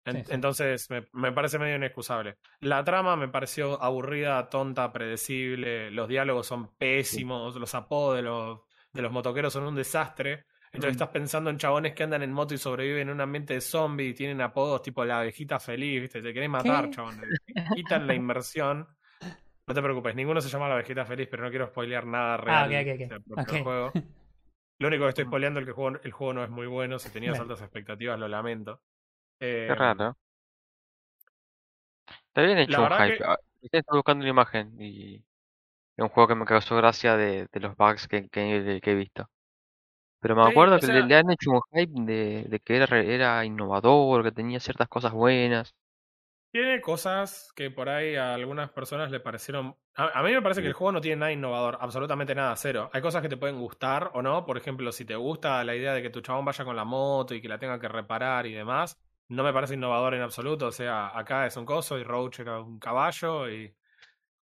En- 0.05 0.17
Sí, 0.17 0.23
sí. 0.25 0.33
Entonces 0.33 0.89
me, 0.89 1.05
me 1.11 1.31
parece 1.33 1.59
medio 1.59 1.75
inexcusable. 1.75 2.37
La 2.61 2.81
trama 2.83 3.15
me 3.17 3.27
pareció 3.27 3.81
aburrida, 3.83 4.47
tonta, 4.49 4.91
predecible. 4.93 5.91
Los 5.91 6.07
diálogos 6.07 6.47
son 6.47 6.73
pésimos. 6.77 7.55
Los 7.57 7.75
apodos 7.75 8.15
de 8.15 8.21
los, 8.21 8.61
de 8.93 9.01
los 9.01 9.11
motoqueros 9.11 9.51
son 9.51 9.63
un 9.65 9.75
desastre. 9.75 10.45
Entonces 10.71 10.91
Mm. 10.91 10.95
estás 10.97 11.09
pensando 11.09 11.49
en 11.49 11.57
chabones 11.57 11.93
que 11.93 12.03
andan 12.03 12.23
en 12.23 12.31
moto 12.31 12.53
y 12.53 12.57
sobreviven 12.57 13.07
en 13.07 13.15
un 13.15 13.21
ambiente 13.21 13.53
de 13.53 13.61
zombies 13.61 14.11
y 14.11 14.13
tienen 14.13 14.41
apodos 14.41 14.81
tipo 14.81 15.03
la 15.05 15.19
abejita 15.19 15.59
feliz, 15.59 16.01
¿viste? 16.01 16.21
Te 16.21 16.33
querés 16.33 16.49
matar, 16.49 16.85
¿Qué? 16.85 16.91
chabón. 16.91 17.21
Quitan 17.75 18.07
la 18.07 18.13
inversión. 18.13 18.87
No 19.67 19.73
te 19.73 19.81
preocupes, 19.81 20.15
ninguno 20.15 20.39
se 20.41 20.49
llama 20.49 20.67
la 20.69 20.75
abejita 20.75 21.05
feliz, 21.05 21.27
pero 21.29 21.43
no 21.43 21.49
quiero 21.49 21.67
spoilear 21.67 22.05
nada 22.05 22.37
real 22.37 22.69
Ah, 22.69 22.81
ok, 22.81 22.87
ok, 22.87 23.11
ok. 23.31 23.45
del 23.45 23.53
juego. 23.63 23.93
Lo 24.79 24.87
único 24.89 25.03
que 25.05 25.09
estoy 25.09 25.25
Mm. 25.25 25.27
spoileando 25.29 25.59
es 25.59 25.65
que 25.65 25.71
el 25.71 25.75
juego, 25.75 25.99
el 26.03 26.11
juego 26.11 26.33
no 26.33 26.43
es 26.43 26.49
muy 26.51 26.67
bueno. 26.67 26.99
Si 26.99 27.11
tenías 27.11 27.39
altas 27.39 27.61
expectativas, 27.61 28.19
lo 28.19 28.27
lamento. 28.27 28.81
Eh, 29.39 29.67
Qué 29.67 29.75
raro. 29.75 30.17
Está 32.27 32.41
bien 32.43 32.57
hecho 32.59 32.83
un 32.83 32.89
hype. 32.89 33.13
que- 33.17 33.23
Ah, 33.23 33.37
Estoy 33.61 33.81
buscando 33.97 34.21
una 34.23 34.29
imagen 34.29 34.75
y 34.81 35.15
es 35.17 35.23
un 36.03 36.09
juego 36.09 36.27
que 36.29 36.35
me 36.35 36.45
causó 36.45 36.75
gracia 36.77 37.17
de, 37.17 37.47
de 37.51 37.59
los 37.61 37.75
bugs 37.77 38.07
que, 38.07 38.29
que, 38.29 38.79
que 38.83 38.91
he 38.91 38.95
visto. 38.95 39.29
Pero 40.19 40.35
me 40.35 40.43
Sí, 40.43 40.49
acuerdo 40.49 40.79
que 40.79 40.87
le, 40.87 41.03
sea- 41.03 41.03
le 41.03 41.15
han 41.17 41.31
hecho 41.31 41.51
un 41.51 41.61
hype 41.73 41.93
de, 42.03 42.45
de 42.49 42.59
que 42.61 42.77
era 42.77 43.45
innovador, 43.45 44.23
que 44.23 44.31
tenía 44.33 44.59
ciertas 44.59 44.87
cosas 44.89 45.13
buenas. 45.13 45.75
Tiene 46.51 46.81
cosas 46.81 47.51
que 47.55 47.69
por 47.69 47.89
ahí 47.89 48.15
a 48.15 48.33
algunas 48.33 48.71
personas 48.71 49.11
le 49.11 49.19
parecieron. 49.19 49.75
A, 49.95 50.19
a 50.19 50.23
mí 50.23 50.31
me 50.31 50.41
parece 50.41 50.61
que 50.61 50.67
el 50.67 50.73
juego 50.73 50.91
no 50.91 51.01
tiene 51.01 51.17
nada 51.17 51.31
innovador, 51.31 51.77
absolutamente 51.81 52.33
nada, 52.33 52.55
cero. 52.55 52.89
Hay 52.93 53.01
cosas 53.01 53.21
que 53.21 53.29
te 53.29 53.37
pueden 53.37 53.59
gustar 53.59 54.11
o 54.13 54.21
no. 54.21 54.45
Por 54.45 54.57
ejemplo, 54.57 54.91
si 54.91 55.05
te 55.05 55.15
gusta 55.15 55.63
la 55.63 55.75
idea 55.75 55.93
de 55.93 56.01
que 56.01 56.09
tu 56.09 56.21
chabón 56.21 56.45
vaya 56.45 56.65
con 56.65 56.75
la 56.75 56.85
moto 56.85 57.35
y 57.35 57.41
que 57.41 57.47
la 57.47 57.59
tenga 57.59 57.79
que 57.79 57.87
reparar 57.87 58.47
y 58.47 58.53
demás, 58.53 58.97
no 59.27 59.43
me 59.43 59.53
parece 59.53 59.75
innovador 59.75 60.13
en 60.15 60.21
absoluto. 60.21 60.67
O 60.67 60.71
sea, 60.71 61.17
acá 61.17 61.45
es 61.45 61.57
un 61.57 61.65
coso 61.65 61.97
y 61.99 62.03
Roach 62.03 62.39
era 62.39 62.59
un 62.61 62.79
caballo 62.79 63.49
y 63.49 63.75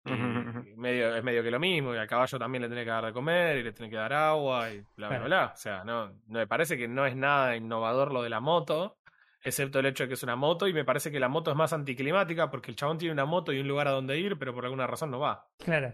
Y 0.07 0.75
medio, 0.77 1.15
es 1.15 1.23
medio 1.23 1.41
que 1.41 1.49
lo 1.49 1.59
mismo, 1.59 1.93
y 1.95 1.97
al 1.97 2.07
caballo 2.07 2.37
también 2.37 2.61
le 2.61 2.67
tiene 2.67 2.83
que 2.83 2.91
dar 2.91 3.05
de 3.05 3.13
comer, 3.13 3.57
y 3.57 3.63
le 3.63 3.71
tiene 3.71 3.89
que 3.89 3.95
dar 3.95 4.13
agua, 4.13 4.71
y 4.71 4.85
bla, 4.95 5.09
bla, 5.09 5.19
bla. 5.19 5.51
O 5.53 5.57
sea, 5.57 5.83
no, 5.83 6.09
no 6.09 6.39
me 6.39 6.47
parece 6.47 6.77
que 6.77 6.87
no 6.87 7.07
es 7.07 7.15
nada 7.15 7.55
innovador 7.55 8.11
lo 8.11 8.21
de 8.21 8.29
la 8.29 8.39
moto, 8.39 8.99
excepto 9.45 9.79
el 9.79 9.85
hecho 9.85 10.03
de 10.03 10.07
que 10.09 10.13
es 10.15 10.23
una 10.23 10.35
moto, 10.35 10.67
y 10.67 10.73
me 10.73 10.83
parece 10.85 11.11
que 11.11 11.19
la 11.19 11.29
moto 11.29 11.51
es 11.51 11.57
más 11.57 11.71
anticlimática 11.73 12.49
porque 12.51 12.71
el 12.71 12.75
chabón 12.77 12.97
tiene 12.97 13.13
una 13.13 13.25
moto 13.25 13.53
y 13.53 13.59
un 13.59 13.67
lugar 13.67 13.87
a 13.87 13.91
donde 13.91 14.19
ir, 14.19 14.37
pero 14.37 14.53
por 14.53 14.65
alguna 14.65 14.87
razón 14.87 15.11
no 15.11 15.19
va. 15.19 15.47
Claro. 15.57 15.93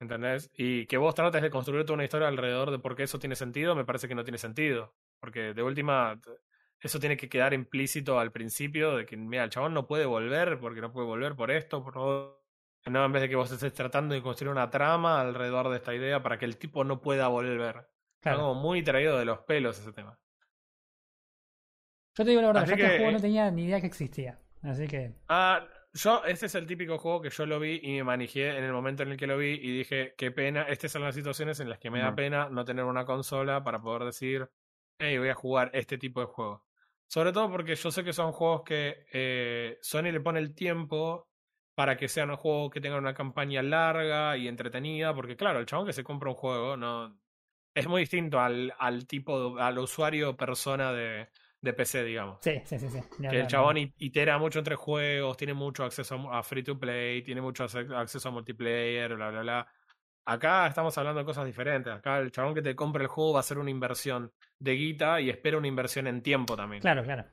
¿Entendés? 0.00 0.50
Y 0.56 0.86
que 0.86 0.96
vos 0.98 1.14
trates 1.14 1.40
de 1.42 1.50
construir 1.50 1.84
toda 1.84 1.94
una 1.94 2.04
historia 2.04 2.28
alrededor 2.28 2.70
de 2.70 2.78
por 2.78 2.96
qué 2.96 3.04
eso 3.04 3.18
tiene 3.18 3.36
sentido, 3.36 3.74
me 3.74 3.84
parece 3.84 4.08
que 4.08 4.14
no 4.14 4.24
tiene 4.24 4.38
sentido. 4.38 4.94
Porque 5.20 5.54
de 5.54 5.62
última, 5.62 6.20
eso 6.80 6.98
tiene 7.00 7.16
que 7.16 7.28
quedar 7.28 7.54
implícito 7.54 8.18
al 8.18 8.32
principio 8.32 8.96
de 8.96 9.06
que, 9.06 9.16
mira, 9.16 9.44
el 9.44 9.50
chabón 9.50 9.72
no 9.72 9.86
puede 9.86 10.04
volver 10.04 10.58
porque 10.58 10.80
no 10.80 10.92
puede 10.92 11.06
volver 11.06 11.36
por 11.36 11.50
esto, 11.50 11.82
por 11.82 11.96
lo 11.96 12.44
No, 12.86 13.04
en 13.04 13.12
vez 13.12 13.22
de 13.22 13.28
que 13.30 13.36
vos 13.36 13.50
estés 13.50 13.72
tratando 13.72 14.14
de 14.14 14.22
construir 14.22 14.50
una 14.52 14.68
trama 14.70 15.20
alrededor 15.20 15.70
de 15.70 15.76
esta 15.76 15.94
idea 15.94 16.22
para 16.22 16.38
que 16.38 16.44
el 16.44 16.58
tipo 16.58 16.84
no 16.84 17.00
pueda 17.00 17.28
volver. 17.28 17.76
Está 18.20 18.36
Claro. 18.36 18.38
como 18.40 18.54
muy 18.54 18.82
traído 18.82 19.18
de 19.18 19.24
los 19.24 19.40
pelos 19.40 19.78
ese 19.78 19.92
tema. 19.92 20.18
Yo 22.16 22.24
te 22.24 22.30
digo 22.30 22.42
la 22.42 22.48
verdad, 22.48 22.62
Así 22.62 22.76
yo 22.76 22.84
este 22.84 22.96
juego 22.98 23.12
no 23.12 23.20
tenía 23.20 23.50
ni 23.50 23.64
idea 23.64 23.80
que 23.80 23.86
existía. 23.86 24.38
Así 24.62 24.86
que. 24.86 25.12
Ah, 25.28 25.66
yo, 25.92 26.24
este 26.24 26.46
es 26.46 26.54
el 26.54 26.66
típico 26.66 26.98
juego 26.98 27.20
que 27.20 27.30
yo 27.30 27.46
lo 27.46 27.60
vi 27.60 27.80
y 27.82 27.92
me 27.92 28.04
manejé 28.04 28.56
en 28.56 28.64
el 28.64 28.72
momento 28.72 29.02
en 29.02 29.12
el 29.12 29.16
que 29.16 29.26
lo 29.26 29.36
vi 29.36 29.52
y 29.52 29.78
dije, 29.78 30.14
qué 30.16 30.30
pena, 30.30 30.62
estas 30.62 30.92
son 30.92 31.02
las 31.02 31.14
situaciones 31.14 31.60
en 31.60 31.68
las 31.68 31.78
que 31.78 31.90
me 31.90 32.00
da 32.00 32.14
pena 32.14 32.48
no 32.48 32.64
tener 32.64 32.84
una 32.84 33.04
consola 33.04 33.62
para 33.62 33.80
poder 33.80 34.04
decir, 34.04 34.48
hey, 34.98 35.18
voy 35.18 35.28
a 35.28 35.34
jugar 35.34 35.70
este 35.72 35.98
tipo 35.98 36.20
de 36.20 36.26
juego. 36.26 36.64
Sobre 37.06 37.32
todo 37.32 37.50
porque 37.50 37.74
yo 37.74 37.90
sé 37.90 38.02
que 38.02 38.12
son 38.12 38.32
juegos 38.32 38.62
que 38.64 39.06
eh, 39.12 39.78
Sony 39.82 40.10
le 40.10 40.20
pone 40.20 40.40
el 40.40 40.54
tiempo 40.54 41.28
para 41.74 41.96
que 41.96 42.08
sean 42.08 42.34
juegos 42.36 42.72
que 42.72 42.80
tengan 42.80 43.00
una 43.00 43.14
campaña 43.14 43.62
larga 43.62 44.36
y 44.36 44.48
entretenida, 44.48 45.14
porque 45.14 45.36
claro, 45.36 45.58
el 45.58 45.66
chabón 45.66 45.86
que 45.86 45.92
se 45.92 46.04
compra 46.04 46.30
un 46.30 46.36
juego 46.36 46.76
no 46.76 47.18
es 47.74 47.86
muy 47.88 48.02
distinto 48.02 48.40
al, 48.40 48.72
al 48.78 49.06
tipo, 49.06 49.58
al 49.58 49.78
usuario 49.78 50.36
persona 50.36 50.92
de, 50.92 51.28
de 51.64 51.72
PC, 51.72 52.04
digamos. 52.04 52.38
Sí, 52.42 52.60
sí, 52.64 52.78
sí. 52.78 52.88
sí. 52.88 53.00
Que 53.18 53.40
el 53.40 53.46
chabón 53.46 53.78
itera 53.78 54.38
mucho 54.38 54.58
entre 54.58 54.76
juegos, 54.76 55.36
tiene 55.36 55.54
mucho 55.54 55.84
acceso 55.84 56.30
a 56.30 56.42
free 56.42 56.62
to 56.62 56.78
play, 56.78 57.22
tiene 57.22 57.40
mucho 57.40 57.64
acceso 57.64 58.28
a 58.28 58.32
multiplayer, 58.32 59.14
bla, 59.14 59.30
bla, 59.30 59.40
bla. 59.40 59.68
Acá 60.26 60.66
estamos 60.66 60.96
hablando 60.96 61.20
de 61.20 61.26
cosas 61.26 61.46
diferentes. 61.46 61.92
Acá 61.92 62.18
el 62.18 62.30
chabón 62.30 62.54
que 62.54 62.62
te 62.62 62.76
compra 62.76 63.02
el 63.02 63.08
juego 63.08 63.32
va 63.32 63.38
a 63.38 63.40
hacer 63.40 63.58
una 63.58 63.70
inversión 63.70 64.32
de 64.58 64.72
guita 64.72 65.20
y 65.20 65.30
espera 65.30 65.58
una 65.58 65.68
inversión 65.68 66.06
en 66.06 66.22
tiempo 66.22 66.56
también. 66.56 66.82
Claro, 66.82 67.02
claro. 67.02 67.24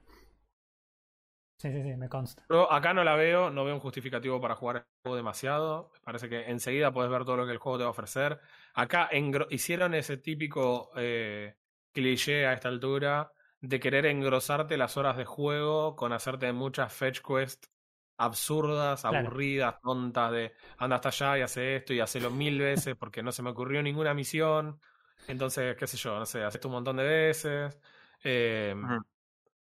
Sí, 1.58 1.72
sí, 1.72 1.84
sí, 1.84 1.96
me 1.96 2.10
consta. 2.10 2.44
Yo 2.50 2.72
acá 2.72 2.94
no 2.94 3.04
la 3.04 3.16
veo, 3.16 3.52
no 3.52 3.64
veo 3.64 3.76
un 3.76 3.80
justificativo 3.80 4.42
para 4.42 4.56
jugar 4.56 4.78
el 4.78 4.84
juego 5.04 5.16
demasiado. 5.16 5.92
Me 5.94 6.00
parece 6.00 6.28
que 6.28 6.50
enseguida 6.50 6.92
puedes 6.92 7.12
ver 7.12 7.24
todo 7.24 7.38
lo 7.38 7.46
que 7.46 7.52
el 7.52 7.60
juego 7.60 7.78
te 7.78 7.84
va 7.84 7.90
a 7.90 7.92
ofrecer. 7.92 8.40
Acá 8.74 9.10
hicieron 9.52 9.94
ese 9.94 10.18
típico 10.18 10.92
eh, 10.96 11.56
cliché 11.94 12.48
a 12.48 12.54
esta 12.54 12.70
altura 12.70 13.32
de 13.62 13.80
querer 13.80 14.06
engrosarte 14.08 14.78
las 14.78 14.98
horas 14.98 15.18
de 15.18 15.26
juego 15.26 15.96
con 15.96 16.14
hacerte 16.14 16.52
muchas 16.52 16.92
fetch 16.94 17.22
quests 17.22 17.70
absurdas, 18.18 19.02
Claro. 19.02 19.20
aburridas, 19.20 19.80
tontas 19.82 20.32
de 20.32 20.54
anda 20.78 20.98
hasta 20.98 21.10
allá 21.10 21.38
y 21.40 21.42
hace 21.42 21.78
esto 21.78 21.94
y 21.94 22.00
hacelo 22.00 22.30
mil 22.30 22.60
veces 22.60 22.96
porque 22.96 23.24
no 23.24 23.32
se 23.32 23.42
me 23.44 23.50
ocurrió 23.52 23.82
ninguna 23.82 24.14
misión. 24.14 24.80
Entonces, 25.28 25.76
qué 25.76 25.88
sé 25.88 25.98
yo, 25.98 26.18
no 26.20 26.26
sé, 26.26 26.44
haces 26.44 26.56
esto 26.56 26.68
un 26.68 26.74
montón 26.76 26.98
de 26.98 27.04
veces. 27.04 27.80
Eh. 28.24 28.76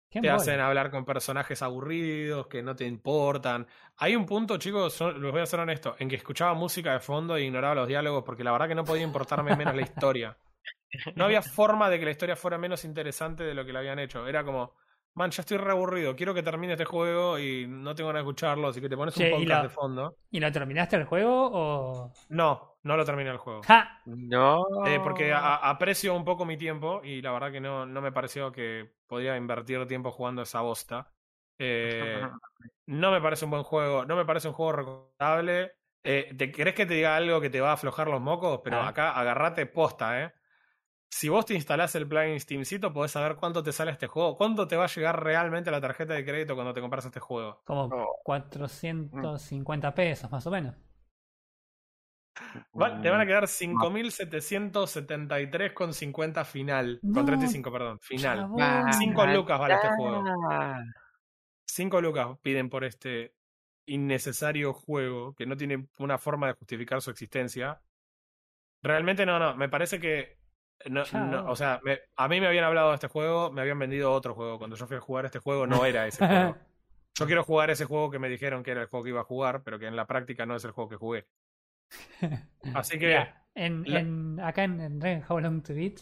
¿Qué 0.09 0.21
te 0.21 0.29
hacen 0.29 0.59
hablar 0.61 0.91
con 0.91 1.03
personajes 1.03 1.61
aburridos 1.61 2.47
que 2.47 2.63
no 2.63 2.73
te 2.75 2.85
importan. 2.85 3.67
Hay 3.97 4.15
un 4.15 4.25
punto, 4.25 4.57
chicos, 4.57 4.97
yo 4.97 5.11
les 5.11 5.31
voy 5.31 5.41
a 5.41 5.45
ser 5.45 5.59
honesto, 5.59 5.95
en 5.99 6.07
que 6.07 6.15
escuchaba 6.15 6.53
música 6.53 6.93
de 6.93 7.01
fondo 7.01 7.35
e 7.35 7.43
ignoraba 7.43 7.75
los 7.75 7.87
diálogos 7.87 8.23
porque 8.23 8.43
la 8.43 8.53
verdad 8.53 8.69
que 8.69 8.75
no 8.75 8.85
podía 8.85 9.03
importarme 9.03 9.55
menos 9.57 9.75
la 9.75 9.81
historia. 9.81 10.37
No 11.15 11.25
había 11.25 11.41
forma 11.41 11.89
de 11.89 11.99
que 11.99 12.05
la 12.05 12.11
historia 12.11 12.35
fuera 12.35 12.57
menos 12.57 12.85
interesante 12.85 13.43
de 13.43 13.53
lo 13.53 13.65
que 13.65 13.73
la 13.73 13.79
habían 13.79 13.99
hecho. 13.99 14.27
Era 14.27 14.43
como, 14.43 14.73
man, 15.15 15.31
ya 15.31 15.41
estoy 15.41 15.57
re 15.57 15.71
aburrido, 15.71 16.15
quiero 16.15 16.33
que 16.33 16.43
termine 16.43 16.73
este 16.73 16.85
juego 16.85 17.37
y 17.39 17.65
no 17.67 17.95
tengo 17.95 18.07
ganas 18.09 18.21
de 18.21 18.29
escucharlo, 18.29 18.67
así 18.67 18.81
que 18.81 18.89
te 18.89 18.97
pones 18.97 19.13
Che, 19.15 19.25
un 19.25 19.31
podcast 19.39 19.49
la- 19.49 19.63
de 19.63 19.69
fondo. 19.69 20.15
¿Y 20.31 20.39
lo 20.39 20.51
terminaste 20.51 20.95
el 20.97 21.05
juego 21.05 21.49
o.? 21.53 22.13
No, 22.29 22.77
no 22.83 22.97
lo 22.97 23.05
terminé 23.05 23.29
el 23.29 23.37
juego. 23.37 23.61
¡Ja! 23.63 24.01
No. 24.05 24.63
Eh, 24.85 24.99
porque 25.03 25.33
a- 25.33 25.55
aprecio 25.55 26.13
un 26.15 26.23
poco 26.25 26.45
mi 26.45 26.57
tiempo 26.57 27.01
y 27.03 27.21
la 27.21 27.31
verdad 27.31 27.51
que 27.51 27.61
no, 27.61 27.85
no 27.85 28.01
me 28.01 28.11
pareció 28.11 28.51
que 28.51 28.93
podía 29.07 29.37
invertir 29.37 29.85
tiempo 29.87 30.11
jugando 30.11 30.41
esa 30.41 30.61
bosta. 30.61 31.11
Eh, 31.59 32.21
no 32.87 33.11
me 33.11 33.21
parece 33.21 33.45
un 33.45 33.51
buen 33.51 33.63
juego, 33.63 34.05
no 34.05 34.15
me 34.15 34.25
parece 34.25 34.47
un 34.49 34.53
juego 34.53 34.71
recomendable. 34.73 35.73
Eh, 36.03 36.35
¿te 36.37 36.51
crees 36.51 36.75
que 36.75 36.85
te 36.85 36.93
diga 36.93 37.15
algo 37.15 37.41
que 37.41 37.49
te 37.49 37.61
va 37.61 37.71
a 37.71 37.73
aflojar 37.73 38.07
los 38.07 38.21
mocos? 38.21 38.61
Pero 38.63 38.77
Ah. 38.77 38.89
acá 38.89 39.11
agarrate 39.11 39.65
posta, 39.65 40.21
¿eh? 40.21 40.33
Si 41.17 41.29
vos 41.29 41.45
te 41.45 41.53
instalás 41.53 41.95
el 41.95 42.09
plugin 42.09 42.37
Steamcito, 42.41 42.91
podés 42.91 43.11
saber 43.11 43.37
cuánto 43.37 43.63
te 43.63 43.71
sale 43.71 43.91
este 43.91 44.05
juego, 44.07 44.35
cuánto 44.35 44.67
te 44.67 44.75
va 44.75 44.83
a 44.83 44.87
llegar 44.87 45.23
realmente 45.23 45.69
a 45.69 45.71
la 45.71 45.79
tarjeta 45.79 46.13
de 46.13 46.25
crédito 46.25 46.55
cuando 46.55 46.73
te 46.73 46.81
compras 46.81 47.05
este 47.05 47.21
juego. 47.21 47.61
Como 47.63 47.83
Oh. 47.85 48.19
450 48.25 49.95
pesos, 49.95 50.29
más 50.29 50.45
o 50.45 50.51
menos. 50.51 50.75
Va- 52.77 52.99
te 53.01 53.09
van 53.09 53.19
Mm. 53.19 53.21
a 53.21 53.25
quedar 53.27 53.47
5.773,50 53.47 56.43
final. 56.43 56.99
No, 57.01 57.13
con 57.13 57.25
35, 57.25 57.71
perdón. 57.71 57.97
Final. 58.01 58.39
Chabón. 58.57 58.91
Cinco 58.91 59.25
lucas 59.25 59.57
vale 59.57 59.75
este 59.75 59.87
juego. 59.95 60.21
Ah, 60.51 60.83
5 61.65 62.01
lucas 62.01 62.27
piden 62.41 62.69
por 62.69 62.83
este 62.83 63.33
innecesario 63.87 64.73
juego 64.73 65.33
que 65.33 65.45
no 65.45 65.55
tiene 65.55 65.87
una 65.97 66.17
forma 66.17 66.47
de 66.47 66.53
justificar 66.55 67.01
su 67.01 67.09
existencia. 67.09 67.81
Realmente 68.83 69.25
no, 69.25 69.39
no, 69.39 69.55
me 69.55 69.69
parece 69.69 70.01
que... 70.01 70.43
No, 70.89 71.03
o 71.51 71.55
sea, 71.55 71.79
me- 71.83 71.99
a 72.15 72.27
mí 72.27 72.39
me 72.39 72.47
habían 72.47 72.63
hablado 72.65 72.89
de 72.89 72.95
este 72.95 73.07
juego, 73.07 73.51
me 73.51 73.61
habían 73.61 73.79
vendido 73.79 74.11
otro 74.13 74.35
juego. 74.35 74.57
Cuando 74.57 74.75
yo 74.75 74.87
fui 74.87 74.97
a 74.97 75.01
jugar 75.01 75.25
este 75.25 75.39
juego 75.39 75.65
no 75.67 75.85
era 75.85 76.07
ese 76.07 76.17
juego. 76.27 76.57
Yo 77.17 77.25
quiero 77.25 77.43
jugar 77.43 77.69
ese 77.69 77.85
juego 77.85 78.11
que 78.11 78.19
me 78.19 78.29
dijeron 78.29 78.61
que 78.63 78.71
era 78.71 78.81
el 78.81 78.87
juego 78.87 79.03
que 79.03 79.09
iba 79.09 79.21
a 79.21 79.25
jugar, 79.25 79.63
pero 79.63 79.79
que 79.79 79.87
en 79.87 79.95
la 79.95 80.05
práctica 80.05 80.45
no 80.45 80.55
es 80.55 80.65
el 80.65 80.71
juego 80.71 80.89
que 80.89 80.95
jugué. 80.97 81.27
Así 82.75 82.99
que... 82.99 83.25
En, 83.55 83.83
la- 83.89 83.99
en- 84.01 84.39
acá 84.41 84.63
en, 84.65 84.81
en 84.81 85.23
How 85.27 85.39
Long 85.39 85.63
to 85.63 85.73
Beat 85.73 86.01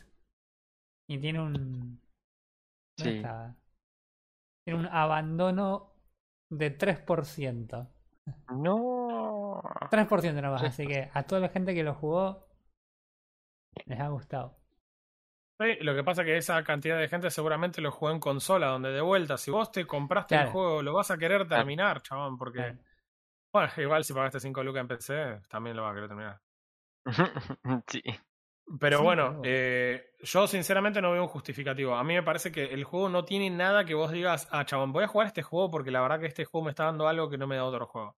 y 1.07 1.19
tiene 1.19 1.39
un 1.41 1.53
¿dónde 1.53 1.99
Sí. 2.97 3.17
estaba? 3.17 3.55
tiene 4.65 4.79
un 4.79 4.85
abandono 4.87 5.93
de 6.51 6.71
3%. 6.77 7.87
No. 8.55 9.61
3% 9.91 10.41
nomás, 10.41 10.61
Sí. 10.61 10.67
así 10.67 10.87
que 10.87 11.09
a 11.13 11.23
toda 11.23 11.41
la 11.41 11.49
gente 11.49 11.75
que 11.75 11.83
lo 11.83 11.93
jugó 11.93 12.47
les 13.85 13.99
ha 13.99 14.07
gustado. 14.07 14.55
Sí, 15.59 15.75
lo 15.81 15.95
que 15.95 16.03
pasa 16.03 16.21
es 16.21 16.25
que 16.25 16.37
esa 16.37 16.63
cantidad 16.63 16.99
de 16.99 17.07
gente 17.07 17.29
seguramente 17.29 17.79
lo 17.81 17.91
jugó 17.91 18.11
en 18.11 18.19
consola, 18.19 18.67
donde 18.67 18.91
de 18.91 19.01
vuelta, 19.01 19.37
si 19.37 19.51
vos 19.51 19.71
te 19.71 19.85
compraste 19.85 20.35
Claro. 20.35 20.47
el 20.47 20.51
juego, 20.51 20.81
lo 20.81 20.93
vas 20.93 21.11
a 21.11 21.17
querer 21.17 21.47
terminar, 21.47 22.01
chabón, 22.01 22.37
porque... 22.37 22.59
Claro. 22.59 22.77
Bueno, 23.53 23.71
igual 23.77 24.03
si 24.03 24.13
pagaste 24.13 24.39
5 24.39 24.63
lucas 24.63 24.81
en 24.81 24.87
PC, 24.87 25.41
también 25.47 25.75
lo 25.75 25.83
vas 25.83 25.91
a 25.91 25.95
querer 25.95 26.09
terminar. 26.09 26.41
sí. 27.87 28.01
Pero 28.79 28.97
Sí, 28.99 29.03
bueno, 29.03 29.41
eh, 29.43 30.13
yo 30.21 30.47
sinceramente 30.47 31.01
no 31.01 31.11
veo 31.11 31.21
un 31.21 31.27
justificativo. 31.27 31.95
A 31.95 32.03
mí 32.03 32.13
me 32.15 32.23
parece 32.23 32.51
que 32.51 32.63
el 32.63 32.83
juego 32.83 33.09
no 33.09 33.25
tiene 33.25 33.49
nada 33.49 33.85
que 33.85 33.93
vos 33.93 34.11
digas, 34.11 34.47
ah, 34.51 34.65
chabón, 34.65 34.91
voy 34.91 35.03
a 35.03 35.07
jugar 35.07 35.27
este 35.27 35.43
juego 35.43 35.69
porque 35.69 35.91
la 35.91 36.01
verdad 36.01 36.19
que 36.19 36.27
este 36.27 36.45
juego 36.45 36.65
me 36.65 36.71
está 36.71 36.85
dando 36.85 37.07
algo 37.07 37.29
que 37.29 37.37
no 37.37 37.45
me 37.45 37.57
da 37.57 37.65
otro 37.65 37.85
juego. 37.85 38.17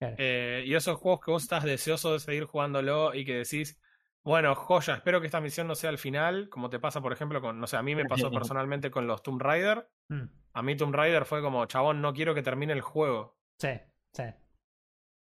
Claro. 0.00 0.16
Eh, 0.18 0.64
y 0.66 0.74
esos 0.74 0.98
juegos 0.98 1.20
que 1.24 1.30
vos 1.30 1.42
estás 1.42 1.62
deseoso 1.62 2.14
de 2.14 2.20
seguir 2.20 2.44
jugándolo 2.46 3.14
y 3.14 3.24
que 3.24 3.34
decís, 3.36 3.78
bueno, 4.24 4.54
joya, 4.54 4.94
espero 4.94 5.20
que 5.20 5.26
esta 5.26 5.40
misión 5.40 5.66
no 5.66 5.74
sea 5.74 5.90
el 5.90 5.98
final, 5.98 6.48
como 6.48 6.70
te 6.70 6.78
pasa, 6.78 7.00
por 7.00 7.12
ejemplo, 7.12 7.40
con, 7.40 7.58
no 7.60 7.66
sé, 7.66 7.76
a 7.76 7.82
mí 7.82 7.94
me 7.94 8.04
pasó 8.04 8.30
personalmente 8.30 8.90
con 8.90 9.06
los 9.06 9.22
Tomb 9.22 9.40
Raider. 9.42 9.88
Mm, 10.08 10.22
A 10.54 10.62
mí 10.62 10.76
Tomb 10.76 10.94
Raider 10.94 11.24
fue 11.24 11.40
como, 11.42 11.64
chabón, 11.66 12.00
no 12.00 12.12
quiero 12.12 12.34
que 12.34 12.42
termine 12.42 12.72
el 12.72 12.80
juego. 12.82 13.36
sí, 13.58 13.70
sí. 14.12 14.24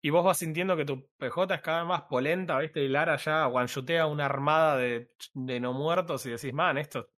Y 0.01 0.11
vos 0.11 0.25
vas 0.25 0.39
sintiendo 0.39 0.77
que 0.77 0.85
tu 0.85 1.09
PJ 1.19 1.55
es 1.57 1.61
cada 1.61 1.81
vez 1.81 1.89
más 1.89 2.03
polenta, 2.03 2.57
¿viste? 2.61 2.81
Y 2.85 2.89
Lara 2.89 3.17
ya 3.17 3.49
one-shotea 3.49 4.07
una 4.07 4.27
armada 4.27 4.77
de, 4.77 5.13
de 5.35 5.59
no 5.59 5.73
muertos 5.73 6.25
y 6.25 6.31
decís, 6.31 6.53
man, 6.55 6.79
esto, 6.79 7.11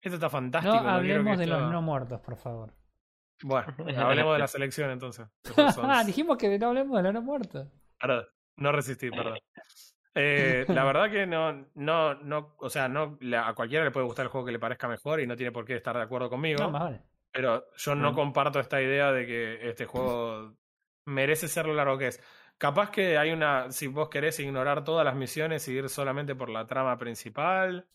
esto 0.00 0.14
está 0.14 0.30
fantástico. 0.30 0.80
No 0.80 0.88
hablemos 0.88 1.36
de 1.36 1.44
esto-". 1.44 1.58
los 1.58 1.72
no 1.72 1.82
muertos, 1.82 2.20
por 2.20 2.36
favor. 2.36 2.72
Bueno, 3.42 3.66
hablemos 3.98 4.34
de 4.34 4.38
la 4.38 4.46
selección 4.46 4.90
entonces. 4.92 5.26
Ah, 5.82 6.04
dijimos 6.04 6.38
que 6.38 6.56
no 6.60 6.68
hablemos 6.68 6.96
de 6.98 7.02
los 7.02 7.12
no 7.14 7.22
muertos. 7.22 7.66
Perdón, 8.00 8.26
no 8.56 8.70
resistí, 8.70 9.10
perdón. 9.10 9.38
Eh, 10.20 10.64
la 10.68 10.84
verdad 10.84 11.10
que 11.10 11.26
no, 11.26 11.66
no, 11.74 12.14
no, 12.14 12.54
o 12.58 12.68
sea, 12.68 12.88
no, 12.88 13.18
a 13.36 13.54
cualquiera 13.54 13.84
le 13.84 13.90
puede 13.92 14.06
gustar 14.06 14.26
el 14.26 14.30
juego 14.30 14.46
que 14.46 14.52
le 14.52 14.58
parezca 14.58 14.88
mejor 14.88 15.20
y 15.20 15.26
no 15.26 15.36
tiene 15.36 15.52
por 15.52 15.64
qué 15.64 15.76
estar 15.76 15.96
de 15.96 16.02
acuerdo 16.02 16.28
conmigo. 16.28 16.60
No, 16.60 16.70
más 16.70 16.82
vale. 16.82 17.02
Pero 17.30 17.64
yo 17.76 17.94
no 17.94 18.12
comparto 18.14 18.58
esta 18.58 18.82
idea 18.82 19.12
de 19.12 19.26
que 19.26 19.68
este 19.68 19.86
juego 19.86 20.56
merece 21.04 21.46
ser 21.46 21.66
lo 21.66 21.74
largo 21.74 21.98
que 21.98 22.08
es. 22.08 22.20
Capaz 22.56 22.90
que 22.90 23.16
hay 23.16 23.30
una, 23.30 23.70
si 23.70 23.86
vos 23.86 24.08
querés 24.08 24.40
ignorar 24.40 24.82
todas 24.82 25.04
las 25.04 25.14
misiones 25.14 25.68
y 25.68 25.74
ir 25.74 25.88
solamente 25.88 26.34
por 26.34 26.50
la 26.50 26.66
trama 26.66 26.98
principal 26.98 27.86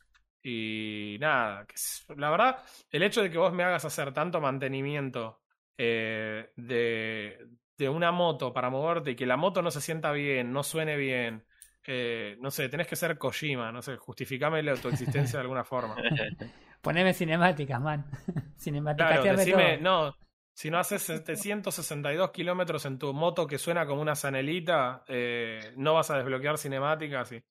y 0.41 1.17
nada, 1.19 1.65
que 1.65 1.75
la 2.15 2.29
verdad, 2.29 2.59
el 2.89 3.03
hecho 3.03 3.21
de 3.21 3.29
que 3.29 3.37
vos 3.37 3.51
me 3.51 3.63
hagas 3.63 3.83
hacer 3.83 4.13
tanto 4.13 4.39
mantenimiento 4.39 5.41
eh, 5.77 6.51
de, 6.55 7.49
de 7.77 7.89
una 7.89 8.11
moto 8.11 8.53
para 8.53 8.69
moverte 8.69 9.11
y 9.11 9.15
que 9.15 9.25
la 9.25 9.35
moto 9.35 9.61
no 9.61 9.71
se 9.71 9.81
sienta 9.81 10.11
bien, 10.13 10.53
no 10.53 10.63
suene 10.63 10.95
bien, 10.95 11.45
eh, 11.85 12.37
no 12.39 12.51
sé, 12.51 12.69
tenés 12.69 12.87
que 12.87 12.95
ser 12.95 13.17
Kojima, 13.17 13.71
no 13.71 13.81
sé, 13.81 13.97
justificame 13.97 14.63
tu 14.77 14.89
existencia 14.89 15.39
de 15.39 15.41
alguna 15.41 15.63
forma. 15.63 15.95
Poneme 16.81 17.13
cinemáticas, 17.13 17.79
man. 17.79 18.05
cinemáticas. 18.57 19.19
Claro, 19.21 19.37
decime, 19.37 19.77
no, 19.77 20.15
si 20.53 20.69
no 20.69 20.77
haces 20.77 21.01
762 21.01 22.31
kilómetros 22.31 22.85
en 22.85 22.99
tu 22.99 23.11
moto 23.13 23.47
que 23.47 23.57
suena 23.57 23.87
como 23.87 24.01
una 24.01 24.15
zanelita, 24.15 25.03
eh, 25.07 25.73
no 25.77 25.95
vas 25.95 26.11
a 26.11 26.17
desbloquear 26.17 26.57
cinemáticas 26.57 27.31
y... 27.31 27.43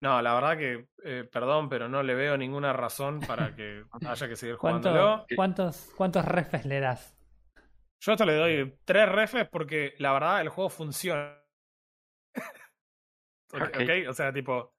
No, 0.00 0.22
la 0.22 0.32
verdad 0.32 0.56
que, 0.56 0.86
eh, 1.04 1.28
perdón, 1.30 1.68
pero 1.68 1.88
no 1.88 2.04
le 2.04 2.14
veo 2.14 2.36
ninguna 2.36 2.72
razón 2.72 3.18
para 3.18 3.56
que 3.56 3.82
haya 4.08 4.28
que 4.28 4.36
seguir 4.36 4.54
jugándolo. 4.54 5.26
¿Cuántos, 5.34 5.92
¿Cuántos 5.96 6.24
refes 6.24 6.64
le 6.64 6.78
das? 6.78 7.16
Yo 8.00 8.12
esto 8.12 8.24
le 8.24 8.34
doy 8.34 8.78
tres 8.84 9.08
refes 9.08 9.48
porque 9.48 9.94
la 9.98 10.12
verdad 10.12 10.40
el 10.40 10.50
juego 10.50 10.70
funciona. 10.70 11.36
Okay. 13.52 14.06
O 14.06 14.12
sea, 14.12 14.32
tipo, 14.32 14.74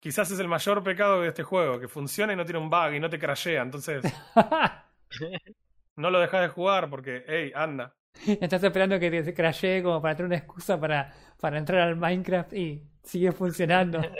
quizás 0.00 0.30
es 0.30 0.38
el 0.38 0.48
mayor 0.48 0.82
pecado 0.82 1.22
de 1.22 1.28
este 1.28 1.42
juego, 1.42 1.80
que 1.80 1.88
funciona 1.88 2.32
y 2.32 2.36
no 2.36 2.44
tiene 2.44 2.60
un 2.60 2.70
bug 2.70 2.94
y 2.94 3.00
no 3.00 3.10
te 3.10 3.18
crashea, 3.18 3.62
entonces 3.62 4.04
no 5.96 6.10
lo 6.10 6.20
dejas 6.20 6.42
de 6.42 6.48
jugar 6.48 6.88
porque, 6.90 7.24
hey, 7.26 7.52
anda. 7.54 7.94
Estás 8.40 8.62
esperando 8.64 8.98
que 8.98 9.10
te 9.10 9.34
crashee 9.34 9.82
como 9.82 10.00
para 10.00 10.16
tener 10.16 10.26
una 10.26 10.36
excusa 10.36 10.80
para, 10.80 11.12
para 11.38 11.58
entrar 11.58 11.82
al 11.82 11.96
Minecraft 11.96 12.52
y 12.54 12.82
sigue 13.02 13.32
funcionando. 13.32 14.00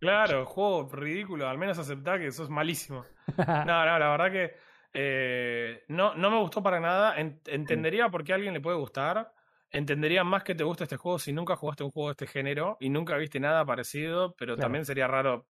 Claro, 0.00 0.44
juego 0.44 0.86
ridículo, 0.92 1.48
al 1.48 1.56
menos 1.56 1.78
aceptá 1.78 2.18
que 2.18 2.26
eso 2.26 2.42
es 2.42 2.50
malísimo. 2.50 3.06
No, 3.38 3.64
no, 3.64 3.98
la 3.98 4.10
verdad 4.10 4.30
que 4.30 4.54
eh, 4.92 5.84
no, 5.88 6.14
no 6.14 6.30
me 6.30 6.38
gustó 6.38 6.62
para 6.62 6.78
nada. 6.78 7.16
entendería 7.18 8.10
por 8.10 8.22
qué 8.22 8.32
a 8.32 8.34
alguien 8.34 8.52
le 8.52 8.60
puede 8.60 8.76
gustar. 8.76 9.32
Entendería 9.74 10.22
más 10.22 10.44
que 10.44 10.54
te 10.54 10.62
gusta 10.62 10.84
este 10.84 10.96
juego 10.96 11.18
si 11.18 11.32
nunca 11.32 11.56
jugaste 11.56 11.82
un 11.82 11.90
juego 11.90 12.08
de 12.08 12.12
este 12.12 12.26
género 12.28 12.76
y 12.78 12.90
nunca 12.90 13.16
viste 13.16 13.40
nada 13.40 13.66
parecido, 13.66 14.32
pero 14.36 14.56
también 14.56 14.84
sería 14.84 15.08
raro. 15.08 15.48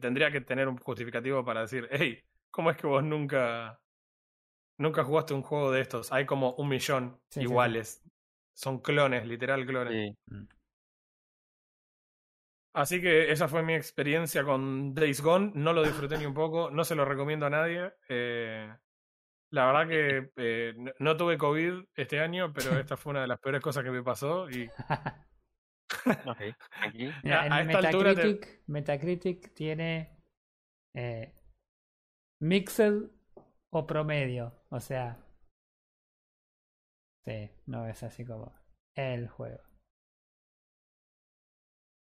Tendría 0.00 0.32
que 0.32 0.40
tener 0.40 0.66
un 0.66 0.78
justificativo 0.78 1.44
para 1.44 1.60
decir, 1.60 1.88
hey, 1.92 2.20
¿cómo 2.50 2.72
es 2.72 2.76
que 2.76 2.88
vos 2.88 3.04
nunca, 3.04 3.80
nunca 4.78 5.04
jugaste 5.04 5.34
un 5.34 5.42
juego 5.42 5.70
de 5.70 5.80
estos? 5.80 6.10
Hay 6.10 6.26
como 6.26 6.54
un 6.54 6.68
millón 6.68 7.20
iguales. 7.36 8.02
Son 8.52 8.80
clones, 8.80 9.24
literal 9.26 9.64
clones. 9.64 10.12
Mm. 10.26 10.44
Así 12.74 13.00
que 13.00 13.30
esa 13.30 13.46
fue 13.46 13.62
mi 13.62 13.74
experiencia 13.74 14.42
con 14.42 14.92
Days 14.92 15.20
Gone. 15.20 15.52
No 15.54 15.72
lo 15.72 15.84
disfruté 15.84 16.18
ni 16.18 16.26
un 16.26 16.34
poco, 16.34 16.68
no 16.72 16.82
se 16.84 16.96
lo 16.96 17.04
recomiendo 17.04 17.46
a 17.46 17.50
nadie. 17.50 17.92
Eh, 18.08 18.74
la 19.52 19.66
verdad 19.66 19.86
que 19.86 20.32
eh, 20.36 20.74
no, 20.98 21.16
tuve 21.16 21.36
COVID 21.36 21.84
este 21.94 22.20
año, 22.20 22.52
pero 22.54 22.78
esta 22.78 22.96
fue 22.96 23.10
una 23.10 23.20
de 23.20 23.26
las 23.26 23.38
peores 23.38 23.60
cosas 23.60 23.84
que 23.84 23.90
me 23.90 24.02
pasó. 24.02 24.48
Y... 24.50 24.68
Metacritic, 27.66 28.62
Metacritic 28.66 29.52
tiene 29.52 30.18
eh, 30.96 31.34
Mixed 32.40 33.10
o 33.70 33.86
promedio. 33.86 34.64
O 34.70 34.80
sea, 34.80 35.22
sí, 37.26 37.50
no 37.66 37.86
es 37.86 38.02
así 38.02 38.24
como 38.24 38.54
el 38.96 39.28
juego. 39.28 39.60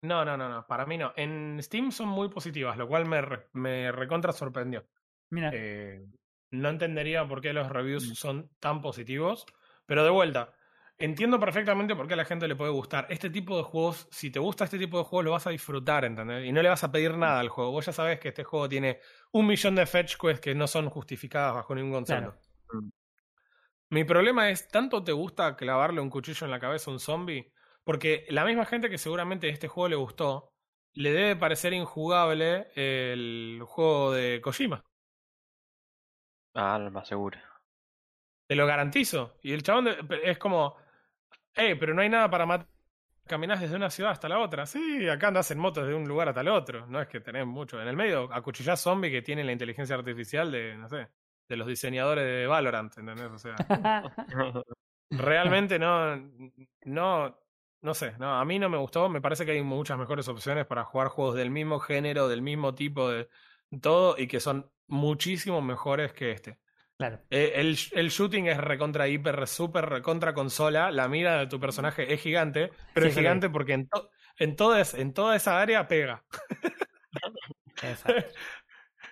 No, 0.04 0.26
no, 0.26 0.36
no, 0.36 0.50
no, 0.50 0.68
para 0.68 0.86
mí 0.86 0.98
no. 0.98 1.14
En 1.16 1.58
Steam 1.64 1.92
son 1.92 2.10
muy 2.10 2.28
positivas, 2.28 2.78
lo 2.78 2.88
cual 2.90 3.06
me, 3.06 3.22
me 3.54 3.94
recontra 3.94 4.34
sorprendió. 4.34 4.86
Mira. 5.32 5.52
Eh, 5.54 6.06
no 6.52 6.70
entendería 6.70 7.28
por 7.28 7.42
qué 7.42 7.54
los 7.54 7.70
reviews 7.70 8.10
mm. 8.10 8.14
son 8.16 8.50
tan 8.60 8.82
positivos, 8.82 9.46
pero 9.86 10.04
de 10.04 10.10
vuelta, 10.10 10.54
entiendo 10.98 11.40
perfectamente 11.40 11.96
por 11.96 12.08
qué 12.08 12.14
a 12.14 12.18
la 12.18 12.26
gente 12.26 12.48
le 12.48 12.56
puede 12.56 12.72
gustar. 12.72 13.08
Este 13.10 13.30
tipo 13.30 13.58
de 13.58 13.64
juegos, 13.64 14.08
si 14.12 14.30
te 14.30 14.40
gusta 14.40 14.66
este 14.66 14.78
tipo 14.78 14.98
de 14.98 15.06
juegos, 15.06 15.26
lo 15.26 15.32
vas 15.32 15.48
a 15.48 15.52
disfrutar, 15.52 16.06
¿entendés? 16.06 16.46
Y 16.46 16.52
no 16.52 16.62
le 16.62 16.70
vas 16.70 16.84
a 16.84 16.92
pedir 16.92 17.16
nada 17.18 17.40
al 17.40 17.50
juego. 17.50 17.72
Vos 17.72 17.86
ya 17.86 17.94
sabes 17.94 18.20
que 18.20 18.30
este 18.30 18.44
juego 18.44 18.68
tiene 18.68 19.00
un 19.32 19.48
millón 19.48 19.76
de 19.76 19.86
fetch 19.86 20.18
quests 20.18 20.42
que 20.42 20.54
no 20.54 20.68
son 20.68 20.90
justificadas 20.90 21.56
bajo 21.56 21.74
ningún 21.74 21.94
concepto. 21.94 22.36
Mm. 22.74 22.90
Mi 23.92 24.04
problema 24.04 24.52
es, 24.52 24.68
¿tanto 24.68 25.04
te 25.04 25.12
gusta 25.12 25.56
clavarle 25.56 26.02
un 26.02 26.12
cuchillo 26.12 26.46
en 26.46 26.52
la 26.52 26.60
cabeza 26.60 26.92
a 26.92 26.94
un 26.94 27.00
zombie? 27.00 27.52
Porque 27.84 28.26
la 28.30 28.46
misma 28.46 28.66
gente 28.66 28.90
que 28.90 29.00
seguramente 29.00 29.50
este 29.50 29.68
juego 29.68 29.90
le 29.90 29.96
gustó, 29.96 30.54
le 30.94 31.12
debe 31.12 31.36
parecer 31.36 31.74
injugable 31.74 32.68
el 32.76 33.62
juego 33.66 34.12
de 34.12 34.42
Kojima. 34.42 34.84
Ah, 36.54 36.80
más 36.92 37.08
seguro. 37.08 37.38
Te 38.48 38.56
lo 38.56 38.66
garantizo. 38.66 39.38
Y 39.42 39.54
el 39.54 39.64
chabón 39.64 39.90
es 40.24 40.38
como, 40.38 40.76
hey, 41.54 41.76
pero 41.80 41.94
no 41.94 42.02
hay 42.02 42.10
nada 42.10 42.30
para 42.30 42.46
matar. 42.46 42.68
Caminás 43.28 43.62
desde 43.62 43.76
una 43.76 43.92
ciudad 43.92 44.12
hasta 44.12 44.28
la 44.28 44.40
otra. 44.40 44.66
Sí, 44.66 45.08
acá 45.08 45.28
andas 45.28 45.52
en 45.52 45.60
moto 45.60 45.82
desde 45.82 45.94
un 45.94 46.08
lugar 46.08 46.30
hasta 46.30 46.42
el 46.42 46.48
otro. 46.48 46.88
No 46.88 47.00
es 47.00 47.08
que 47.08 47.20
tenés 47.20 47.46
mucho. 47.46 47.80
En 47.80 47.88
el 47.88 47.96
medio, 47.96 48.28
acuchillás 48.34 48.82
zombie 48.82 49.12
que 49.12 49.22
tienen 49.22 49.46
la 49.46 49.52
inteligencia 49.52 49.96
artificial 49.96 50.52
de, 50.52 50.76
no 50.76 50.90
sé, 50.90 51.10
de 51.48 51.56
los 51.56 51.68
diseñadores 51.68 52.26
de 52.26 52.48
Valorant, 52.48 52.98
¿entendés? 52.98 53.30
O 53.32 53.38
sea, 53.38 53.56
realmente 55.12 55.78
no, 55.78 56.16
no, 56.86 57.40
no 57.82 57.94
sé, 57.94 58.16
no, 58.18 58.40
a 58.40 58.44
mí 58.46 58.58
no 58.58 58.68
me 58.68 58.78
gustó. 58.78 59.10
Me 59.10 59.22
parece 59.22 59.46
que 59.46 59.52
hay 59.52 59.62
muchas 59.62 60.00
mejores 60.00 60.28
opciones 60.28 60.66
para 60.66 60.84
jugar 60.84 61.10
juegos 61.10 61.36
del 61.36 61.52
mismo 61.52 61.80
género, 61.80 62.28
del 62.28 62.42
mismo 62.42 62.74
tipo 62.74 63.10
de 63.10 63.30
todo 63.80 64.16
y 64.18 64.28
que 64.28 64.40
son 64.40 64.72
muchísimo 64.90 65.62
mejores 65.62 66.14
que 66.14 66.32
este. 66.32 66.60
Claro. 66.98 67.22
Eh, 67.30 67.54
el, 67.56 67.78
el, 67.94 68.10
shooting 68.10 68.48
es 68.48 68.58
recontra 68.58 69.08
hiper, 69.08 69.48
super 69.48 69.88
recontra 69.88 70.34
consola. 70.34 70.92
La 70.92 71.08
mira 71.08 71.40
de 71.40 71.48
tu 71.48 71.58
personaje 71.60 72.14
es 72.14 72.22
gigante, 72.22 72.72
pero 72.94 73.08
es 73.08 73.16
gigante 73.16 73.50
porque 73.50 73.74
en, 73.74 73.90
en, 74.38 74.56
toda 74.58 74.84
en 74.94 75.14
toda 75.14 75.38
esa 75.38 75.62
área 75.62 75.88
pega. 75.88 76.26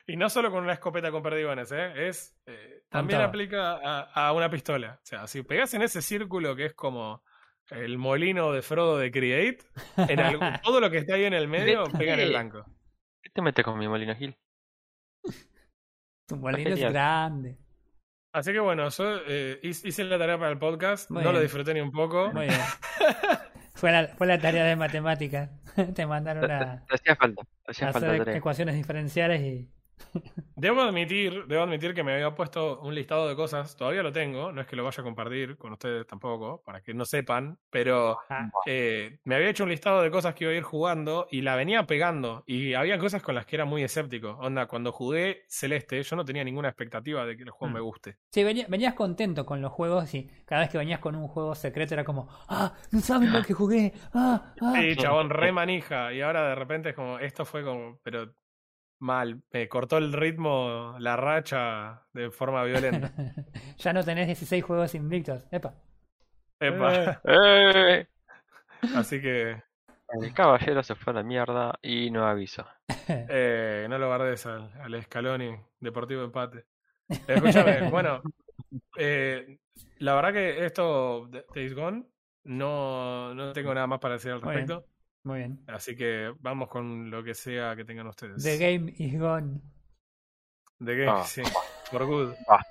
y 0.08 0.18
no 0.18 0.30
solo 0.30 0.52
con 0.52 0.64
una 0.64 0.74
escopeta 0.74 1.12
con 1.12 1.24
perdigones, 1.24 1.72
¿eh? 1.72 2.10
es 2.10 2.38
eh, 2.46 2.84
también 2.90 3.22
aplica 3.22 3.80
a, 3.82 4.28
a, 4.28 4.34
una 4.34 4.50
pistola. 4.50 5.00
O 5.02 5.06
sea, 5.06 5.26
si 5.28 5.44
pegas 5.44 5.74
en 5.74 5.82
ese 5.82 6.02
círculo 6.02 6.58
que 6.58 6.66
es 6.66 6.74
como 6.74 7.24
el 7.70 7.98
molino 7.98 8.52
de 8.52 8.62
Frodo 8.62 8.98
de 8.98 9.12
Create, 9.12 9.60
en 9.96 10.18
todo 10.64 10.80
lo 10.80 10.90
que 10.92 10.98
está 10.98 11.16
ahí 11.16 11.26
en 11.26 11.34
el 11.34 11.48
medio 11.48 11.86
pega 11.98 12.16
en 12.16 12.20
el 12.20 12.30
blanco. 12.30 12.66
¿Qué 13.22 13.30
te 13.30 13.42
metes 13.42 13.64
con 13.64 13.78
mi 13.78 13.88
molino 13.88 14.16
Gil? 14.16 14.38
Tu 16.28 16.36
molino 16.36 16.76
es 16.76 16.82
grande. 16.82 17.58
Así 18.34 18.52
que 18.52 18.60
bueno, 18.60 18.90
yo 18.90 19.18
eh, 19.28 19.60
hice 19.64 20.04
la 20.04 20.20
tarea 20.20 20.38
para 20.38 20.52
el 20.52 20.60
podcast, 20.60 21.10
no 21.10 21.32
lo 21.32 21.40
disfruté 21.40 21.74
ni 21.74 21.80
un 21.80 21.92
poco. 21.92 22.32
Muy 22.34 22.46
bien. 22.48 22.60
fue, 23.74 23.92
la, 23.92 24.08
fue 24.10 24.28
la 24.28 24.38
tarea 24.38 24.66
de 24.66 24.76
matemáticas. 24.76 25.50
Te 25.96 26.06
mandaron 26.06 26.52
a, 26.52 26.84
hacía 26.90 27.16
falta, 27.16 27.44
hacía 27.66 27.90
hacer 27.90 28.30
ecuaciones 28.30 28.76
diferenciales 28.76 29.42
y 29.42 29.72
Debo 30.56 30.82
admitir, 30.82 31.46
debo 31.46 31.64
admitir 31.64 31.94
que 31.94 32.04
me 32.04 32.14
había 32.14 32.34
puesto 32.34 32.80
un 32.82 32.96
listado 32.96 33.30
de 33.30 33.36
cosas, 33.36 33.76
todavía 33.76 34.02
lo 34.02 34.12
tengo, 34.12 34.52
no 34.52 34.62
es 34.62 34.68
que 34.68 34.76
lo 34.76 34.84
vaya 34.84 35.02
a 35.02 35.04
compartir 35.04 35.56
con 35.56 35.74
ustedes 35.74 36.08
tampoco, 36.08 36.64
para 36.66 36.82
que 36.82 36.96
no 36.96 37.06
sepan, 37.06 37.60
pero 37.70 38.18
eh, 38.66 39.20
me 39.24 39.36
había 39.36 39.50
hecho 39.50 39.66
un 39.66 39.70
listado 39.70 40.02
de 40.02 40.10
cosas 40.10 40.34
que 40.34 40.46
iba 40.46 40.54
a 40.54 40.56
ir 40.56 40.64
jugando 40.64 41.28
y 41.30 41.42
la 41.42 41.56
venía 41.56 41.86
pegando 41.86 42.44
y 42.48 42.74
había 42.74 42.98
cosas 42.98 43.22
con 43.22 43.36
las 43.36 43.46
que 43.46 43.56
era 43.56 43.66
muy 43.66 43.84
escéptico. 43.84 44.32
Onda, 44.40 44.66
cuando 44.66 44.92
jugué 44.92 45.46
Celeste 45.48 46.02
yo 46.02 46.16
no 46.16 46.26
tenía 46.26 46.44
ninguna 46.44 46.70
expectativa 46.70 47.26
de 47.26 47.38
que 47.38 47.44
el 47.44 47.52
juego 47.52 47.72
mm. 47.72 47.76
me 47.76 47.82
guste. 47.82 48.18
Sí, 48.32 48.44
venías 48.44 48.96
contento 48.96 49.46
con 49.46 49.62
los 49.62 49.72
juegos 49.72 50.12
y 50.16 50.28
cada 50.46 50.62
vez 50.62 50.72
que 50.72 50.80
venías 50.80 51.00
con 51.00 51.16
un 51.16 51.28
juego 51.28 51.54
secreto 51.54 51.94
era 51.94 52.04
como, 52.04 52.28
ah, 52.50 52.74
no 52.92 53.00
saben 53.00 53.32
lo 53.32 53.44
que 53.44 53.54
jugué, 53.54 53.94
ah, 54.16 54.54
ah. 54.60 54.74
Sí, 54.76 54.96
chabón, 54.96 55.30
re 55.30 55.52
manija 55.52 56.14
y 56.14 56.22
ahora 56.22 56.50
de 56.50 56.56
repente 56.56 56.90
es 56.90 56.96
como, 56.96 57.20
esto 57.20 57.46
fue 57.46 57.64
como, 57.64 58.00
pero 58.02 58.34
Mal, 59.00 59.42
me 59.52 59.70
cortó 59.70 59.98
el 59.98 60.12
ritmo, 60.12 60.96
la 61.00 61.16
racha 61.16 62.04
de 62.14 62.32
forma 62.32 62.64
violenta. 62.64 63.12
ya 63.78 63.94
no 63.94 64.04
tenés 64.04 64.28
16 64.28 64.64
juegos 64.64 64.96
invictos. 64.96 65.46
Epa. 65.52 65.76
Epa. 66.60 67.22
Eh. 67.26 68.08
Así 68.96 69.22
que. 69.22 69.62
El 70.10 70.34
caballero 70.34 70.82
se 70.84 70.96
fue 70.96 71.12
a 71.12 71.18
la 71.18 71.24
mierda 71.24 71.78
y 71.82 72.10
no 72.12 72.26
aviso. 72.26 72.66
Eh, 73.10 73.88
no 73.90 73.98
lo 73.98 74.08
guardes 74.08 74.46
al, 74.48 74.70
al 74.82 75.02
Scaloni, 75.02 75.56
Deportivo 75.80 76.24
Empate. 76.24 76.66
Escúchame, 77.08 77.90
bueno, 77.90 78.22
eh, 78.98 79.60
la 80.00 80.16
verdad 80.16 80.34
que 80.34 80.66
esto, 80.66 81.30
Days 81.56 81.74
Gone, 81.74 82.04
no, 82.44 83.34
no 83.34 83.54
tengo 83.54 83.74
nada 83.74 83.88
más 83.88 84.00
para 84.00 84.16
decir 84.16 84.32
al 84.32 84.42
respecto. 84.42 84.86
Muy 85.24 85.40
bien. 85.40 85.60
Así 85.68 85.96
que 85.96 86.34
vamos 86.40 86.70
con 86.70 87.10
lo 87.10 87.24
que 87.24 87.34
sea 87.34 87.76
que 87.76 87.84
tengan 87.84 88.08
ustedes. 88.08 88.44
The 88.44 88.58
game 88.58 88.94
is 88.98 89.20
gone. 89.20 89.62
The 90.80 90.96
game, 90.96 91.12
ah. 91.12 91.24
sí. 91.24 91.42
For 91.92 92.06
good. 92.06 92.34
Ah. 92.48 92.62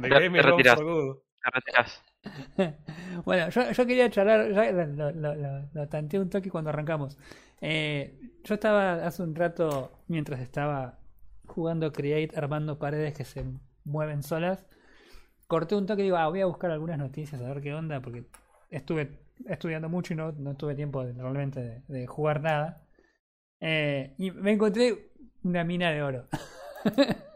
The 0.00 0.08
game 0.08 0.38
is 0.38 0.46
gone 0.46 0.64
for 0.64 0.84
good. 0.84 1.16
bueno, 3.24 3.48
yo, 3.50 3.70
yo, 3.70 3.86
quería 3.86 4.10
charlar, 4.10 4.52
ya 4.52 4.72
lo, 4.72 5.12
lo, 5.12 5.34
lo, 5.72 5.88
tanteé 5.88 6.20
un 6.20 6.30
toque 6.30 6.50
cuando 6.50 6.70
arrancamos. 6.70 7.18
Eh, 7.60 8.18
yo 8.44 8.54
estaba 8.54 9.06
hace 9.06 9.22
un 9.22 9.34
rato, 9.34 9.92
mientras 10.08 10.40
estaba 10.40 10.98
jugando 11.46 11.92
Create, 11.92 12.36
armando 12.36 12.78
paredes 12.78 13.14
que 13.14 13.24
se 13.24 13.44
mueven 13.84 14.22
solas. 14.22 14.66
corté 15.46 15.76
un 15.76 15.86
toque 15.86 16.02
y 16.02 16.04
digo, 16.06 16.16
ah, 16.16 16.28
voy 16.28 16.40
a 16.40 16.46
buscar 16.46 16.70
algunas 16.70 16.98
noticias 16.98 17.40
a 17.40 17.48
ver 17.48 17.62
qué 17.62 17.74
onda, 17.74 18.00
porque 18.00 18.24
estuve 18.70 19.25
estudiando 19.48 19.88
mucho 19.88 20.14
y 20.14 20.16
no, 20.16 20.32
no 20.32 20.56
tuve 20.56 20.74
tiempo 20.74 21.04
de, 21.04 21.12
realmente 21.12 21.60
de, 21.60 21.82
de 21.88 22.06
jugar 22.06 22.40
nada. 22.40 22.82
Eh, 23.60 24.14
y 24.18 24.30
me 24.30 24.52
encontré 24.52 25.10
una 25.42 25.64
mina 25.64 25.90
de 25.90 26.02
oro. 26.02 26.28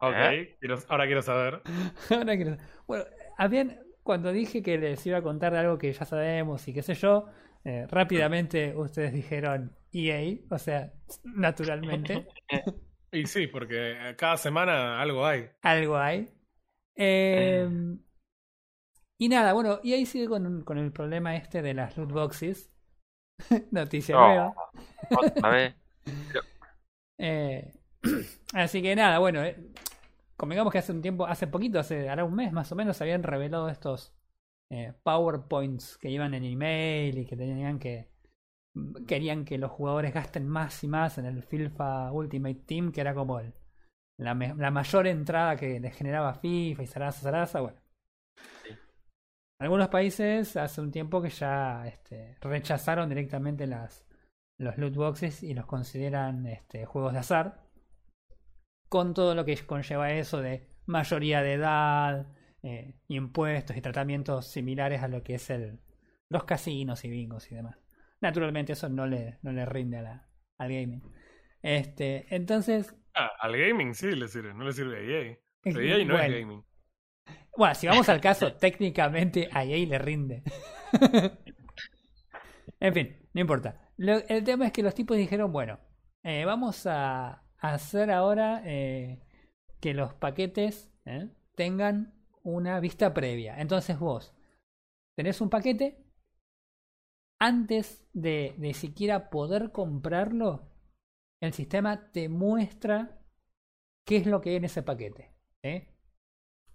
Ok, 0.00 0.14
¿Eh? 0.16 0.56
quiero- 0.60 0.78
ahora 0.88 1.06
quiero 1.06 1.22
saber. 1.22 1.62
Ahora 2.10 2.36
que- 2.36 2.58
Bueno, 2.86 3.04
habían, 3.38 3.78
cuando 4.02 4.32
dije 4.32 4.62
que 4.62 4.76
les 4.76 5.06
iba 5.06 5.18
a 5.18 5.22
contar 5.22 5.52
de 5.52 5.60
algo 5.60 5.78
que 5.78 5.92
ya 5.92 6.04
sabemos 6.04 6.66
y 6.68 6.74
qué 6.74 6.82
sé 6.82 6.94
yo, 6.94 7.26
eh, 7.64 7.86
rápidamente 7.88 8.74
ustedes 8.76 9.12
dijeron 9.14 9.72
EA, 9.92 10.38
o 10.50 10.58
sea, 10.58 10.92
naturalmente, 11.24 12.26
Y 13.12 13.26
sí, 13.26 13.46
porque 13.46 14.14
cada 14.18 14.36
semana 14.36 15.00
algo 15.00 15.24
hay. 15.24 15.48
algo 15.62 15.96
hay. 15.96 16.28
Eh, 16.96 17.68
y 19.24 19.28
nada, 19.28 19.52
bueno, 19.52 19.80
EA 19.84 20.06
sigue 20.06 20.28
con, 20.28 20.62
con 20.64 20.78
el 20.78 20.92
problema 20.92 21.36
este 21.36 21.62
de 21.62 21.74
las 21.74 21.96
loot 21.96 22.12
boxes. 22.12 22.70
Noticia 23.72 24.16
No. 24.16 24.18
nueva. 24.18 24.54
Otra 25.12 25.50
vez. 25.50 25.74
Eh, 27.18 27.72
así 28.54 28.82
que 28.82 28.96
nada, 28.96 29.18
bueno, 29.18 29.42
eh, 29.44 29.56
convengamos 30.36 30.72
que 30.72 30.78
hace 30.78 30.92
un 30.92 31.02
tiempo, 31.02 31.26
hace 31.26 31.46
poquito, 31.46 31.78
hace 31.80 32.08
hará 32.08 32.24
un 32.24 32.34
mes 32.34 32.52
más 32.52 32.72
o 32.72 32.76
menos, 32.76 33.00
habían 33.00 33.22
revelado 33.22 33.68
estos 33.68 34.14
eh, 34.70 34.94
PowerPoints 35.04 35.98
que 35.98 36.10
iban 36.10 36.34
en 36.34 36.44
email 36.44 37.18
y 37.18 37.26
que 37.26 37.36
tenían 37.36 37.78
que 37.78 38.10
querían 39.06 39.44
que 39.44 39.58
los 39.58 39.70
jugadores 39.70 40.12
gasten 40.14 40.48
más 40.48 40.82
y 40.84 40.88
más 40.88 41.18
en 41.18 41.26
el 41.26 41.42
FIFA 41.42 42.12
Ultimate 42.12 42.54
Team, 42.66 42.92
que 42.92 43.00
era 43.00 43.14
como 43.14 43.38
el- 43.40 43.54
la, 44.18 44.34
la 44.34 44.70
mayor 44.72 45.06
entrada 45.08 45.56
que 45.56 45.80
les 45.80 45.94
generaba 45.96 46.34
FIFA 46.34 46.82
y 46.84 46.86
Sarasa 46.86 47.20
Sarasa, 47.22 47.60
bueno. 47.60 47.78
Algunos 49.64 49.88
países 49.88 50.56
hace 50.58 50.80
un 50.82 50.90
tiempo 50.90 51.22
que 51.22 51.30
ya 51.30 51.86
este, 51.86 52.36
rechazaron 52.42 53.08
directamente 53.08 53.66
las, 53.66 54.06
los 54.58 54.76
loot 54.76 54.94
boxes 54.94 55.42
y 55.42 55.54
los 55.54 55.64
consideran 55.64 56.46
este, 56.46 56.84
juegos 56.84 57.14
de 57.14 57.20
azar. 57.20 57.64
Con 58.90 59.14
todo 59.14 59.34
lo 59.34 59.46
que 59.46 59.56
conlleva 59.64 60.12
eso 60.12 60.42
de 60.42 60.68
mayoría 60.84 61.42
de 61.42 61.54
edad, 61.54 62.26
eh, 62.62 62.94
impuestos 63.08 63.74
y 63.74 63.80
tratamientos 63.80 64.46
similares 64.46 65.02
a 65.02 65.08
lo 65.08 65.22
que 65.22 65.36
es 65.36 65.48
el, 65.48 65.80
los 66.28 66.44
casinos 66.44 67.02
y 67.06 67.08
bingos 67.08 67.50
y 67.50 67.54
demás. 67.54 67.78
Naturalmente 68.20 68.74
eso 68.74 68.90
no 68.90 69.06
le, 69.06 69.38
no 69.40 69.50
le 69.50 69.64
rinde 69.64 69.96
a 69.96 70.02
la, 70.02 70.28
al 70.58 70.68
gaming. 70.68 71.02
Este, 71.62 72.26
entonces, 72.28 72.94
Ah, 73.14 73.30
al 73.38 73.56
gaming 73.56 73.94
sí 73.94 74.10
le 74.14 74.28
sirve, 74.28 74.52
no 74.52 74.64
le 74.64 74.72
sirve 74.72 74.98
a 74.98 75.00
EA. 75.00 75.38
Pero 75.62 75.80
EA 75.80 76.04
no 76.04 76.14
bueno, 76.14 76.34
es 76.34 76.40
gaming. 76.40 76.64
Bueno, 77.56 77.74
si 77.74 77.86
vamos 77.86 78.08
al 78.08 78.20
caso, 78.20 78.52
técnicamente 78.60 79.48
a 79.52 79.64
EA 79.64 79.86
le 79.86 79.98
rinde. 79.98 80.42
en 82.80 82.94
fin, 82.94 83.16
no 83.32 83.40
importa. 83.40 83.80
Lo- 83.96 84.26
el 84.28 84.44
tema 84.44 84.66
es 84.66 84.72
que 84.72 84.82
los 84.82 84.94
tipos 84.94 85.16
dijeron, 85.16 85.52
bueno, 85.52 85.78
eh, 86.22 86.44
vamos 86.44 86.86
a 86.86 87.42
hacer 87.58 88.10
ahora 88.10 88.62
eh, 88.64 89.20
que 89.80 89.94
los 89.94 90.14
paquetes 90.14 90.90
eh, 91.06 91.28
tengan 91.54 92.14
una 92.42 92.80
vista 92.80 93.14
previa. 93.14 93.60
Entonces 93.60 93.98
vos 93.98 94.34
tenés 95.16 95.40
un 95.40 95.50
paquete, 95.50 95.98
antes 97.38 98.04
de, 98.12 98.54
de 98.58 98.74
siquiera 98.74 99.30
poder 99.30 99.72
comprarlo, 99.72 100.68
el 101.40 101.52
sistema 101.54 102.12
te 102.12 102.28
muestra 102.28 103.18
qué 104.06 104.18
es 104.18 104.26
lo 104.26 104.40
que 104.42 104.50
hay 104.52 104.56
en 104.56 104.66
ese 104.66 104.82
paquete. 104.84 105.32
¿eh? 105.64 105.93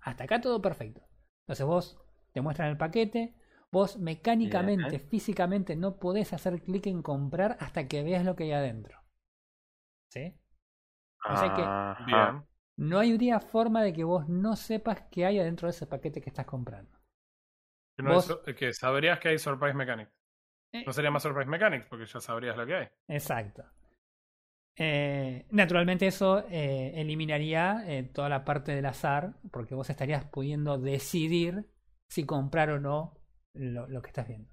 Hasta 0.02 0.24
acá 0.26 0.41
todo 0.41 0.62
perfecto. 0.62 1.02
Entonces 1.41 1.66
vos 1.66 1.97
te 2.34 2.41
muestran 2.41 2.70
el 2.70 2.78
paquete, 2.78 3.34
vos 3.72 3.97
mecánicamente, 3.97 5.00
físicamente 5.00 5.76
no 5.76 5.97
podés 6.00 6.34
hacer 6.34 6.62
clic 6.62 6.88
en 6.88 7.02
comprar 7.02 7.58
hasta 7.60 7.88
que 7.88 8.04
veas 8.04 8.24
lo 8.26 8.36
que 8.36 8.43
hay 8.45 8.52
adentro. 8.54 9.00
¿Sí? 10.12 10.34
O 11.30 11.36
sea 11.38 11.54
que-. 11.54 12.06
Bien. 12.06 12.45
No 12.78 13.00
habría 13.00 13.39
forma 13.41 13.84
de 13.84 13.91
que 13.91 14.04
vos 14.06 14.30
no 14.30 14.56
sepas 14.56 15.02
qué 15.12 15.26
hay 15.26 15.39
adentro 15.39 15.68
de 15.68 15.72
ese 15.72 15.86
paquete 15.86 16.22
que 16.22 16.30
estás 16.30 16.45
comprando. 16.45 16.97
Que, 17.97 18.04
no 18.04 18.14
Vos- 18.14 18.39
es- 18.45 18.56
que 18.56 18.74
sabrías 18.74 19.20
que 19.20 19.30
hay 19.30 19.38
Surprise 19.38 19.74
Mechanics. 19.74 20.12
Eh, 20.72 20.84
No 20.86 20.93
sería 20.93 21.12
más 21.12 21.24
Surprise 21.24 21.50
Mechanics 21.50 21.88
porque 21.89 22.06
ya 22.06 22.20
sabrías 22.22 22.56
lo 22.56 22.66
que 22.66 22.76
hay. 22.76 22.88
Exacto. 23.08 23.64
Eh, 24.78 25.46
naturalmente 25.52 26.08
eso 26.08 26.46
eh, 26.50 26.94
eliminaría 26.96 27.84
eh, 27.86 28.04
toda 28.04 28.30
la 28.30 28.46
parte 28.46 28.74
del 28.74 28.86
azar, 28.86 29.34
porque 29.52 29.76
vos 29.76 29.90
estarías 29.90 30.26
pudiendo 30.26 30.78
decidir 30.78 31.66
si 32.10 32.26
comprar 32.26 32.70
o 32.70 32.80
no 32.80 33.20
lo, 33.54 33.88
lo 33.88 34.02
que 34.02 34.08
estás 34.08 34.28
viendo. 34.28 34.50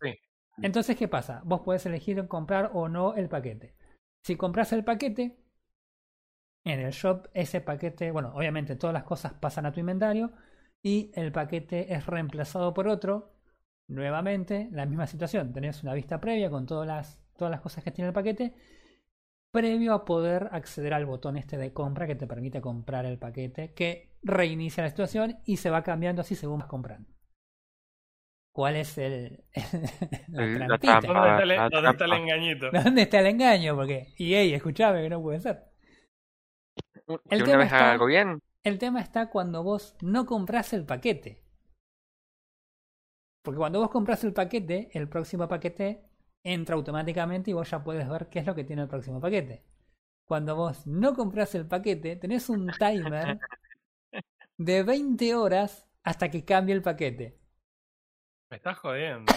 Sí. 0.00 0.14
Entonces, 0.60 0.96
¿qué 0.96 1.08
pasa? 1.08 1.42
Vos 1.44 1.60
podés 1.62 1.86
elegir 1.86 2.26
comprar 2.28 2.70
o 2.74 2.88
no 2.88 3.14
el 3.14 3.28
paquete. 3.28 3.74
Si 4.24 4.36
compras 4.36 4.72
el 4.72 4.84
paquete, 4.84 5.36
en 6.64 6.80
el 6.80 6.92
shop 6.92 7.28
ese 7.34 7.60
paquete, 7.60 8.10
bueno, 8.10 8.32
obviamente 8.34 8.76
todas 8.76 8.94
las 8.94 9.04
cosas 9.04 9.32
pasan 9.34 9.66
a 9.66 9.72
tu 9.72 9.80
inventario 9.80 10.32
y 10.82 11.10
el 11.14 11.32
paquete 11.32 11.92
es 11.94 12.06
reemplazado 12.06 12.72
por 12.74 12.88
otro. 12.88 13.34
Nuevamente, 13.88 14.68
la 14.72 14.86
misma 14.86 15.06
situación. 15.06 15.52
Tenés 15.52 15.82
una 15.82 15.94
vista 15.94 16.20
previa 16.20 16.50
con 16.50 16.66
todas 16.66 16.86
las, 16.86 17.21
todas 17.42 17.50
las 17.50 17.60
cosas 17.60 17.82
que 17.82 17.90
tiene 17.90 18.08
el 18.08 18.14
paquete, 18.14 18.54
previo 19.52 19.94
a 19.94 20.04
poder 20.04 20.48
acceder 20.52 20.94
al 20.94 21.06
botón 21.06 21.36
este 21.36 21.56
de 21.56 21.72
compra 21.72 22.06
que 22.06 22.14
te 22.14 22.26
permite 22.28 22.60
comprar 22.60 23.04
el 23.04 23.18
paquete, 23.18 23.74
que 23.74 24.16
reinicia 24.22 24.82
la 24.84 24.90
situación 24.90 25.38
y 25.44 25.56
se 25.56 25.70
va 25.70 25.82
cambiando 25.82 26.22
así 26.22 26.34
según 26.36 26.60
vas 26.60 26.68
comprando. 26.68 27.08
¿Cuál 28.54 28.76
es 28.76 28.96
el, 28.98 29.44
El- 30.32 30.58
la 30.68 30.78
trampa. 30.78 31.08
¿Dónde 31.08 31.30
está, 31.30 31.42
el, 31.42 31.48
la 31.48 31.68
dónde 31.68 31.90
está 31.90 32.04
el 32.04 32.10
trampa. 32.10 32.16
engañito? 32.16 32.70
¿Dónde 32.84 33.02
está 33.02 33.18
el 33.20 33.26
engaño? 33.26 33.74
Porque, 33.76 34.14
EA, 34.18 34.56
escuchame 34.56 35.02
que 35.02 35.08
no 35.10 35.20
puede 35.22 35.40
ser. 35.40 35.64
Que 37.06 37.18
El 37.30 37.42
una 37.42 37.44
tema 37.44 37.56
vez 37.58 37.72
haga 37.72 37.76
está- 37.78 37.92
algo 37.92 38.06
bien. 38.06 38.40
El 38.64 38.78
tema 38.78 39.00
está 39.00 39.28
cuando 39.30 39.62
vos 39.64 39.96
no 40.02 40.24
compras 40.26 40.72
el 40.72 40.84
paquete. 40.86 41.42
Porque 43.42 43.58
cuando 43.58 43.80
vos 43.80 43.90
compras 43.90 44.22
el 44.22 44.32
paquete, 44.32 44.88
el 44.92 45.08
próximo 45.08 45.48
paquete 45.48 46.04
entra 46.44 46.74
automáticamente 46.74 47.50
y 47.50 47.54
vos 47.54 47.70
ya 47.70 47.82
puedes 47.82 48.08
ver 48.08 48.28
qué 48.28 48.40
es 48.40 48.46
lo 48.46 48.54
que 48.54 48.64
tiene 48.64 48.82
el 48.82 48.88
próximo 48.88 49.20
paquete. 49.20 49.64
Cuando 50.24 50.56
vos 50.56 50.86
no 50.86 51.14
compras 51.14 51.54
el 51.54 51.66
paquete, 51.66 52.16
tenés 52.16 52.48
un 52.48 52.70
timer 52.78 53.38
de 54.56 54.82
20 54.82 55.34
horas 55.34 55.86
hasta 56.02 56.30
que 56.30 56.44
cambie 56.44 56.74
el 56.74 56.82
paquete. 56.82 57.38
Me 58.50 58.56
estás 58.56 58.78
jodiendo. 58.78 59.32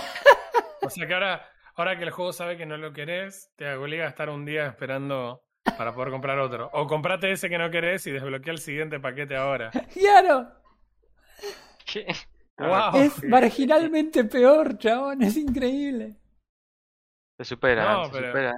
O 0.82 0.90
sea 0.90 1.08
que 1.08 1.14
ahora, 1.14 1.50
ahora 1.76 1.98
que 1.98 2.04
el 2.04 2.12
juego 2.12 2.34
sabe 2.34 2.58
que 2.58 2.66
no 2.66 2.78
lo 2.78 2.94
querés, 2.94 3.52
te 3.56 3.74
obliga 3.74 4.06
a 4.06 4.10
estar 4.10 4.30
un 4.30 4.46
día 4.46 4.68
esperando 4.68 5.44
para 5.78 5.94
poder 5.94 6.12
comprar 6.12 6.40
otro. 6.40 6.70
O 6.74 6.88
comprate 6.88 7.32
ese 7.32 7.50
que 7.50 7.58
no 7.58 7.72
querés 7.72 8.06
y 8.08 8.12
desbloquea 8.12 8.54
el 8.54 8.60
siguiente 8.60 9.00
paquete 9.00 9.36
ahora. 9.36 9.72
¡Claro! 9.94 10.52
¿Qué? 11.86 12.08
Wow. 12.58 12.96
Es 12.96 13.24
marginalmente 13.24 14.24
peor, 14.24 14.78
chabón. 14.78 15.22
Es 15.22 15.36
increíble. 15.38 16.16
Se 17.38 17.46
supera, 17.46 17.92
No, 17.94 18.06
se 18.06 18.12
pero- 18.12 18.28
supera. 18.28 18.56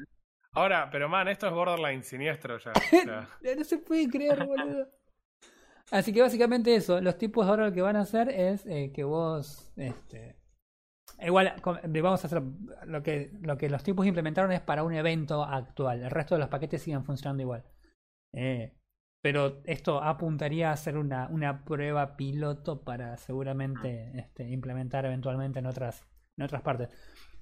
Ahora, 0.53 0.89
pero 0.91 1.07
man, 1.09 1.27
esto 1.27 1.45
es 1.47 1.53
borderline 1.53 2.03
siniestro 2.03 2.57
ya. 2.59 2.73
No 3.55 3.63
se 3.63 3.77
puede 3.77 4.09
creer, 4.09 4.45
boludo. 4.45 4.87
Así 5.91 6.11
que 6.11 6.21
básicamente 6.21 6.75
eso, 6.75 6.99
los 6.99 7.17
tipos 7.17 7.47
ahora 7.47 7.67
lo 7.67 7.73
que 7.73 7.81
van 7.81 7.95
a 7.95 8.01
hacer 8.01 8.29
es 8.29 8.65
eh, 8.65 8.91
que 8.93 9.03
vos, 9.03 9.71
este, 9.77 10.35
igual 11.21 11.53
vamos 11.63 12.23
a 12.23 12.27
hacer 12.27 12.41
lo 12.87 13.03
que 13.03 13.31
lo 13.41 13.57
que 13.57 13.69
los 13.69 13.83
tipos 13.83 14.05
implementaron 14.05 14.51
es 14.51 14.59
para 14.59 14.83
un 14.83 14.93
evento 14.93 15.43
actual. 15.43 16.01
El 16.03 16.11
resto 16.11 16.35
de 16.35 16.39
los 16.39 16.49
paquetes 16.49 16.81
siguen 16.81 17.05
funcionando 17.05 17.43
igual. 17.43 17.63
Eh, 18.33 18.73
pero 19.21 19.61
esto 19.65 20.01
apuntaría 20.03 20.71
a 20.71 20.77
ser 20.77 20.97
una, 20.97 21.27
una 21.29 21.63
prueba 21.63 22.17
piloto 22.17 22.83
para 22.83 23.15
seguramente 23.17 24.11
este, 24.19 24.49
implementar 24.49 25.05
eventualmente 25.05 25.59
en 25.59 25.67
otras, 25.67 26.05
en 26.37 26.43
otras 26.45 26.61
partes. 26.63 26.89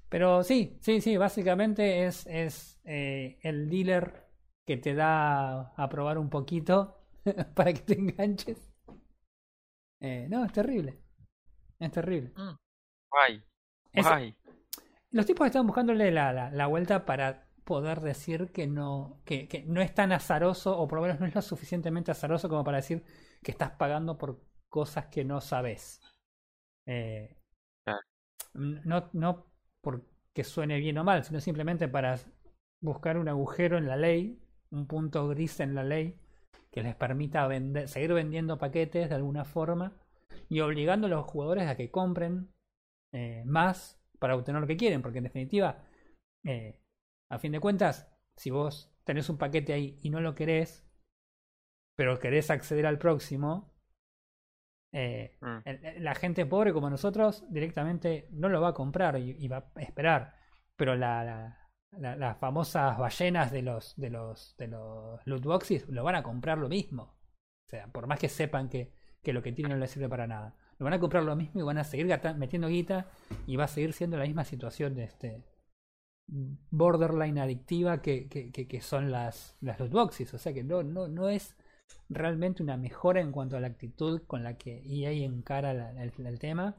Pero 0.10 0.44
sí, 0.44 0.78
sí, 0.82 1.02
sí, 1.02 1.18
básicamente 1.18 2.06
es, 2.06 2.26
es 2.28 2.80
eh, 2.86 3.38
el 3.42 3.70
dealer 3.70 4.26
que 4.66 4.78
te 4.78 4.94
da 4.96 5.74
a 5.76 5.90
probar 5.90 6.18
un 6.18 6.30
poquito 6.30 6.98
para 7.56 7.74
que 7.74 7.82
te 7.82 7.94
enganches. 8.00 8.58
Eh, 10.00 10.28
no, 10.30 10.46
es 10.46 10.52
terrible. 10.52 11.00
Es 11.80 11.92
terrible. 11.92 12.34
Guay. 13.12 13.44
Es- 13.94 14.06
Guay. 14.08 14.36
Los 15.12 15.26
tipos 15.26 15.48
están 15.48 15.68
buscándole 15.68 16.12
la, 16.12 16.34
la, 16.34 16.52
la 16.52 16.68
vuelta 16.68 17.06
para 17.06 17.48
poder 17.64 18.02
decir 18.02 18.52
que 18.52 18.68
no, 18.68 19.22
que, 19.26 19.48
que 19.48 19.64
no 19.66 19.82
es 19.82 19.94
tan 19.94 20.12
azaroso, 20.12 20.78
o 20.78 20.88
por 20.88 20.98
lo 21.00 21.04
menos 21.04 21.20
no 21.20 21.26
es 21.28 21.36
lo 21.36 21.42
suficientemente 21.42 22.12
azaroso 22.12 22.50
como 22.50 22.64
para 22.64 22.78
decir 22.78 23.04
que 23.44 23.52
estás 23.52 23.72
pagando 23.72 24.18
por 24.18 24.42
cosas 24.70 25.08
que 25.08 25.26
no 25.26 25.42
sabes. 25.42 26.02
Eh, 26.88 27.38
Claro. 27.86 28.02
no, 28.54 29.10
no 29.14 29.46
porque 29.86 30.44
suene 30.44 30.80
bien 30.80 30.98
o 30.98 31.04
mal, 31.04 31.24
sino 31.24 31.40
simplemente 31.40 31.88
para 31.88 32.18
buscar 32.82 33.20
un 33.20 33.30
agujero 33.30 33.78
en 33.78 33.88
la 33.88 33.96
ley, 33.96 34.42
un 34.72 34.88
punto 34.88 35.28
gris 35.28 35.60
en 35.60 35.76
la 35.76 35.84
ley, 35.84 36.20
que 36.72 36.82
les 36.82 36.96
permita 36.96 37.48
seguir 37.88 38.14
vendiendo 38.14 38.58
paquetes 38.58 39.10
de 39.10 39.16
alguna 39.16 39.46
forma 39.46 39.94
y 40.50 40.60
obligando 40.62 41.06
a 41.06 41.12
los 41.12 41.26
jugadores 41.26 41.68
a 41.68 41.78
que 41.78 41.92
compren 41.92 42.52
eh, 43.14 43.44
más 43.46 44.04
para 44.18 44.36
obtener 44.36 44.60
lo 44.60 44.68
que 44.68 44.76
quieren, 44.76 45.04
porque 45.04 45.20
en 45.20 45.26
definitiva, 45.26 45.86
eh, 46.44 46.82
a 47.30 47.38
fin 47.38 47.52
de 47.52 47.60
cuentas, 47.60 48.12
si 48.36 48.50
vos 48.50 48.92
tenés 49.04 49.30
un 49.30 49.38
paquete 49.38 49.72
ahí 49.72 50.00
y 50.02 50.10
no 50.10 50.20
lo 50.20 50.34
querés, 50.34 50.90
pero 51.96 52.20
querés 52.20 52.50
acceder 52.50 52.88
al 52.88 52.98
próximo, 52.98 53.75
eh, 54.98 55.38
Mm. 55.42 56.02
la 56.02 56.16
gente 56.16 56.46
pobre 56.46 56.72
como 56.74 56.90
nosotros 56.90 57.44
directamente 57.50 58.28
no 58.32 58.50
lo 58.50 58.62
va 58.62 58.70
a 58.70 58.74
comprar 58.74 59.18
y, 59.20 59.32
y 59.40 59.48
va 59.48 59.72
a 59.76 59.82
esperar. 59.82 60.36
Pero 60.78 60.96
la, 60.96 61.24
la- 61.24 61.58
la- 61.98 62.16
las 62.16 62.38
famosas 62.38 62.98
ballenas 62.98 63.52
de 63.52 63.62
los, 63.62 63.96
de 63.98 64.10
los, 64.10 64.56
de 64.58 64.68
los 64.68 65.20
loot 65.26 65.44
boxes 65.44 65.88
lo 65.90 66.04
van 66.04 66.16
a 66.16 66.24
comprar 66.24 66.58
lo 66.58 66.70
mismo. 66.70 67.04
O 67.68 67.70
sea, 67.70 67.88
por 67.88 68.08
más 68.08 68.20
que 68.20 68.30
sepan 68.30 68.70
que, 68.70 68.92
que 69.24 69.34
lo 69.34 69.42
que 69.42 69.52
tienen 69.52 69.74
no 69.74 69.80
les 69.80 69.92
sirve 69.92 70.10
para 70.10 70.28
nada. 70.28 70.56
Lo 70.78 70.84
van 70.86 70.94
a 70.94 71.00
comprar 71.00 71.24
lo 71.24 71.36
mismo 71.36 71.62
y 71.62 71.64
van 71.64 71.78
a 71.78 71.84
seguir 71.84 72.08
gata- 72.08 72.34
metiendo 72.34 72.68
guita 72.68 73.08
y 73.48 73.56
va 73.56 73.64
a 73.66 73.68
seguir 73.68 73.94
siendo 73.94 74.18
la 74.18 74.26
misma 74.26 74.44
situación 74.46 74.94
de 74.96 75.04
este 75.06 75.44
borderline 76.28 77.40
adictiva 77.40 78.02
que, 78.02 78.28
que, 78.28 78.52
que, 78.52 78.68
que 78.68 78.82
son 78.82 79.12
las, 79.12 79.56
las 79.62 79.80
loot 79.80 79.92
boxes. 79.92 80.34
O 80.34 80.38
sea 80.38 80.54
que 80.54 80.64
no, 80.64 80.84
no, 80.84 81.08
no 81.08 81.30
es 81.30 81.56
realmente 82.10 82.64
una 82.64 82.78
mejora 82.78 83.22
en 83.22 83.32
cuanto 83.32 83.58
a 83.58 83.60
la 83.60 83.68
actitud 83.68 84.22
con 84.28 84.44
la 84.44 84.58
que 84.58 84.82
EA 84.86 85.12
encara 85.26 85.74
la- 85.74 85.92
el, 86.04 86.14
el 86.26 86.40
tema, 86.40 86.78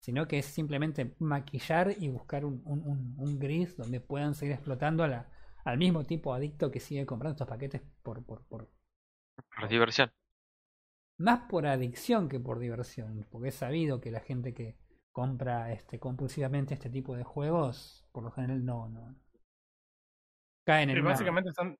sino 0.00 0.28
que 0.28 0.38
es 0.38 0.46
simplemente 0.46 1.14
maquillar 1.18 1.94
y 1.98 2.08
buscar 2.08 2.44
un, 2.44 2.62
un, 2.64 2.80
un- 2.86 3.14
un 3.18 3.38
gris 3.38 3.76
donde 3.76 4.00
puedan 4.00 4.34
seguir 4.34 4.54
explotando 4.54 5.04
a 5.04 5.08
la- 5.08 5.28
al 5.64 5.78
mismo 5.78 6.04
tipo 6.04 6.34
adicto 6.34 6.70
que 6.70 6.80
sigue 6.80 7.06
comprando 7.06 7.32
estos 7.34 7.48
paquetes 7.48 7.82
por, 8.02 8.24
por, 8.24 8.44
por 8.46 8.70
Por 9.56 9.68
diversión. 9.68 10.12
más 11.18 11.40
por 11.50 11.66
adicción 11.66 12.28
que 12.28 12.38
por 12.38 12.60
diversión, 12.60 13.26
porque 13.28 13.48
es 13.48 13.56
sabido 13.56 14.00
que 14.00 14.12
la 14.12 14.20
gente 14.20 14.54
que 14.54 14.76
compra 15.10 15.72
este 15.72 15.98
compulsivamente 15.98 16.74
este 16.74 16.88
tipo 16.90 17.16
de 17.16 17.24
juegos, 17.24 18.06
por 18.12 18.22
lo 18.22 18.30
general 18.30 18.64
no, 18.64 18.88
no 18.88 19.16
caen 20.64 20.90
en 20.90 21.00
una- 21.00 21.10
básicamente 21.10 21.50
están, 21.50 21.78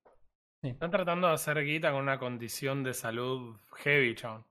Sí. 0.65 0.71
están 0.71 0.91
tratando 0.91 1.27
de 1.27 1.33
hacer 1.33 1.63
guita 1.63 1.91
con 1.91 2.01
una 2.01 2.17
condición 2.19 2.83
de 2.83 2.93
salud 2.93 3.57
heavy, 3.83 4.15
chabón. 4.15 4.45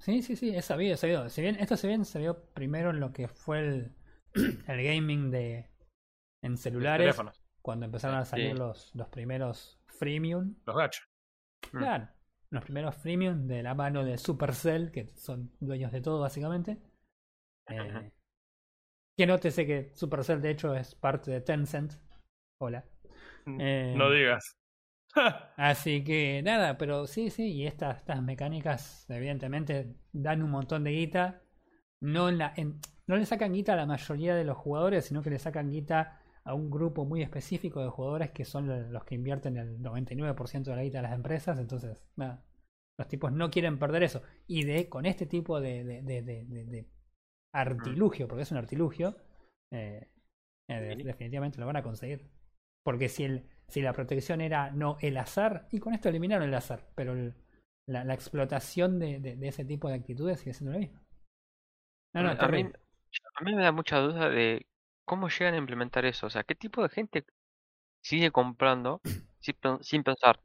Sí, 0.00 0.20
sí, 0.22 0.36
sí, 0.36 0.54
es 0.54 0.66
sabido, 0.66 0.94
es 0.94 1.00
sabido. 1.00 1.28
Si 1.30 1.40
bien, 1.40 1.56
esto 1.56 1.76
se 1.76 1.88
bien 1.88 2.04
se 2.04 2.18
vio 2.18 2.44
primero 2.52 2.90
en 2.90 3.00
lo 3.00 3.12
que 3.12 3.26
fue 3.28 3.60
el, 3.60 3.94
el 4.66 4.82
gaming 4.84 5.30
de 5.30 5.70
en 6.42 6.58
celulares, 6.58 7.04
teléfonos, 7.06 7.40
cuando 7.62 7.86
empezaron 7.86 8.18
a 8.18 8.24
salir 8.26 8.52
Sí. 8.52 8.58
los, 8.58 8.94
los 8.94 9.08
primeros 9.08 9.80
freemium. 9.86 10.56
los 10.66 10.76
gachos. 10.76 11.08
Mm. 11.72 11.78
Claro, 11.78 12.08
los 12.50 12.64
primeros 12.64 12.94
freemium 12.96 13.46
de 13.46 13.62
la 13.62 13.74
mano 13.74 14.04
de 14.04 14.18
Supercell, 14.18 14.90
que 14.90 15.08
son 15.16 15.50
dueños 15.60 15.90
de 15.90 16.02
todo 16.02 16.20
básicamente. 16.20 16.78
Eh, 17.68 18.12
que 19.16 19.26
nótese 19.26 19.64
que 19.66 19.92
Supercell 19.94 20.42
de 20.42 20.50
hecho 20.50 20.74
es 20.74 20.94
parte 20.94 21.30
de 21.30 21.40
Tencent. 21.40 21.94
Hola. 22.60 22.84
Eh, 23.58 23.94
No 23.96 24.10
digas. 24.10 24.56
Así 25.56 26.02
que 26.04 26.42
nada, 26.42 26.76
pero 26.78 27.06
sí, 27.06 27.30
sí, 27.30 27.52
y 27.52 27.66
estas, 27.66 27.98
estas 27.98 28.22
mecánicas 28.22 29.06
evidentemente 29.08 29.94
dan 30.12 30.42
un 30.42 30.50
montón 30.50 30.84
de 30.84 30.90
guita. 30.92 31.42
No, 32.00 32.28
en 32.28 32.38
la, 32.38 32.52
en- 32.56 32.80
no 33.06 33.16
le 33.16 33.26
sacan 33.26 33.52
guita 33.52 33.74
a 33.74 33.76
la 33.76 33.86
mayoría 33.86 34.34
de 34.34 34.44
los 34.44 34.56
jugadores, 34.56 35.04
sino 35.06 35.22
que 35.22 35.30
le 35.30 35.38
sacan 35.38 35.70
guita 35.70 36.20
a 36.44 36.54
un 36.54 36.70
grupo 36.70 37.04
muy 37.04 37.22
específico 37.22 37.82
de 37.82 37.88
jugadores 37.90 38.30
que 38.32 38.44
son 38.44 38.66
lo- 38.66 38.80
los 38.90 39.04
que 39.04 39.14
invierten 39.14 39.56
el 39.56 39.80
99% 39.80 40.70
de 40.70 40.76
la 40.76 40.82
guita 40.84 40.98
de 40.98 41.02
las 41.04 41.14
empresas. 41.14 41.58
Entonces, 41.58 42.04
nada, 42.16 42.44
los 42.98 43.08
tipos 43.08 43.32
no 43.32 43.50
quieren 43.50 43.78
perder 43.78 44.02
eso. 44.04 44.22
Y 44.46 44.64
de 44.64 44.88
con 44.88 45.06
este 45.06 45.26
tipo 45.26 45.60
de, 45.60 45.84
de, 45.84 46.02
de, 46.02 46.22
de- 46.22 46.44
de- 46.46 46.64
de 46.66 46.88
artilugio, 47.52 48.28
porque 48.28 48.42
es 48.42 48.50
un 48.52 48.58
artilugio, 48.58 49.16
eh, 49.70 50.08
eh, 50.68 50.98
definitivamente 51.02 51.60
lo 51.60 51.66
van 51.66 51.76
a 51.76 51.82
conseguir. 51.82 52.28
Porque 52.84 53.08
si, 53.10 53.24
el, 53.24 53.48
si 53.68 53.82
la 53.82 53.92
protección 53.94 54.40
era 54.42 54.70
no 54.72 54.98
el 55.02 55.16
azar, 55.18 55.68
y 55.72 55.80
con 55.80 55.94
esto 55.94 56.08
eliminaron 56.10 56.48
el 56.48 56.54
azar, 56.54 56.86
pero 56.96 57.14
el- 57.14 57.34
la, 57.88 58.04
la 58.04 58.14
explotación 58.14 59.00
de, 59.00 59.20
de- 59.20 59.36
de 59.36 59.48
ese 59.48 59.64
tipo 59.66 59.88
de 59.88 59.96
actitudes 59.96 60.40
sigue 60.40 60.54
siendo 60.54 60.72
lo 60.74 60.80
mismo. 60.80 61.00
No, 62.14 62.22
no, 62.22 62.30
a, 62.38 62.48
mí, 62.48 62.62
a 63.36 63.44
mí 63.44 63.54
me 63.54 63.62
da 63.64 63.72
mucha 63.72 63.98
duda 63.98 64.28
de 64.30 64.66
cómo 65.04 65.28
llegan 65.28 65.54
a 65.54 65.58
implementar 65.58 66.04
eso. 66.04 66.26
O 66.26 66.30
sea, 66.30 66.44
qué 66.44 66.54
tipo 66.54 66.82
de 66.82 66.88
gente 66.88 67.26
sigue 68.02 68.32
comprando 68.32 69.02
sin, 69.40 69.56
sin 69.82 70.04
pensar 70.04 70.40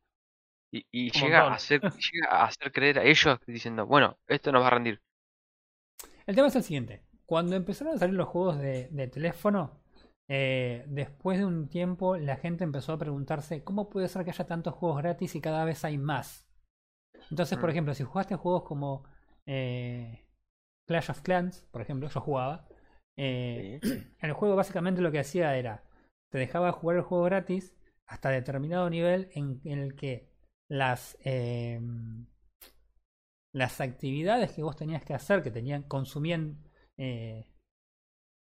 y, 0.71 0.85
y 0.91 1.11
llega 1.11 1.43
a 1.43 1.55
hacer, 1.55 1.81
llega 2.13 2.29
a 2.31 2.45
hacer 2.45 2.71
creer 2.73 2.99
a 2.99 3.05
ellos 3.05 3.39
diciendo, 3.47 3.87
bueno, 3.87 4.19
esto 4.27 4.51
nos 4.53 4.63
va 4.63 4.67
a 4.67 4.71
rendir. 4.71 5.01
El 6.25 6.35
tema 6.35 6.47
es 6.47 6.55
el 6.55 6.63
siguiente. 6.63 7.01
Cuando 7.25 7.55
empezaron 7.57 7.95
a 7.95 7.97
salir 7.99 8.15
los 8.15 8.27
juegos 8.29 8.57
de, 8.59 8.87
de 8.91 9.07
teléfono, 9.07 9.79
eh, 10.29 10.85
después 10.87 11.39
de 11.39 11.45
un 11.45 11.69
tiempo 11.69 12.17
la 12.17 12.37
gente 12.37 12.63
empezó 12.65 12.93
a 12.93 12.99
preguntarse 12.99 13.63
cómo 13.65 13.89
puede 13.89 14.07
ser 14.09 14.23
que 14.25 14.31
haya 14.31 14.45
tantos 14.47 14.75
juegos 14.75 14.99
gratis 14.99 15.35
y 15.35 15.41
cada 15.41 15.65
vez 15.65 15.85
hay 15.85 15.97
más. 15.99 16.47
Entonces, 17.31 17.57
por 17.59 17.69
Mm. 17.69 17.71
ejemplo, 17.71 17.93
si 17.95 18.03
jugaste 18.05 18.35
juegos 18.35 18.63
como 18.63 19.05
eh, 19.47 20.25
Clash 20.87 21.11
of 21.11 21.21
Clans, 21.21 21.67
por 21.71 21.81
ejemplo, 21.81 22.09
yo 22.09 22.21
jugaba, 22.21 22.67
eh, 23.17 23.79
Sí. 23.81 23.81
el 24.19 24.33
juego 24.33 24.55
básicamente 24.55 25.01
lo 25.01 25.11
que 25.11 25.19
hacía 25.19 25.57
era, 25.57 25.83
te 26.31 26.39
dejaba 26.39 26.71
jugar 26.71 26.97
el 26.97 27.03
juego 27.03 27.25
gratis 27.25 27.75
hasta 28.07 28.29
determinado 28.29 28.89
nivel 28.89 29.29
en, 29.33 29.61
en 29.65 29.79
el 29.79 29.95
que 29.95 30.29
las 30.69 31.17
eh, 31.25 31.79
las 33.53 33.81
actividades 33.81 34.51
que 34.51 34.63
vos 34.63 34.75
tenías 34.75 35.03
que 35.03 35.13
hacer, 35.13 35.41
que 35.43 35.51
tenían, 35.51 35.83
consumían, 35.83 36.63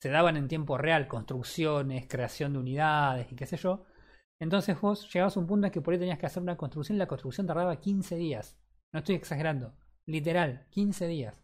se 0.03 0.09
daban 0.09 0.37
en 0.37 0.47
tiempo 0.47 0.77
real, 0.77 1.07
construcciones, 1.07 2.07
creación 2.09 2.53
de 2.53 2.59
unidades 2.59 3.31
y 3.31 3.35
qué 3.35 3.45
sé 3.45 3.57
yo. 3.57 3.85
Entonces 4.39 4.79
vos 4.81 5.11
llegabas 5.13 5.37
a 5.37 5.39
un 5.39 5.47
punto 5.47 5.67
en 5.67 5.73
que 5.73 5.81
por 5.81 5.93
ahí 5.93 5.99
tenías 5.99 6.19
que 6.19 6.25
hacer 6.25 6.43
una 6.43 6.57
construcción, 6.57 6.95
y 6.97 6.99
la 6.99 7.07
construcción 7.07 7.47
tardaba 7.47 7.79
15 7.79 8.15
días. 8.17 8.57
No 8.91 8.99
estoy 8.99 9.15
exagerando, 9.15 9.73
literal, 10.05 10.67
15 10.71 11.07
días. 11.07 11.35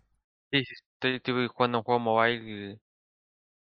Sí, 0.52 0.64
sí, 0.66 0.74
estoy, 0.94 1.16
estoy 1.16 1.48
jugando 1.48 1.80
un 1.80 1.84
juego 1.84 2.00
mobile 2.00 2.80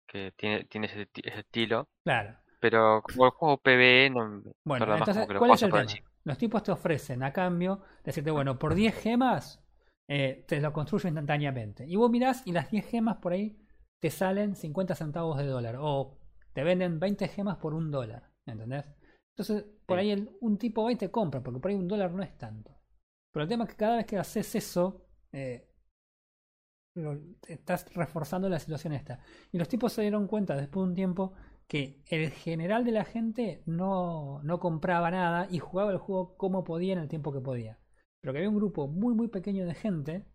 que 0.06 0.32
tiene, 0.36 0.64
tiene 0.64 0.86
ese, 0.88 1.06
ti- 1.06 1.22
ese 1.24 1.40
estilo, 1.40 1.88
Claro. 2.04 2.36
pero 2.60 3.02
como 3.02 3.26
el 3.26 3.32
juego 3.32 3.58
PvE 3.58 4.10
no 4.10 4.42
Bueno, 4.64 4.96
entonces, 4.96 5.28
¿cuál 5.36 5.52
es 5.52 5.62
el 5.62 5.72
tema? 5.72 6.00
Los 6.24 6.38
tipos 6.38 6.62
te 6.62 6.70
ofrecen 6.72 7.22
a 7.22 7.32
cambio 7.32 7.80
decirte, 8.04 8.30
bueno, 8.30 8.58
por 8.58 8.74
10 8.74 8.94
gemas 8.94 9.62
eh, 10.08 10.44
te 10.46 10.60
lo 10.60 10.72
construyo 10.72 11.08
instantáneamente. 11.08 11.86
Y 11.86 11.96
vos 11.96 12.10
mirás 12.10 12.42
y 12.46 12.52
las 12.52 12.70
10 12.70 12.86
gemas 12.86 13.16
por 13.18 13.32
ahí 13.32 13.56
te 14.00 14.10
salen 14.10 14.56
50 14.56 14.94
centavos 14.94 15.38
de 15.38 15.46
dólar. 15.46 15.76
O 15.80 16.18
te 16.52 16.64
venden 16.64 16.98
20 17.00 17.28
gemas 17.28 17.56
por 17.58 17.74
un 17.74 17.90
dólar. 17.90 18.30
¿Entendés? 18.46 18.84
Entonces, 19.36 19.64
por 19.86 19.98
Sí. 19.98 20.00
ahí 20.00 20.10
el- 20.10 20.30
un 20.40 20.58
tipo 20.58 20.82
va 20.82 20.92
y 20.92 20.96
te 20.96 21.10
compra, 21.10 21.42
porque 21.42 21.60
por 21.60 21.70
ahí 21.70 21.76
un 21.76 21.88
dólar 21.88 22.12
no 22.12 22.22
es 22.22 22.36
tanto. 22.36 22.76
Pero 23.32 23.44
el 23.44 23.48
tema 23.48 23.64
es 23.64 23.70
que 23.70 23.76
cada 23.76 23.96
vez 23.96 24.06
que 24.06 24.18
haces 24.18 24.54
eso, 24.54 25.06
eh, 25.32 25.66
lo- 26.96 27.18
estás 27.46 27.92
reforzando 27.94 28.48
la 28.48 28.58
situación 28.58 28.92
esta. 28.92 29.20
Y 29.52 29.58
los 29.58 29.68
tipos 29.68 29.92
se 29.92 30.02
dieron 30.02 30.26
cuenta 30.26 30.56
después 30.56 30.84
de 30.84 30.88
un 30.90 30.94
tiempo 30.94 31.32
que 31.68 32.02
el 32.10 32.30
general 32.30 32.84
de 32.84 32.90
la 32.90 33.04
gente 33.04 33.62
no, 33.66 34.42
no 34.42 34.58
compraba 34.58 35.10
nada 35.10 35.46
y 35.50 35.60
jugaba 35.60 35.92
el 35.92 35.98
juego 35.98 36.36
como 36.36 36.64
podía 36.64 36.94
en 36.94 36.98
el 36.98 37.08
tiempo 37.08 37.32
que 37.32 37.40
podía. 37.40 37.78
Pero 38.20 38.32
que 38.32 38.38
había 38.40 38.50
un 38.50 38.56
grupo 38.56 38.88
muy 38.88 39.14
muy 39.14 39.28
pequeño 39.28 39.64
de 39.66 39.74
gente 39.74 40.26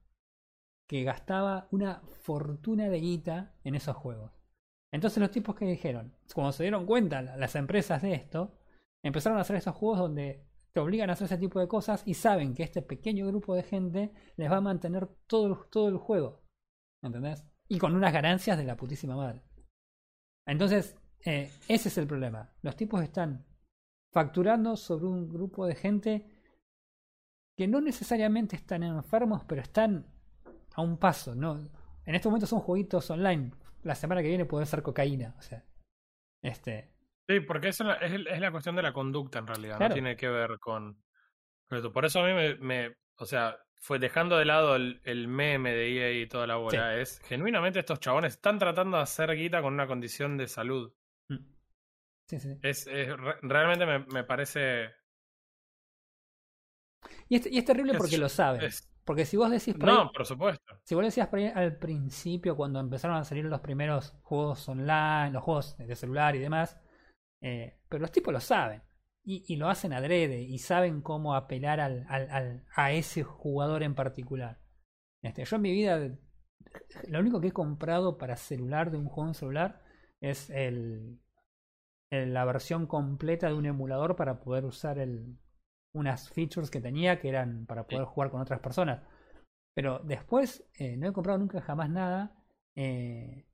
que 0.87 1.03
gastaba 1.03 1.67
una 1.71 2.01
fortuna 2.21 2.89
de 2.89 2.99
guita 2.99 3.55
en 3.63 3.75
esos 3.75 3.95
juegos. 3.95 4.31
Entonces 4.93 5.19
los 5.19 5.31
tipos 5.31 5.55
que 5.55 5.65
dijeron, 5.65 6.15
cuando 6.33 6.51
se 6.51 6.63
dieron 6.63 6.85
cuenta 6.85 7.21
la- 7.21 7.37
las 7.37 7.55
empresas 7.55 8.01
de 8.01 8.13
esto, 8.13 8.57
empezaron 9.03 9.37
a 9.37 9.41
hacer 9.41 9.55
esos 9.57 9.75
juegos 9.75 9.99
donde 9.99 10.45
te 10.73 10.79
obligan 10.79 11.09
a 11.09 11.13
hacer 11.13 11.25
ese 11.25 11.37
tipo 11.37 11.59
de 11.59 11.67
cosas 11.67 12.03
y 12.05 12.13
saben 12.13 12.53
que 12.53 12.63
este 12.63 12.81
pequeño 12.81 13.27
grupo 13.27 13.55
de 13.55 13.63
gente 13.63 14.11
les 14.35 14.51
va 14.51 14.57
a 14.57 14.61
mantener 14.61 15.07
todo 15.27 15.47
el, 15.47 15.55
todo 15.69 15.87
el 15.89 15.97
juego. 15.97 16.43
¿Entendés? 17.03 17.45
Y 17.67 17.79
con 17.79 17.95
unas 17.95 18.13
ganancias 18.13 18.57
de 18.57 18.65
la 18.65 18.75
putísima 18.77 19.15
madre. 19.15 19.41
Entonces, 20.47 20.97
eh, 21.25 21.49
ese 21.67 21.89
es 21.89 21.97
el 21.97 22.07
problema. 22.07 22.53
Los 22.61 22.75
tipos 22.75 23.01
están 23.01 23.45
facturando 24.13 24.75
sobre 24.75 25.05
un 25.05 25.29
grupo 25.29 25.65
de 25.65 25.75
gente 25.75 26.29
que 27.57 27.67
no 27.67 27.81
necesariamente 27.81 28.55
están 28.55 28.83
enfermos, 28.83 29.43
pero 29.45 29.61
están 29.61 30.05
a 30.75 30.81
un 30.81 30.97
paso. 30.97 31.33
¿no? 31.35 31.69
En 32.05 32.15
este 32.15 32.27
momento 32.27 32.47
son 32.47 32.59
jueguitos 32.59 33.09
online. 33.09 33.51
La 33.83 33.95
semana 33.95 34.21
que 34.21 34.29
viene 34.29 34.45
puede 34.45 34.65
ser 34.65 34.81
cocaína. 34.83 35.35
O 35.37 35.41
sea, 35.41 35.63
este, 36.41 36.91
Sí, 37.27 37.39
porque 37.39 37.69
es, 37.69 37.79
la- 37.79 37.95
es 37.95 38.39
la 38.39 38.51
cuestión 38.51 38.75
de 38.75 38.83
la 38.83 38.93
conducta 38.93 39.39
en 39.39 39.47
realidad, 39.47 39.77
Claro. 39.77 39.89
no 39.89 39.95
tiene 39.95 40.15
que 40.15 40.27
ver 40.29 40.59
con. 40.59 41.01
Por 41.91 42.05
eso 42.05 42.19
a 42.19 42.27
mí 42.27 42.33
me, 42.33 42.55
me- 42.57 42.95
o 43.17 43.25
sea, 43.25 43.57
fue 43.81 43.97
dejando 43.97 44.37
de 44.37 44.45
lado 44.45 44.75
el, 44.75 45.01
el 45.03 45.27
meme 45.27 45.73
de 45.73 45.91
EA 45.97 46.21
y 46.21 46.27
toda 46.27 46.45
la 46.45 46.55
bola, 46.57 46.97
es 46.99 47.19
genuinamente 47.21 47.79
estos 47.79 47.99
chabones 47.99 48.33
están 48.33 48.59
tratando 48.59 48.97
de 48.97 49.03
hacer 49.03 49.35
guita 49.35 49.61
con 49.63 49.73
una 49.73 49.87
condición 49.87 50.37
de 50.37 50.47
salud. 50.47 50.93
mm. 51.29 51.35
sí, 52.27 52.39
sí. 52.39 52.57
Es, 52.61 52.85
es 52.87 53.15
re- 53.17 53.37
realmente 53.41 53.85
me, 53.87 53.99
me 54.05 54.23
parece 54.23 54.91
Y 57.29 57.35
es, 57.37 57.47
y 57.47 57.57
es 57.57 57.65
terrible 57.65 57.93
porque 57.97 58.17
lo 58.17 58.29
saben. 58.29 58.61
es- 58.63 58.87
Porque 59.05 59.25
si 59.25 59.37
vos 59.37 59.51
decís 59.51 59.75
por 59.75 59.89
ahí- 59.89 59.95
No, 59.95 60.11
por 60.11 60.25
supuesto. 60.25 60.79
si 60.83 60.95
vos 60.95 61.03
decías 61.05 61.27
por 61.27 61.39
ahí 61.39 61.45
al 61.53 61.77
principio, 61.77 62.55
cuando 62.57 62.79
empezaron 62.79 63.17
a 63.17 63.23
salir 63.23 63.45
los 63.45 63.61
primeros 63.61 64.13
juegos 64.23 64.67
online, 64.67 65.31
los 65.31 65.43
juegos 65.43 65.77
de 65.77 65.95
celular 65.95 66.35
y 66.35 66.39
demás, 66.39 66.77
eh, 67.41 67.79
pero 67.87 68.01
los 68.01 68.11
tipos 68.11 68.33
lo 68.33 68.39
saben. 68.39 68.81
Y, 69.23 69.43
y 69.47 69.55
lo 69.57 69.69
hacen 69.69 69.93
adrede 69.93 70.41
y 70.41 70.57
saben 70.59 71.01
cómo 71.01 71.35
apelar 71.35 71.79
al, 71.79 72.05
al- 72.09 72.29
al- 72.29 72.65
a 72.75 72.91
ese 72.91 73.23
jugador 73.23 73.81
en 73.83 73.95
particular. 73.95 74.59
Este, 75.23 75.45
yo 75.45 75.55
en 75.55 75.61
mi 75.63 75.71
vida, 75.71 75.99
lo 77.07 77.19
único 77.19 77.41
que 77.41 77.47
he 77.47 77.51
comprado 77.51 78.17
para 78.17 78.35
celular 78.37 78.91
de 78.91 78.97
un 78.97 79.05
juego 79.07 79.29
en 79.29 79.33
celular 79.35 79.81
es 80.21 80.49
el, 80.51 81.19
el- 82.11 82.33
la 82.33 82.45
versión 82.45 82.85
completa 82.87 83.47
de 83.47 83.53
un 83.53 83.65
emulador 83.65 84.15
para 84.15 84.39
poder 84.39 84.65
usar 84.65 84.99
el, 84.99 85.37
unas 85.95 86.29
features 86.29 86.69
que 86.71 86.81
tenía 86.81 87.19
que 87.19 87.29
eran 87.29 87.65
para 87.67 87.87
poder 87.87 88.05
jugar 88.05 88.31
con 88.31 88.41
otras 88.41 88.59
personas. 88.61 89.01
Pero 89.75 89.99
después 90.03 90.65
eh, 90.75 90.97
no 90.97 91.07
he 91.09 91.13
comprado 91.13 91.39
nunca 91.39 91.61
jamás 91.61 91.89
nada. 91.89 92.35
eh, 92.75 93.45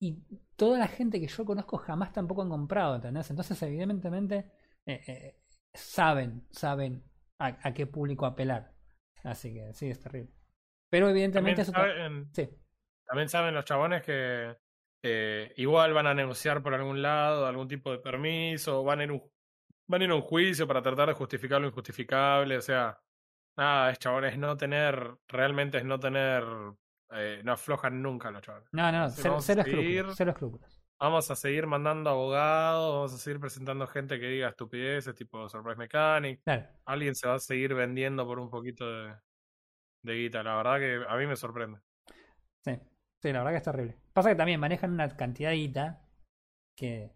y 0.00 0.18
toda 0.56 0.78
la 0.78 0.88
gente 0.88 1.20
que 1.20 1.28
yo 1.28 1.44
conozco 1.44 1.78
jamás 1.78 2.12
tampoco 2.12 2.42
han 2.42 2.48
comprado, 2.48 2.96
¿entendés? 2.96 3.30
Entonces, 3.30 3.62
evidentemente, 3.62 4.50
eh, 4.86 5.40
saben, 5.72 6.46
saben 6.50 7.04
a, 7.38 7.56
a 7.68 7.74
qué 7.74 7.86
público 7.86 8.26
apelar. 8.26 8.72
Así 9.22 9.54
que 9.54 9.72
sí, 9.74 9.88
es 9.90 10.00
terrible. 10.00 10.32
Pero 10.90 11.08
También 11.08 11.10
evidentemente 11.10 11.62
eso... 11.62 11.72
ta- 11.74 11.94
saben, 11.94 12.30
Sí, 12.32 12.48
también 13.06 13.28
saben 13.28 13.54
los 13.54 13.64
chabones 13.64 14.02
que 14.02 14.56
igual 15.56 15.92
van 15.94 16.06
a 16.06 16.14
negociar 16.14 16.62
por 16.62 16.74
algún 16.74 17.02
lado 17.02 17.46
algún 17.46 17.68
tipo 17.68 17.90
de 17.90 17.98
permiso, 17.98 18.84
van 18.84 19.00
a 19.00 19.04
ir 19.04 19.22
van 19.92 20.00
a 20.00 20.04
ir 20.06 20.10
a 20.10 20.14
un 20.14 20.22
juicio 20.22 20.66
para 20.66 20.82
tratar 20.82 21.08
de 21.08 21.14
justificar 21.14 21.60
lo 21.60 21.68
injustificable. 21.68 22.56
O 22.56 22.62
sea, 22.62 22.98
nada, 23.56 23.90
es 23.90 23.98
chabones 23.98 24.38
no 24.38 24.56
tener, 24.56 25.16
realmente 25.28 25.78
es 25.78 25.84
no 25.84 26.00
tener, 26.00 26.44
eh, 27.10 27.42
no 27.44 27.52
aflojan 27.52 28.02
nunca 28.02 28.30
los 28.30 28.42
chabones. 28.42 28.68
no, 28.72 28.90
no, 28.90 29.10
cero, 29.10 29.38
cero 29.40 29.62
seguir. 29.62 29.78
escrúpulos, 29.78 30.16
cero 30.16 30.30
escrúpulos. 30.30 30.82
Vamos 30.98 31.30
a 31.30 31.36
seguir 31.36 31.66
mandando 31.66 32.10
abogados, 32.10 32.94
vamos 32.94 33.12
a 33.12 33.18
seguir 33.18 33.40
presentando 33.40 33.86
gente 33.86 34.18
que 34.18 34.28
diga 34.28 34.48
estupideces 34.48 35.14
tipo 35.14 35.48
Surprise 35.48 35.76
Mechanic. 35.76 36.40
Claro. 36.42 36.68
Alguien 36.86 37.14
se 37.14 37.28
va 37.28 37.34
a 37.34 37.38
seguir 37.38 37.74
vendiendo 37.74 38.24
por 38.24 38.38
un 38.38 38.48
poquito 38.48 38.88
de, 38.88 39.14
de 40.04 40.14
guita. 40.14 40.42
La 40.42 40.56
verdad 40.56 40.78
que 40.78 41.04
a 41.06 41.16
mí 41.16 41.26
me 41.26 41.36
sorprende. 41.36 41.80
Sí, 42.64 42.78
sí, 43.20 43.32
la 43.32 43.40
verdad 43.40 43.50
que 43.50 43.56
es 43.56 43.62
terrible. 43.62 43.98
Pasa 44.12 44.30
que 44.30 44.36
también 44.36 44.60
manejan 44.60 44.92
una 44.92 45.08
cantidad 45.16 45.50
de 45.50 45.56
guita 45.56 46.08
que. 46.76 47.10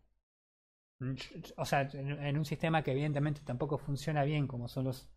O 1.57 1.65
sea, 1.65 1.89
en, 1.93 2.39
un 2.39 2.45
sistema 2.45 2.83
que 2.83 2.93
evidentemente 2.93 3.43
tampoco 3.45 3.79
funciona 3.79 4.25
bien, 4.25 4.47
como 4.47 4.69
son 4.69 4.85
los 4.85 5.11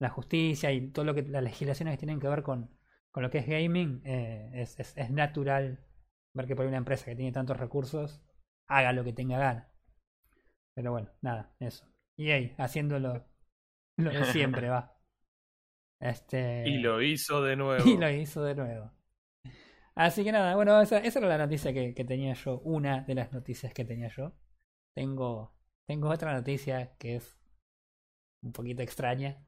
la 0.00 0.10
justicia 0.10 0.70
y 0.70 0.90
todo 0.90 1.04
lo 1.04 1.14
que 1.14 1.22
las 1.22 1.42
legislaciones 1.42 1.94
que 1.94 1.98
tienen 1.98 2.20
que 2.20 2.28
ver 2.28 2.42
con, 2.42 2.70
con 3.10 3.22
lo 3.22 3.30
que 3.30 3.38
es 3.38 3.46
gaming, 3.46 4.00
eh, 4.04 4.50
es, 4.54 4.78
es, 4.78 4.96
es 4.96 5.10
natural 5.10 5.84
ver 6.34 6.46
que 6.46 6.54
por 6.54 6.66
una 6.66 6.76
empresa 6.76 7.06
que 7.06 7.16
tiene 7.16 7.32
tantos 7.32 7.56
recursos 7.56 8.22
haga 8.68 8.92
lo 8.92 9.02
que 9.02 9.12
tenga 9.12 9.38
gana. 9.38 9.72
Pero 10.74 10.92
bueno, 10.92 11.10
nada, 11.22 11.52
eso. 11.58 11.84
Y 12.16 12.30
ahí, 12.30 12.54
haciéndolo 12.58 13.26
lo 13.96 14.10
de 14.10 14.24
siempre, 14.26 14.68
va. 14.70 14.96
Este... 16.00 16.68
Y 16.68 16.78
lo 16.78 17.02
hizo 17.02 17.42
de 17.42 17.56
nuevo. 17.56 17.84
Y 17.88 17.96
lo 17.96 18.10
hizo 18.10 18.44
de 18.44 18.54
nuevo. 18.54 18.92
Así 19.96 20.22
que 20.22 20.30
nada, 20.30 20.54
bueno, 20.54 20.80
esa, 20.80 20.98
esa 20.98 21.18
era 21.18 21.28
la 21.28 21.38
noticia 21.38 21.72
que, 21.72 21.92
que 21.92 22.04
tenía 22.04 22.34
yo, 22.34 22.60
una 22.60 23.00
de 23.00 23.16
las 23.16 23.32
noticias 23.32 23.74
que 23.74 23.84
tenía 23.84 24.08
yo. 24.08 24.32
Tengo, 24.98 25.52
tengo 25.86 26.08
otra 26.08 26.32
noticia 26.32 26.96
que 26.98 27.14
es 27.16 27.38
un 28.42 28.50
poquito 28.52 28.82
extraña. 28.82 29.40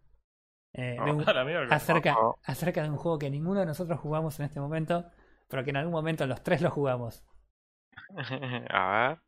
eh, 0.72 0.96
de 1.04 1.10
un- 1.10 1.16
mierda. 1.46 1.74
acerca, 1.74 2.14
Oh. 2.16 2.38
acerca 2.44 2.84
de 2.84 2.90
un 2.90 2.96
juego 2.96 3.18
que 3.18 3.28
ninguno 3.30 3.58
de 3.58 3.66
nosotros 3.66 3.98
jugamos 3.98 4.38
en 4.38 4.46
este 4.46 4.60
momento, 4.60 5.10
pero 5.48 5.64
que 5.64 5.70
en 5.70 5.76
algún 5.78 5.92
momento 5.92 6.24
los 6.28 6.40
tres 6.44 6.62
lo 6.62 6.70
jugamos. 6.70 7.24
A 8.70 9.08
ver. 9.08 9.18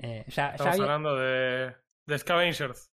Eh, 0.00 0.24
ya, 0.26 0.34
ya 0.34 0.50
Estamos 0.54 0.72
había- 0.72 0.82
hablando 0.82 1.14
de, 1.16 1.76
de 2.08 2.18
Scavengers. 2.18 2.90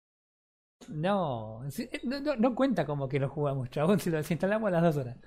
No, 0.90 1.64
eh, 1.66 2.02
no, 2.04 2.20
no, 2.20 2.36
no 2.36 2.56
cuenta 2.56 2.86
como 2.86 3.08
que 3.08 3.22
lo 3.22 3.30
jugamos, 3.30 3.70
chabón, 3.70 4.02
si 4.02 4.10
lo 4.10 4.18
desinstalamos 4.18 4.68
a 4.68 4.72
las 4.72 4.84
dos 4.84 4.98
horas. 4.98 5.18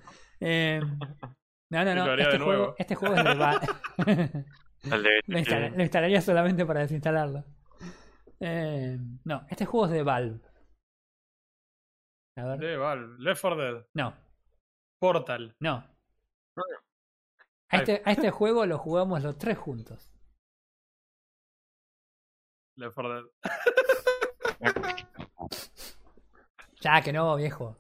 Eh, 0.41 0.81
no, 1.71 1.85
no, 1.87 1.95
no, 1.95 2.13
este 2.15 2.39
juego, 2.39 2.75
este 2.77 2.95
juego 2.95 3.15
es 3.17 3.25
de 3.25 4.45
Lo, 5.27 5.39
instala- 5.39 5.71
lo 5.71 5.83
instalaría 5.83 6.21
solamente 6.21 6.65
para 6.65 6.81
desinstalarlo. 6.81 7.45
Eh, 8.41 8.97
no, 9.25 9.45
este 9.51 9.67
juego 9.67 9.87
es 9.87 9.93
de 9.93 10.03
Valve. 10.03 10.41
A 12.37 12.45
ver. 12.45 12.59
De 12.61 12.77
Valve. 12.77 13.17
Left 13.19 13.41
4 13.41 13.57
Dead. 13.57 13.87
No, 13.95 14.15
Portal. 15.01 15.57
no. 15.61 15.85
A 17.71 17.77
este, 17.77 18.03
a 18.05 18.13
este 18.13 18.31
juego 18.31 18.65
lo 18.67 18.79
jugamos 18.79 19.23
los 19.23 19.37
tres 19.37 19.59
juntos. 19.59 20.13
Left 22.77 22.95
4 22.95 23.15
Dead. 23.15 23.25
Ya 26.81 27.03
que 27.03 27.13
no, 27.13 27.35
viejo. 27.35 27.77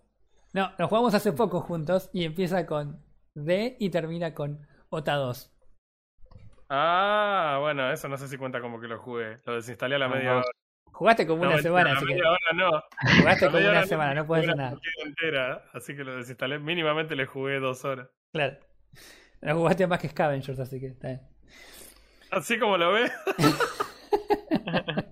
No, 0.53 0.72
lo 0.76 0.88
jugamos 0.88 1.14
hace 1.14 1.32
poco 1.32 1.61
juntos 1.61 2.11
y 2.12 2.24
empieza 2.24 2.66
con 2.66 3.05
D 3.34 3.76
y 3.78 3.90
termina 3.90 4.34
con 4.34 4.66
OTA 4.90 5.14
2. 5.14 5.53
Ah, 6.69 7.59
bueno, 7.61 7.91
eso 7.91 8.09
no 8.09 8.16
sé 8.19 8.29
si 8.29 8.37
cuenta 8.37 8.61
como 8.61 8.81
que 8.81 8.89
lo 8.89 8.99
jugué. 8.99 9.39
Lo 9.47 9.55
desinstalé 9.55 9.95
a 9.97 9.99
la 9.99 10.09
media 10.09 10.37
hora. 10.37 10.45
Jugaste 10.93 11.27
como 11.27 11.45
No, 11.45 11.51
una 11.53 11.62
semana, 11.62 11.91
a 11.91 11.93
la 11.95 11.99
así 11.99 12.07
que 12.07 12.14
media 12.14 12.31
hora 12.31 12.53
no. 12.55 12.83
jugaste 13.21 13.47
como 13.51 13.59
una 13.71 13.87
semana, 13.87 14.14
no 14.14 14.27
puedes 14.27 14.45
hacer 14.47 14.57
nada. 14.57 14.79
entera, 15.05 15.64
así 15.73 15.95
que 15.97 16.05
lo 16.05 16.16
desinstalé. 16.16 16.59
Mínimamente 16.59 17.14
le 17.16 17.27
jugué 17.27 17.61
dos 17.61 17.85
horas. 17.85 18.09
Claro. 18.33 18.57
Lo 19.41 19.55
jugaste 19.57 19.87
más 19.87 20.01
que 20.01 20.09
Scavengers, 20.09 20.59
así 20.59 20.81
que 20.81 20.89
está 20.89 21.09
bien. 21.09 21.21
Así 22.31 22.59
como 22.59 22.77
lo 22.77 22.93
ve. 22.93 23.11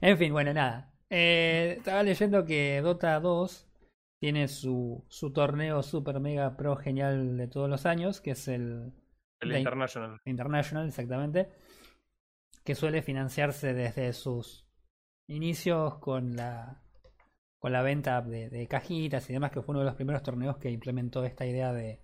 En 0.00 0.18
fin, 0.18 0.32
bueno, 0.32 0.52
nada. 0.52 0.92
Eh, 1.10 1.74
estaba 1.78 2.02
leyendo 2.02 2.44
que 2.44 2.80
Dota 2.82 3.20
2 3.20 3.68
tiene 4.20 4.48
su, 4.48 5.04
su 5.08 5.32
torneo 5.32 5.82
super 5.84 6.18
mega 6.18 6.56
pro 6.56 6.74
genial 6.76 7.36
de 7.36 7.46
todos 7.46 7.70
los 7.70 7.86
años, 7.86 8.20
que 8.20 8.32
es 8.32 8.48
el 8.48 8.92
El 9.42 9.56
International. 9.56 10.20
International, 10.24 10.86
exactamente, 10.86 11.50
que 12.64 12.74
suele 12.74 13.02
financiarse 13.02 13.74
desde 13.74 14.12
sus 14.12 14.66
inicios 15.26 15.98
con 15.98 16.36
la 16.36 16.82
con 17.58 17.72
la 17.72 17.82
venta 17.82 18.20
de, 18.22 18.50
de 18.50 18.66
cajitas 18.66 19.30
y 19.30 19.32
demás, 19.32 19.52
que 19.52 19.62
fue 19.62 19.72
uno 19.72 19.80
de 19.80 19.86
los 19.86 19.94
primeros 19.94 20.24
torneos 20.24 20.56
que 20.56 20.68
implementó 20.68 21.24
esta 21.24 21.46
idea 21.46 21.72
de, 21.72 22.02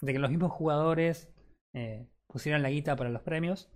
de 0.00 0.12
que 0.12 0.18
los 0.18 0.30
mismos 0.30 0.50
jugadores 0.50 1.32
eh, 1.72 2.08
pusieran 2.26 2.62
la 2.62 2.70
guita 2.70 2.96
para 2.96 3.10
los 3.10 3.22
premios. 3.22 3.70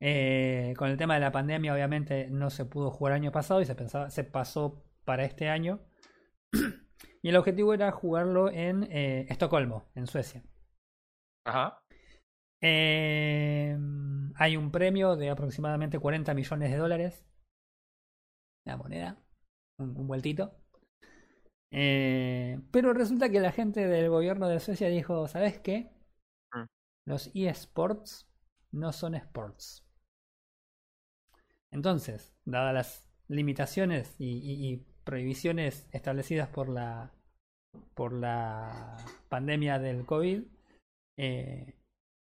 Eh, 0.00 0.74
con 0.76 0.90
el 0.90 0.98
tema 0.98 1.14
de 1.14 1.20
la 1.20 1.32
pandemia, 1.32 1.72
obviamente, 1.72 2.28
no 2.28 2.50
se 2.50 2.66
pudo 2.66 2.90
jugar 2.90 3.14
año 3.14 3.32
pasado 3.32 3.62
y 3.62 3.64
se 3.64 3.74
pensaba, 3.74 4.10
se 4.10 4.24
pasó 4.24 4.84
para 5.04 5.24
este 5.24 5.48
año. 5.48 5.80
y 7.22 7.28
el 7.30 7.36
objetivo 7.36 7.72
era 7.72 7.90
jugarlo 7.90 8.50
en 8.50 8.84
eh, 8.90 9.26
Estocolmo, 9.30 9.88
en 9.94 10.06
Suecia. 10.06 10.42
Ajá. 11.46 11.83
Eh, 12.66 13.76
hay 14.36 14.56
un 14.56 14.70
premio 14.70 15.16
de 15.16 15.28
aproximadamente 15.28 15.98
40 15.98 16.32
millones 16.32 16.70
de 16.70 16.78
dólares. 16.78 17.26
La 18.64 18.76
moneda. 18.76 19.18
Un, 19.78 19.96
un 19.96 20.06
vueltito. 20.06 20.54
Eh, 21.70 22.58
pero 22.70 22.92
resulta 22.94 23.28
que 23.30 23.40
la 23.40 23.52
gente 23.52 23.86
del 23.86 24.08
gobierno 24.08 24.48
de 24.48 24.60
Suecia 24.60 24.88
dijo, 24.88 25.28
¿sabes 25.28 25.58
qué? 25.60 25.90
Mm. 26.54 26.64
Los 27.06 27.30
eSports 27.34 28.28
no 28.72 28.92
son 28.92 29.14
sports. 29.14 29.84
Entonces, 31.70 32.32
dadas 32.44 32.72
las 32.74 33.10
limitaciones 33.28 34.14
y, 34.18 34.38
y- 34.38 34.72
y 34.72 34.76
prohibiciones 35.04 35.86
establecidas 35.92 36.48
por 36.48 36.68
la 36.68 37.12
por 37.94 38.12
la 38.12 38.96
pandemia 39.28 39.78
del 39.78 40.06
COVID, 40.06 40.44
eh, 41.18 41.74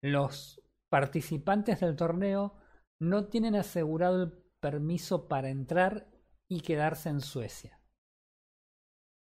los 0.02 0.62
participantes 0.88 1.80
del 1.80 1.96
torneo 1.96 2.54
no 3.00 3.28
tienen 3.28 3.54
asegurado 3.54 4.22
el 4.22 4.32
permiso 4.60 5.28
para 5.28 5.48
entrar 5.48 6.08
y 6.48 6.60
quedarse 6.60 7.08
en 7.08 7.20
Suecia. 7.20 7.80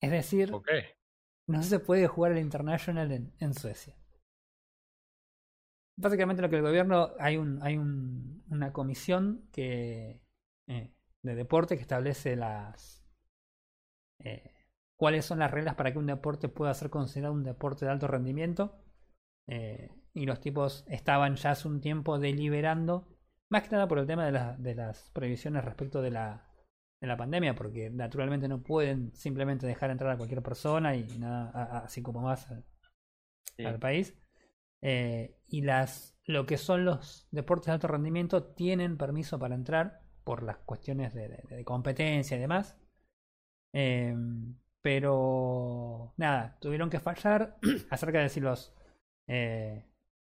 Es 0.00 0.10
decir, 0.10 0.52
no 1.46 1.62
se 1.62 1.78
puede 1.78 2.08
jugar 2.08 2.32
el 2.32 2.38
International 2.38 3.12
en, 3.12 3.32
en 3.38 3.54
Suecia. 3.54 3.96
Básicamente 5.96 6.42
lo 6.42 6.48
que 6.48 6.56
el 6.56 6.62
gobierno, 6.62 7.10
hay 7.20 7.36
un, 7.36 7.62
hay 7.62 7.76
un, 7.76 8.42
una 8.48 8.72
comisión 8.72 9.48
que 9.52 10.22
eh, 10.68 10.94
de 11.22 11.34
deporte 11.34 11.76
que 11.76 11.82
establece 11.82 12.34
las 12.34 13.04
eh, 14.24 14.54
cuáles 14.96 15.24
son 15.24 15.38
las 15.38 15.50
reglas 15.50 15.74
para 15.74 15.92
que 15.92 15.98
un 15.98 16.06
deporte 16.06 16.48
pueda 16.48 16.74
ser 16.74 16.90
considerado 16.90 17.34
un 17.34 17.44
deporte 17.44 17.84
de 17.84 17.90
alto 17.92 18.06
rendimiento. 18.06 18.80
Eh, 19.48 19.90
y 20.14 20.26
los 20.26 20.40
tipos 20.40 20.84
estaban 20.88 21.36
ya 21.36 21.52
hace 21.52 21.68
un 21.68 21.80
tiempo 21.80 22.18
deliberando, 22.18 23.08
más 23.48 23.64
que 23.64 23.70
nada 23.70 23.88
por 23.88 23.98
el 23.98 24.06
tema 24.06 24.26
de, 24.26 24.32
la- 24.32 24.56
de 24.56 24.74
las 24.74 25.10
prohibiciones 25.10 25.64
respecto 25.64 26.02
de 26.02 26.10
la, 26.10 26.48
de 27.00 27.06
la 27.06 27.16
pandemia, 27.16 27.54
porque 27.54 27.90
naturalmente 27.90 28.48
no 28.48 28.62
pueden 28.62 29.14
simplemente 29.14 29.66
dejar 29.66 29.90
entrar 29.90 30.10
a 30.12 30.16
cualquier 30.16 30.42
persona 30.42 30.94
y 30.94 31.04
nada, 31.18 31.78
así 31.84 32.02
como 32.02 32.20
más 32.20 32.48
al, 33.58 33.78
país. 33.78 34.16
Eh, 34.80 35.38
y 35.46 35.62
las 35.62 36.18
lo 36.24 36.46
que 36.46 36.56
son 36.58 36.84
los 36.84 37.28
deportes 37.30 37.66
de 37.66 37.72
alto 37.72 37.88
rendimiento 37.88 38.44
tienen 38.54 38.96
permiso 38.96 39.38
para 39.38 39.54
entrar 39.54 40.02
por 40.24 40.42
las 40.42 40.58
cuestiones 40.58 41.14
de, 41.14 41.62
competencia 41.64 42.36
y 42.36 42.40
demás. 42.40 42.76
Em, 43.72 44.56
pero 44.80 46.14
nada, 46.16 46.58
tuvieron 46.60 46.90
que 46.90 47.00
fallar 47.00 47.58
acerca 47.90 48.20
de 48.20 48.28
si 48.28 48.40
los 48.40 48.74
eh, 49.26 49.91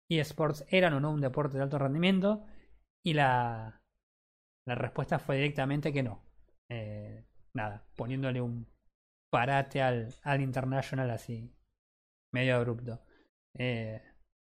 eSports 0.09 0.65
eran 0.69 0.95
o 0.95 1.01
no 1.01 1.11
un 1.11 1.21
deporte 1.21 1.57
de 1.57 1.63
alto 1.63 1.79
rendimiento. 1.79 2.45
Y 3.05 3.15
la, 3.15 3.81
la 4.67 4.75
respuesta 4.75 5.19
fue 5.19 5.37
directamente 5.37 5.93
que 5.93 6.03
no. 6.03 6.23
Eh, 6.69 7.25
nada, 7.55 7.87
poniéndole 7.97 8.41
un 8.41 8.67
parate 9.31 9.83
al, 9.83 10.15
al 10.23 10.41
International 10.41 11.11
así, 11.11 11.53
medio 12.33 12.57
abrupto. 12.57 13.01
Eh, 13.55 14.03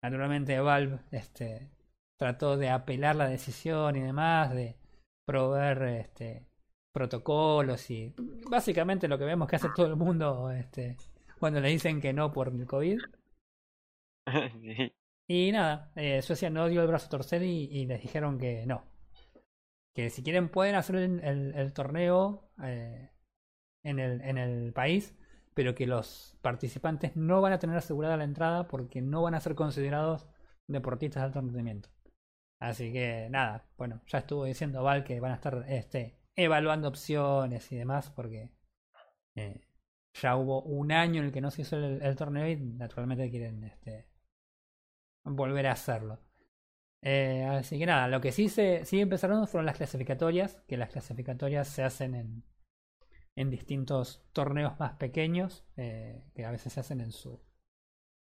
naturalmente 0.03 0.59
Valve 0.61 1.01
este, 1.11 1.71
trató 2.19 2.57
de 2.57 2.71
apelar 2.71 3.17
la 3.17 3.29
decisión 3.29 3.97
y 3.97 4.01
demás, 4.01 4.53
de 4.55 4.77
proveer 5.27 5.83
este, 5.83 6.47
protocolos 6.93 7.91
y 7.91 8.15
básicamente 8.51 9.09
lo 9.09 9.19
que 9.19 9.25
vemos 9.25 9.49
que 9.49 9.57
hace 9.57 9.69
todo 9.75 9.87
el 9.87 9.97
mundo 9.97 10.51
este, 10.51 10.97
cuando 11.39 11.61
le 11.61 11.69
dicen 11.69 12.01
que 12.01 12.13
no 12.13 12.33
por 12.33 12.49
el 12.49 12.67
COVID. 12.67 12.99
Y 15.29 15.53
nada, 15.53 15.93
eh, 15.95 16.23
Suecia 16.23 16.51
no 16.51 16.69
dio 16.69 16.81
el 16.81 16.89
brazo 16.89 17.07
a 17.07 17.11
torcer 17.11 17.43
y, 17.43 17.87
les 17.87 18.01
dijeron 18.01 18.39
que 18.39 18.65
no. 18.67 18.85
Que 19.95 20.11
si 20.11 20.23
quieren 20.23 20.49
pueden 20.49 20.75
hacer 20.75 20.97
el, 20.97 21.55
el, 21.55 21.73
torneo 21.73 22.51
eh, 22.63 23.11
en, 23.85 23.99
el, 23.99 24.23
en 24.23 24.39
el 24.39 24.73
país, 24.73 25.15
pero 25.55 25.75
que 25.75 25.87
los 25.87 26.39
participantes 26.41 27.15
no 27.17 27.41
van 27.43 27.53
a 27.53 27.59
tener 27.59 27.77
asegurada 27.77 28.17
la 28.17 28.25
entrada 28.25 28.69
porque 28.69 29.03
no 29.03 29.23
van 29.23 29.35
a 29.35 29.41
ser 29.41 29.55
considerados 29.55 30.27
deportistas 30.67 31.23
de 31.23 31.27
alto 31.27 31.41
rendimiento. 31.41 31.91
Así 32.61 32.93
que 32.93 33.29
nada, 33.31 33.69
bueno, 33.77 34.03
ya 34.07 34.19
estuvo 34.19 34.45
diciendo 34.45 34.83
Val 34.83 35.05
que 35.05 35.21
van 35.21 35.33
a 35.33 35.37
estar 35.37 35.65
este, 35.69 36.19
evaluando 36.37 36.89
opciones 36.89 37.71
y 37.71 37.77
demás 37.77 38.11
porque 38.11 38.51
eh, 39.37 39.61
ya 40.15 40.37
hubo 40.37 40.63
un 40.63 40.91
año 40.93 41.21
en 41.21 41.27
el 41.27 41.33
que 41.33 41.41
no 41.41 41.51
se 41.51 41.63
hizo 41.63 41.77
el, 41.77 42.17
torneo 42.17 42.49
y 42.49 42.57
naturalmente 42.57 43.31
quieren 43.31 43.65
este, 43.65 44.08
volver 45.29 45.67
a 45.67 45.73
hacerlo. 45.73 46.21
Eh, 47.03 47.45
así 47.45 47.79
que 47.79 47.87
nada, 47.87 48.09
lo 48.09 48.21
que 48.21 48.33
sí 48.33 48.49
se 48.49 48.85
sí 48.85 49.01
empezaron 49.01 49.47
fueron 49.47 49.67
las 49.67 49.77
clasificatorias, 49.77 50.61
que 50.67 50.77
las 50.77 50.91
clasificatorias 50.91 51.69
se 51.69 51.85
hacen 51.85 52.15
en, 52.15 52.45
en 53.37 53.51
distintos 53.51 54.25
torneos 54.33 54.79
más 54.81 54.95
pequeños, 54.95 55.65
eh, 55.77 56.25
que 56.35 56.45
a 56.45 56.51
veces 56.51 56.73
se 56.73 56.81
hacen 56.81 57.01
en 57.01 57.13
su, 57.13 57.41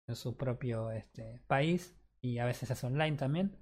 en 0.08 0.16
su 0.16 0.36
propio 0.36 0.90
este, 0.90 1.42
país 1.46 1.94
y 2.22 2.38
a 2.38 2.46
veces 2.46 2.68
se 2.68 2.72
hace 2.72 2.86
online 2.86 3.16
también. 3.16 3.56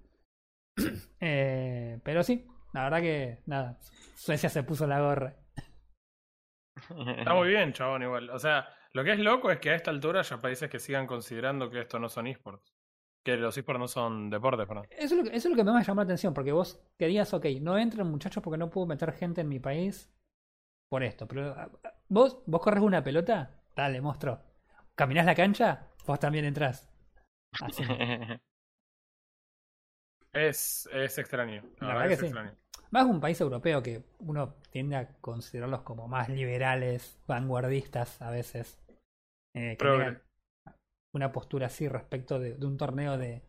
Eh, 1.22 2.00
pero 2.02 2.22
sí, 2.22 2.46
la 2.72 2.84
verdad 2.84 3.00
que 3.02 3.42
nada, 3.44 3.78
Suecia 4.14 4.48
se 4.48 4.62
puso 4.62 4.86
la 4.86 5.00
gorra. 5.00 5.36
Está 7.18 7.34
muy 7.34 7.48
bien, 7.48 7.74
chabón, 7.74 8.02
igual. 8.02 8.30
O 8.30 8.38
sea, 8.38 8.66
lo 8.92 9.04
que 9.04 9.12
es 9.12 9.18
loco 9.18 9.50
es 9.50 9.58
que 9.58 9.70
a 9.70 9.74
esta 9.74 9.90
altura 9.90 10.22
ya 10.22 10.40
países 10.40 10.70
que 10.70 10.78
sigan 10.78 11.06
considerando 11.06 11.68
que 11.68 11.80
esto 11.80 11.98
no 11.98 12.08
son 12.08 12.26
esports. 12.26 12.72
Que 13.24 13.36
los 13.36 13.56
esports 13.56 13.78
no 13.78 13.88
son 13.88 14.30
deportes, 14.30 14.66
perdón. 14.66 14.86
Eso 14.90 15.14
es, 15.14 15.24
lo 15.24 15.24
que, 15.24 15.36
eso 15.36 15.48
es 15.48 15.50
lo 15.50 15.56
que 15.56 15.64
me 15.64 15.84
llamó 15.84 16.00
la 16.00 16.04
atención, 16.04 16.32
porque 16.32 16.52
vos 16.52 16.82
querías, 16.98 17.32
ok, 17.34 17.46
no 17.60 17.76
entren 17.76 18.06
muchachos 18.06 18.42
porque 18.42 18.58
no 18.58 18.70
puedo 18.70 18.86
meter 18.86 19.12
gente 19.12 19.42
en 19.42 19.48
mi 19.48 19.58
país 19.58 20.10
por 20.88 21.02
esto. 21.02 21.28
Pero 21.28 21.54
ah, 21.56 21.70
vos, 22.08 22.42
vos 22.46 22.60
corres 22.62 22.82
una 22.82 23.04
pelota, 23.04 23.62
dale, 23.76 24.00
monstruo. 24.00 24.40
Caminás 24.94 25.26
la 25.26 25.34
cancha, 25.34 25.88
vos 26.06 26.18
también 26.18 26.44
entrás. 26.44 26.88
Es, 30.32 30.88
es 30.92 31.18
extraño. 31.18 31.62
La, 31.80 31.88
verdad, 31.88 32.06
que 32.06 32.14
es 32.14 32.22
extraño. 32.22 32.54
Más 32.90 33.06
un 33.06 33.20
país 33.20 33.40
europeo 33.40 33.82
que 33.82 34.04
uno 34.20 34.54
tiende 34.70 34.96
a 34.96 35.08
considerarlos 35.20 35.82
como 35.82 36.08
más 36.08 36.28
liberales, 36.28 37.18
vanguardistas 37.26 38.20
a 38.22 38.30
veces. 38.30 38.80
Eh, 39.54 39.76
una 41.12 41.32
postura 41.32 41.66
así 41.66 41.88
respecto 41.88 42.38
de, 42.38 42.54
un 42.64 42.76
torneo 42.76 43.18
de. 43.18 43.42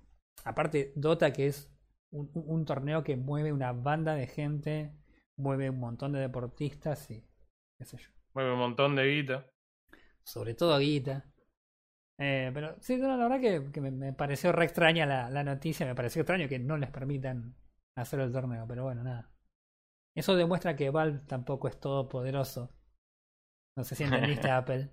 Aparte, 0.44 0.94
Dota, 0.96 1.32
que 1.34 1.48
es 1.48 1.72
un, 2.12 2.66
torneo 2.66 3.04
que 3.04 3.16
mueve 3.16 3.54
una 3.54 3.72
banda 3.72 4.16
de 4.16 4.28
gente, 4.28 4.94
mueve 5.38 5.70
un 5.70 5.80
montón 5.80 6.14
de 6.14 6.20
deportistas 6.20 7.10
y. 7.12 7.24
qué 7.78 7.86
sé 7.86 7.98
yo. 7.98 8.10
Mueve 8.34 8.54
un 8.54 8.60
montón 8.60 8.96
de 8.96 9.06
guita. 9.06 9.48
Sobre 10.24 10.54
todo 10.54 10.78
guita. 10.80 11.26
Eh, 12.18 12.52
pero 12.54 12.76
sí, 12.80 12.98
la 12.98 13.16
verdad 13.16 13.42
que, 13.42 13.82
me, 13.82 14.14
pareció 14.14 14.52
re 14.52 14.66
extraña 14.66 15.06
la, 15.06 15.30
la, 15.30 15.44
noticia, 15.44 15.88
me 15.88 15.96
pareció 15.96 16.22
extraño 16.22 16.48
que 16.48 16.60
no 16.60 16.78
les 16.78 16.92
permitan 16.92 17.56
hacer 17.96 18.20
el 18.20 18.32
torneo, 18.32 18.66
pero 18.68 18.84
bueno, 18.84 19.04
nada. 19.04 19.32
Eso 20.14 20.36
demuestra 20.36 20.76
que 20.76 20.90
Valve 20.90 21.22
tampoco 21.28 21.68
es 21.68 21.80
todopoderoso. 21.80 22.70
No 23.76 23.84
sé 23.84 23.96
si 23.96 24.04
entendiste, 24.04 24.50
Apple. 24.52 24.92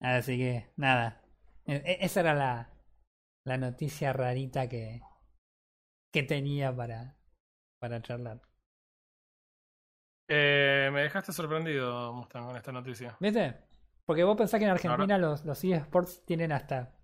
Así 0.00 0.38
que, 0.38 0.72
nada. 0.76 1.22
E, 1.66 1.76
e, 1.76 1.98
esa 2.04 2.20
era 2.20 2.34
la, 2.34 2.70
la 3.44 3.56
noticia 3.56 4.12
rarita 4.12 4.68
que, 4.68 5.00
que 6.12 6.22
tenía 6.22 6.74
para, 6.74 7.16
para 7.80 8.00
charlar. 8.02 8.40
Eh, 10.30 10.90
me 10.92 11.02
dejaste 11.02 11.32
sorprendido, 11.32 12.12
Mustang, 12.12 12.46
con 12.46 12.56
esta 12.56 12.70
noticia. 12.70 13.16
¿Viste? 13.18 13.56
Porque 14.04 14.24
vos 14.24 14.36
pensás 14.36 14.58
que 14.58 14.64
en 14.64 14.72
Argentina 14.72 15.18
los, 15.18 15.44
los 15.44 15.62
eSports 15.64 16.24
tienen 16.24 16.52
hasta. 16.52 16.94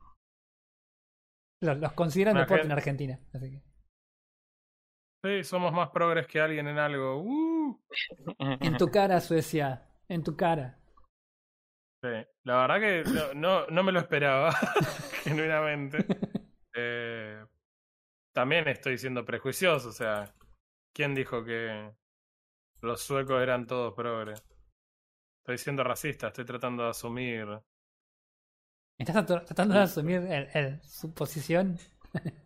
Los, 1.63 1.79
los 1.79 1.93
consideran 1.93 2.37
deporte 2.37 2.65
en 2.65 2.73
Argentina. 2.73 3.21
Así 3.33 3.51
que. 3.51 3.63
Sí, 5.25 5.45
somos 5.45 5.73
más 5.73 5.89
progres 5.89 6.27
que 6.27 6.41
alguien 6.41 6.69
en 6.69 6.79
algo. 6.79 7.23
Uh. 7.23 7.81
En 8.39 8.77
tu 8.77 8.91
cara, 8.91 9.21
Suecia. 9.21 9.89
En 10.09 10.23
tu 10.23 10.37
cara. 10.37 10.79
Sí, 12.05 12.11
la 12.43 12.67
verdad 12.67 12.81
que 12.81 13.03
no, 13.35 13.67
no, 13.71 13.83
me 13.83 13.91
lo 13.91 14.01
esperaba, 14.01 14.53
genuinamente. 15.25 16.05
Eh, 16.75 17.43
también 18.35 18.69
estoy 18.69 18.99
siendo 18.99 19.25
prejuicioso, 19.25 19.89
o 19.89 19.93
sea, 19.93 20.35
¿quién 20.93 21.15
dijo 21.15 21.43
que 21.47 21.95
los 22.83 23.01
suecos 23.01 23.41
eran 23.43 23.67
todos 23.67 23.95
progres? 23.95 24.45
Estoy 25.39 25.57
siendo 25.57 25.83
racista, 25.83 26.27
estoy 26.27 26.45
tratando 26.45 26.83
de 26.83 26.91
asumir. 26.91 27.47
¿Estás 28.99 29.25
tratando 29.25 29.75
de 29.75 29.81
asumir 29.81 30.27
el, 30.29 30.83
su 30.83 31.15
posición? 31.15 31.79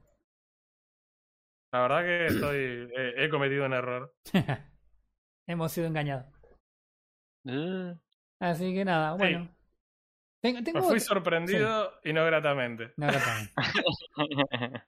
La 1.73 1.81
verdad 1.81 2.03
que 2.03 2.27
estoy. 2.27 2.93
he 2.95 3.29
cometido 3.29 3.67
un 3.67 3.73
error. 3.73 4.15
Hemos 5.49 5.73
sido 5.73 5.89
engañados. 5.89 6.33
Eh. 7.45 7.99
Así 8.41 8.73
que 8.75 8.85
nada, 8.85 9.15
bueno. 9.15 9.49
Tengo, 10.41 10.83
fui 10.83 11.01
sorprendido 11.01 11.93
y 12.05 12.13
no 12.13 12.25
gratamente. 12.25 12.93
No 12.97 13.09
gratamente. 13.09 13.53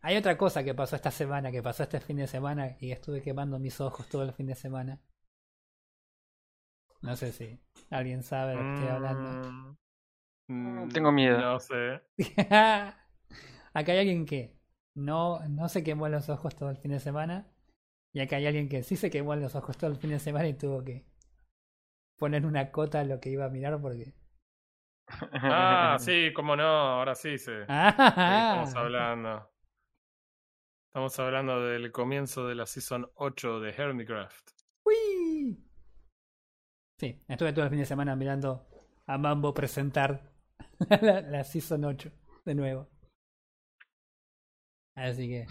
Hay 0.00 0.16
otra 0.16 0.36
cosa 0.36 0.64
que 0.64 0.74
pasó 0.74 0.96
esta 0.96 1.12
semana, 1.12 1.52
que 1.52 1.62
pasó 1.62 1.84
este 1.84 2.00
fin 2.00 2.16
de 2.16 2.26
semana 2.26 2.76
y 2.80 2.90
estuve 2.90 3.22
quemando 3.22 3.60
mis 3.60 3.80
ojos 3.80 4.08
todo 4.08 4.24
el 4.24 4.32
fin 4.32 4.46
de 4.46 4.56
semana. 4.56 5.00
No 7.00 7.14
sé 7.14 7.30
si 7.30 7.60
alguien 7.90 8.24
sabe 8.24 8.52
de 8.52 8.56
lo 8.56 8.62
que 8.62 8.74
estoy 8.74 8.88
hablando. 8.88 9.76
Mm, 10.48 10.88
tengo 10.88 11.12
miedo. 11.12 11.38
No 11.38 11.60
sé. 11.60 12.02
Acá 13.74 13.92
hay 13.92 13.98
alguien 13.98 14.26
que 14.26 14.58
no, 14.94 15.40
no 15.48 15.68
se 15.68 15.84
quemó 15.84 16.08
los 16.08 16.28
ojos 16.28 16.56
todo 16.56 16.70
el 16.70 16.76
fin 16.76 16.90
de 16.90 17.00
semana. 17.00 17.46
Y 18.14 18.20
acá 18.20 18.36
hay 18.36 18.46
alguien 18.46 18.68
que 18.68 18.82
sí 18.82 18.96
se 18.96 19.08
quemó 19.08 19.34
los 19.36 19.54
ojos 19.54 19.78
todo 19.78 19.90
el 19.90 19.96
fin 19.96 20.10
de 20.10 20.18
semana 20.18 20.46
y 20.46 20.52
tuvo 20.52 20.84
que 20.84 21.06
poner 22.22 22.46
una 22.46 22.70
cota 22.70 23.00
a 23.00 23.04
lo 23.04 23.18
que 23.18 23.30
iba 23.30 23.46
a 23.46 23.48
mirar 23.48 23.80
porque. 23.80 24.14
Ah, 25.32 25.96
sí, 25.98 26.32
cómo 26.32 26.54
no, 26.54 26.62
ahora 26.62 27.16
sí 27.16 27.36
se. 27.36 27.62
estamos 27.62 28.76
hablando. 28.76 29.50
Estamos 30.86 31.18
hablando 31.18 31.66
del 31.66 31.90
comienzo 31.90 32.46
de 32.46 32.54
la 32.54 32.64
Season 32.64 33.10
8 33.16 33.58
de 33.58 33.70
Hermitcraft. 33.70 34.50
¡Uy! 34.84 35.68
Sí, 37.00 37.20
estuve 37.26 37.52
todo 37.52 37.64
el 37.64 37.70
fin 37.70 37.80
de 37.80 37.86
semana 37.86 38.14
mirando 38.14 38.68
a 39.08 39.18
Mambo 39.18 39.52
presentar 39.52 40.32
la, 41.00 41.22
la 41.22 41.42
Season 41.42 41.84
8 41.84 42.08
de 42.44 42.54
nuevo. 42.54 42.88
Así 44.94 45.26
que, 45.26 45.46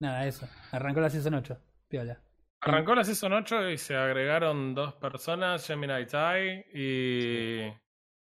nada, 0.00 0.26
eso. 0.26 0.48
Arrancó 0.72 1.02
la 1.02 1.10
Season 1.10 1.34
8. 1.34 1.60
Piola. 1.88 2.25
Arrancó 2.66 2.96
la 2.96 3.04
Season 3.04 3.32
8 3.32 3.70
y 3.70 3.78
se 3.78 3.94
agregaron 3.94 4.74
dos 4.74 4.94
personas, 4.94 5.64
Gemini 5.64 6.04
Tai 6.04 6.66
y 6.74 7.72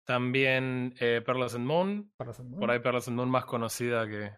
también 0.04 0.94
eh, 1.00 1.22
Perlas 1.26 1.56
and 1.56 1.66
Moon. 1.66 2.12
Por 2.60 2.70
ahí 2.70 2.80
Perlas 2.80 3.08
and 3.08 3.16
Moon 3.16 3.30
más 3.30 3.46
conocida 3.46 4.06
que, 4.06 4.34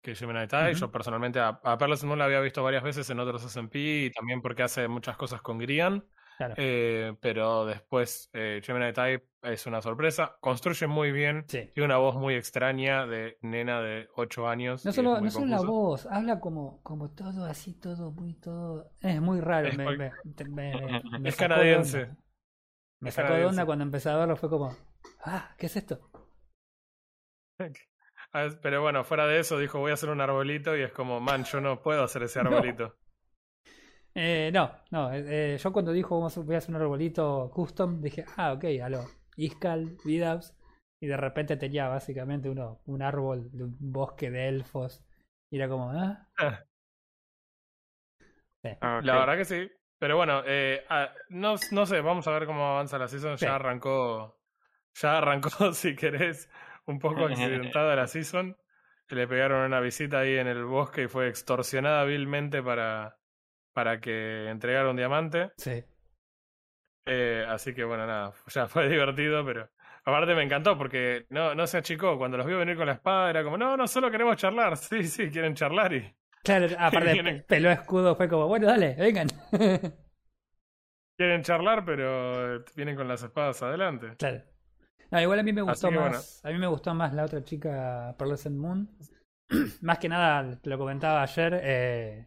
que 0.00 0.14
Gemini 0.14 0.46
Tai. 0.46 0.72
Yo 0.72 0.90
personalmente 0.90 1.38
a, 1.38 1.60
a 1.62 1.76
Perles 1.76 2.02
Moon 2.04 2.18
la 2.18 2.24
había 2.24 2.40
visto 2.40 2.62
varias 2.62 2.82
veces 2.82 3.10
en 3.10 3.20
otros 3.20 3.44
SMP 3.44 3.76
y 3.76 4.10
también 4.10 4.40
porque 4.40 4.62
hace 4.62 4.88
muchas 4.88 5.18
cosas 5.18 5.42
con 5.42 5.58
Grian. 5.58 6.02
Claro. 6.36 6.54
Eh, 6.58 7.16
pero 7.20 7.64
después 7.64 8.28
eh, 8.34 8.60
Gemini 8.62 8.92
Type 8.92 9.26
es 9.42 9.66
una 9.66 9.80
sorpresa. 9.80 10.36
Construye 10.40 10.86
muy 10.86 11.10
bien. 11.12 11.44
Sí. 11.48 11.70
Tiene 11.74 11.86
una 11.86 11.96
voz 11.96 12.16
muy 12.16 12.34
extraña 12.34 13.06
de 13.06 13.38
nena 13.40 13.80
de 13.80 14.08
8 14.16 14.46
años. 14.46 14.84
No 14.84 14.92
solo, 14.92 15.20
no 15.20 15.30
solo 15.30 15.46
la 15.46 15.60
voz, 15.62 16.06
habla 16.06 16.38
como, 16.40 16.82
como 16.82 17.10
todo 17.10 17.44
así, 17.46 17.72
todo 17.80 18.10
muy 18.12 18.34
todo. 18.34 18.90
Es 19.00 19.20
muy 19.20 19.40
raro. 19.40 19.68
Es 19.68 19.76
Me, 19.78 19.96
me- 19.96 20.12
me- 21.20 21.28
Es 21.28 21.36
canadiense. 21.36 22.02
onda. 22.02 22.16
Me 23.00 23.08
Es 23.10 23.14
sacó 23.14 23.32
de 23.34 23.44
onda 23.46 23.64
cuando 23.66 23.84
empecé 23.84 24.08
a 24.10 24.16
verlo, 24.16 24.36
fue 24.36 24.48
como, 24.50 24.74
ah, 25.24 25.54
¿qué 25.58 25.66
es 25.66 25.76
esto? 25.76 26.10
Ah, 28.32 28.48
Pero 28.60 28.82
bueno, 28.82 29.04
fuera 29.04 29.26
de 29.26 29.38
eso, 29.38 29.58
dijo 29.58 29.78
voy 29.78 29.92
a 29.92 29.94
hacer 29.94 30.10
un 30.10 30.20
arbolito 30.20 30.76
y 30.76 30.82
es 30.82 30.92
como, 30.92 31.20
man, 31.20 31.44
yo 31.44 31.60
no 31.60 31.80
puedo 31.80 32.02
hacer 32.02 32.22
ese 32.24 32.42
No. 32.42 32.50
Eh, 34.18 34.50
no, 34.52 34.70
no, 34.90 35.12
eh, 35.12 35.58
yo 35.62 35.72
cuando 35.72 35.92
dijo 35.92 36.16
vamos 36.16 36.36
a- 36.36 36.40
voy 36.40 36.54
a 36.54 36.58
hacer 36.58 36.74
un 36.74 36.80
arbolito 36.80 37.50
custom, 37.52 38.00
dije, 38.00 38.24
ah, 38.36 38.52
ok, 38.54 38.64
aló, 38.82 39.04
Iskal, 39.36 39.98
Vidaps, 40.04 40.54
y 41.00 41.06
de 41.06 41.16
repente 41.18 41.56
tenía 41.56 41.88
básicamente 41.88 42.48
uno, 42.48 42.80
un 42.86 43.02
árbol 43.02 43.50
de 43.52 43.64
un 43.64 43.76
bosque 43.78 44.30
de 44.30 44.48
elfos, 44.48 45.04
y 45.50 45.56
era 45.58 45.68
como, 45.68 45.90
ah, 45.90 46.28
sí. 48.62 48.70
Ah, 48.80 49.00
La 49.04 49.18
verdad 49.18 49.36
que 49.36 49.44
sí. 49.44 49.70
Pero 49.98 50.16
bueno, 50.16 50.42
eh, 50.46 50.84
ah, 50.90 51.10
no, 51.30 51.54
no 51.72 51.86
sé, 51.86 52.00
vamos 52.02 52.26
a 52.26 52.30
ver 52.32 52.46
cómo 52.46 52.66
avanza 52.66 52.98
la 52.98 53.08
season. 53.08 53.38
Sí. 53.38 53.46
Ya 53.46 53.54
arrancó, 53.56 54.38
ya 54.94 55.18
arrancó, 55.18 55.50
si 55.74 55.96
querés, 55.96 56.50
un 56.86 56.98
poco 56.98 57.26
accidentada 57.26 57.96
la 57.96 58.06
season. 58.06 58.56
Le 59.08 59.28
pegaron 59.28 59.64
una 59.66 59.80
visita 59.80 60.20
ahí 60.20 60.36
en 60.36 60.48
el 60.48 60.64
bosque 60.64 61.04
y 61.04 61.08
fue 61.08 61.28
extorsionada 61.28 62.04
vilmente 62.04 62.62
para, 62.62 63.18
para 63.76 64.00
que 64.00 64.48
entregara 64.48 64.88
un 64.88 64.96
diamante. 64.96 65.50
Sí. 65.58 65.84
Eh, 67.06 67.44
así 67.46 67.74
que 67.74 67.84
bueno, 67.84 68.06
nada, 68.06 68.32
ya 68.46 68.66
fue 68.66 68.88
divertido, 68.88 69.44
pero 69.44 69.68
aparte 70.02 70.34
me 70.34 70.44
encantó 70.44 70.78
porque 70.78 71.26
no, 71.28 71.54
no 71.54 71.66
se 71.66 71.76
achicó. 71.76 72.16
Cuando 72.16 72.38
los 72.38 72.46
vio 72.46 72.58
venir 72.58 72.78
con 72.78 72.86
la 72.86 72.94
espada 72.94 73.28
era 73.28 73.44
como, 73.44 73.58
no, 73.58 73.76
no, 73.76 73.86
solo 73.86 74.10
queremos 74.10 74.38
charlar. 74.38 74.76
Sí, 74.78 75.04
sí, 75.04 75.30
quieren 75.30 75.54
charlar 75.54 75.92
y 75.92 76.16
Claro, 76.42 76.68
aparte 76.78 77.44
peló 77.46 77.70
escudo, 77.70 78.16
fue 78.16 78.30
como, 78.30 78.48
bueno, 78.48 78.66
dale, 78.66 78.94
vengan. 78.94 79.28
quieren 81.18 81.42
charlar, 81.42 81.84
pero 81.84 82.64
vienen 82.74 82.96
con 82.96 83.06
las 83.06 83.22
espadas 83.22 83.62
adelante. 83.62 84.14
Claro. 84.16 84.42
No, 85.10 85.20
igual 85.20 85.40
a 85.40 85.42
mí 85.42 85.52
me 85.52 85.62
gustó 85.62 85.90
que, 85.90 85.96
bueno. 85.96 86.12
más, 86.12 86.42
a 86.42 86.48
mí 86.48 86.56
me 86.56 86.66
gustó 86.66 86.94
más 86.94 87.12
la 87.12 87.24
otra 87.24 87.44
chica, 87.44 88.14
Pearlescent 88.16 88.56
Moon. 88.56 88.88
más 89.82 89.98
que 89.98 90.08
nada, 90.08 90.58
te 90.62 90.70
lo 90.70 90.78
comentaba 90.78 91.22
ayer, 91.22 91.60
eh, 91.62 92.26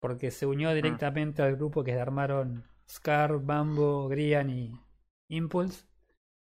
porque 0.00 0.30
se 0.30 0.46
unió 0.46 0.72
directamente 0.74 1.42
al 1.42 1.56
grupo 1.56 1.84
que 1.84 1.94
armaron 1.98 2.64
Scar, 2.88 3.38
Bambo, 3.40 4.08
Grian 4.08 4.50
y 4.50 4.72
Impulse. 5.28 5.86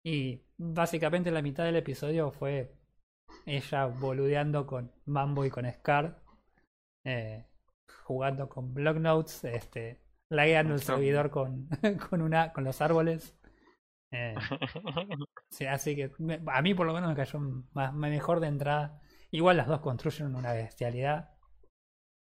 Y 0.04 0.44
básicamente 0.58 1.32
la 1.32 1.42
mitad 1.42 1.66
del 1.66 1.78
episodio 1.78 2.32
fue 2.32 2.74
ella 3.46 3.86
boludeando 3.88 4.68
con 4.68 4.92
Bambo 5.06 5.46
y 5.46 5.50
con 5.50 5.72
Scar, 5.72 6.22
eh, 7.06 7.46
jugando 8.06 8.50
con 8.50 8.74
block 8.74 8.98
notes, 8.98 9.44
este, 9.46 10.02
lagueando 10.30 10.74
el 10.76 10.82
servidor 10.82 11.30
con, 11.32 11.70
con, 12.10 12.22
una, 12.22 12.54
con 12.54 12.64
los 12.64 12.82
árboles. 12.82 13.38
Eh, 14.12 14.36
sí, 15.50 15.66
así 15.66 15.96
que 15.96 16.12
me- 16.20 16.42
a 16.48 16.62
mí 16.62 16.74
por 16.74 16.88
lo 16.88 16.94
menos 16.94 17.10
me 17.10 17.16
cayó 17.16 17.40
más, 17.74 17.94
mejor 17.94 18.40
de 18.40 18.48
entrada. 18.48 19.02
Igual 19.32 19.58
las 19.58 19.68
dos 19.68 19.82
construyen 19.82 20.36
una 20.36 20.54
bestialidad. 20.54 21.32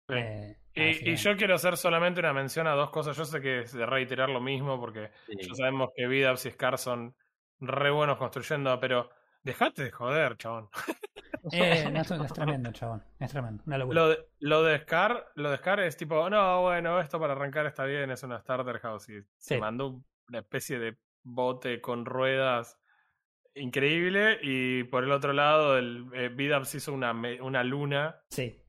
Sí. 0.09 0.15
eh, 0.15 0.60
Y, 0.75 1.11
y 1.11 1.17
yo 1.17 1.37
quiero 1.37 1.55
hacer 1.57 1.77
solamente 1.77 2.21
una 2.21 2.33
mención 2.33 2.67
a 2.67 2.73
dos 2.73 2.91
cosas. 2.91 3.17
Yo 3.17 3.25
sé 3.25 3.41
que 3.41 3.61
es 3.61 3.73
de 3.73 3.87
reiterar 3.87 4.29
lo 4.29 4.41
mismo 4.41 4.79
porque 4.81 5.11
Sí. 5.27 5.49
ya 5.49 5.55
sabemos 5.55 5.91
que 5.97 6.07
Vidaps 6.07 6.47
y 6.47 6.51
Scar 6.53 6.79
son 6.79 7.15
re 7.59 7.91
buenos 7.91 8.17
construyendo, 8.19 8.79
pero 8.81 9.11
dejate 9.43 9.85
de 9.85 9.91
joder, 9.91 10.37
chabón. 10.37 10.69
eh, 11.53 11.91
no, 11.91 12.01
es, 12.01 12.33
tremendo, 12.33 12.71
chabón. 12.73 13.03
Es 13.19 13.31
tremendo. 13.33 13.63
Una 13.67 13.79
locura. 13.79 14.01
Lo 14.01 14.09
de, 14.11 14.27
lo 14.39 14.63
de 14.63 14.79
Scar, 14.79 15.27
lo 15.35 15.51
de 15.51 15.57
Scar 15.57 15.81
es 15.81 15.97
tipo, 15.97 16.31
no, 16.31 16.63
bueno, 16.63 17.01
esto 17.01 17.19
para 17.19 17.33
arrancar 17.33 17.67
está 17.67 17.85
bien, 17.85 18.11
es 18.11 18.23
una 18.23 18.39
starter 18.41 18.79
house 18.79 19.09
y 19.09 19.21
se 19.37 19.59
mandó 19.59 20.03
una 20.29 20.39
especie 20.39 20.79
de 20.79 20.97
bote 21.23 21.81
con 21.81 22.05
ruedas 22.07 22.79
increíble 23.55 24.39
y 24.43 24.85
por 24.85 25.05
el 25.05 25.11
otro 25.13 25.33
lado 25.33 25.77
el 25.77 26.07
eh, 26.15 26.29
Vidaps 26.29 26.75
hizo 26.77 26.93
una, 26.93 27.13
una 27.13 27.65
luna 27.65 28.23
Sí. 28.31 28.60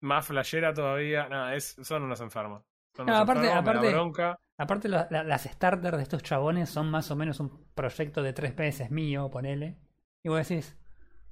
Más 0.00 0.26
flashera 0.26 0.72
todavía. 0.74 1.28
No, 1.28 1.50
es, 1.50 1.76
son 1.82 2.02
unos 2.04 2.20
enfermos. 2.20 2.62
Son 2.94 3.06
No, 3.06 3.12
unos 3.12 3.22
aparte- 3.22 3.46
enfermos, 3.46 3.62
aparte- 3.74 3.92
bronca. 3.92 4.38
Aparte, 4.58 4.88
la- 4.88 5.06
la- 5.10 5.22
las 5.22 5.44
starters 5.44 5.96
de 5.98 6.02
estos 6.02 6.22
chabones 6.22 6.70
son 6.70 6.90
más 6.90 7.10
o 7.10 7.16
menos 7.16 7.40
un 7.40 7.66
proyecto 7.74 8.22
de 8.22 8.32
tres 8.32 8.56
meses 8.56 8.90
mío, 8.90 9.30
ponele. 9.30 9.76
Y 10.22 10.28
vos 10.30 10.48
decís, 10.48 10.76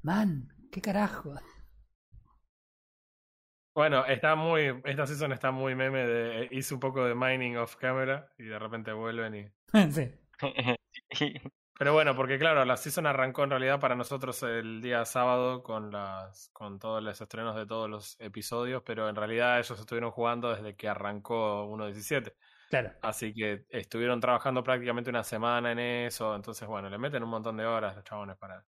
man, 0.02 0.52
¿qué 0.70 0.80
carajo? 0.82 1.34
Bueno, 3.74 4.04
está 4.06 4.36
muy, 4.36 4.80
esta 4.84 5.06
season 5.06 5.32
está 5.32 5.50
muy 5.50 5.74
meme 5.74 6.06
de, 6.06 6.48
hice 6.52 6.74
un 6.74 6.80
poco 6.80 7.04
de 7.04 7.14
mining 7.14 7.56
off 7.56 7.74
camera 7.76 8.30
y 8.38 8.44
de 8.44 8.58
repente 8.58 8.92
vuelven 8.92 9.34
y... 9.34 9.48
sí. 9.90 10.12
Pero 11.76 11.92
bueno, 11.92 12.14
porque 12.14 12.38
claro, 12.38 12.64
la 12.64 12.76
season 12.76 13.06
arrancó 13.06 13.42
en 13.44 13.50
realidad 13.50 13.80
para 13.80 13.96
nosotros 13.96 14.42
el 14.44 14.80
día 14.80 15.04
sábado 15.04 15.62
con 15.64 15.90
las 15.90 16.48
con 16.52 16.78
todos 16.78 17.02
los 17.02 17.20
estrenos 17.20 17.56
de 17.56 17.66
todos 17.66 17.90
los 17.90 18.16
episodios, 18.20 18.82
pero 18.84 19.08
en 19.08 19.16
realidad 19.16 19.58
ellos 19.58 19.78
estuvieron 19.80 20.12
jugando 20.12 20.54
desde 20.54 20.76
que 20.76 20.88
arrancó 20.88 21.66
1.17. 21.66 22.36
Claro. 22.68 22.92
Así 23.02 23.34
que 23.34 23.66
estuvieron 23.68 24.20
trabajando 24.20 24.62
prácticamente 24.62 25.10
una 25.10 25.24
semana 25.24 25.72
en 25.72 25.78
eso, 25.80 26.34
entonces 26.36 26.66
bueno, 26.68 26.88
le 26.88 26.98
meten 26.98 27.22
un 27.24 27.30
montón 27.30 27.56
de 27.56 27.66
horas 27.66 27.96
los 27.96 28.04
chabones 28.04 28.36
para... 28.36 28.64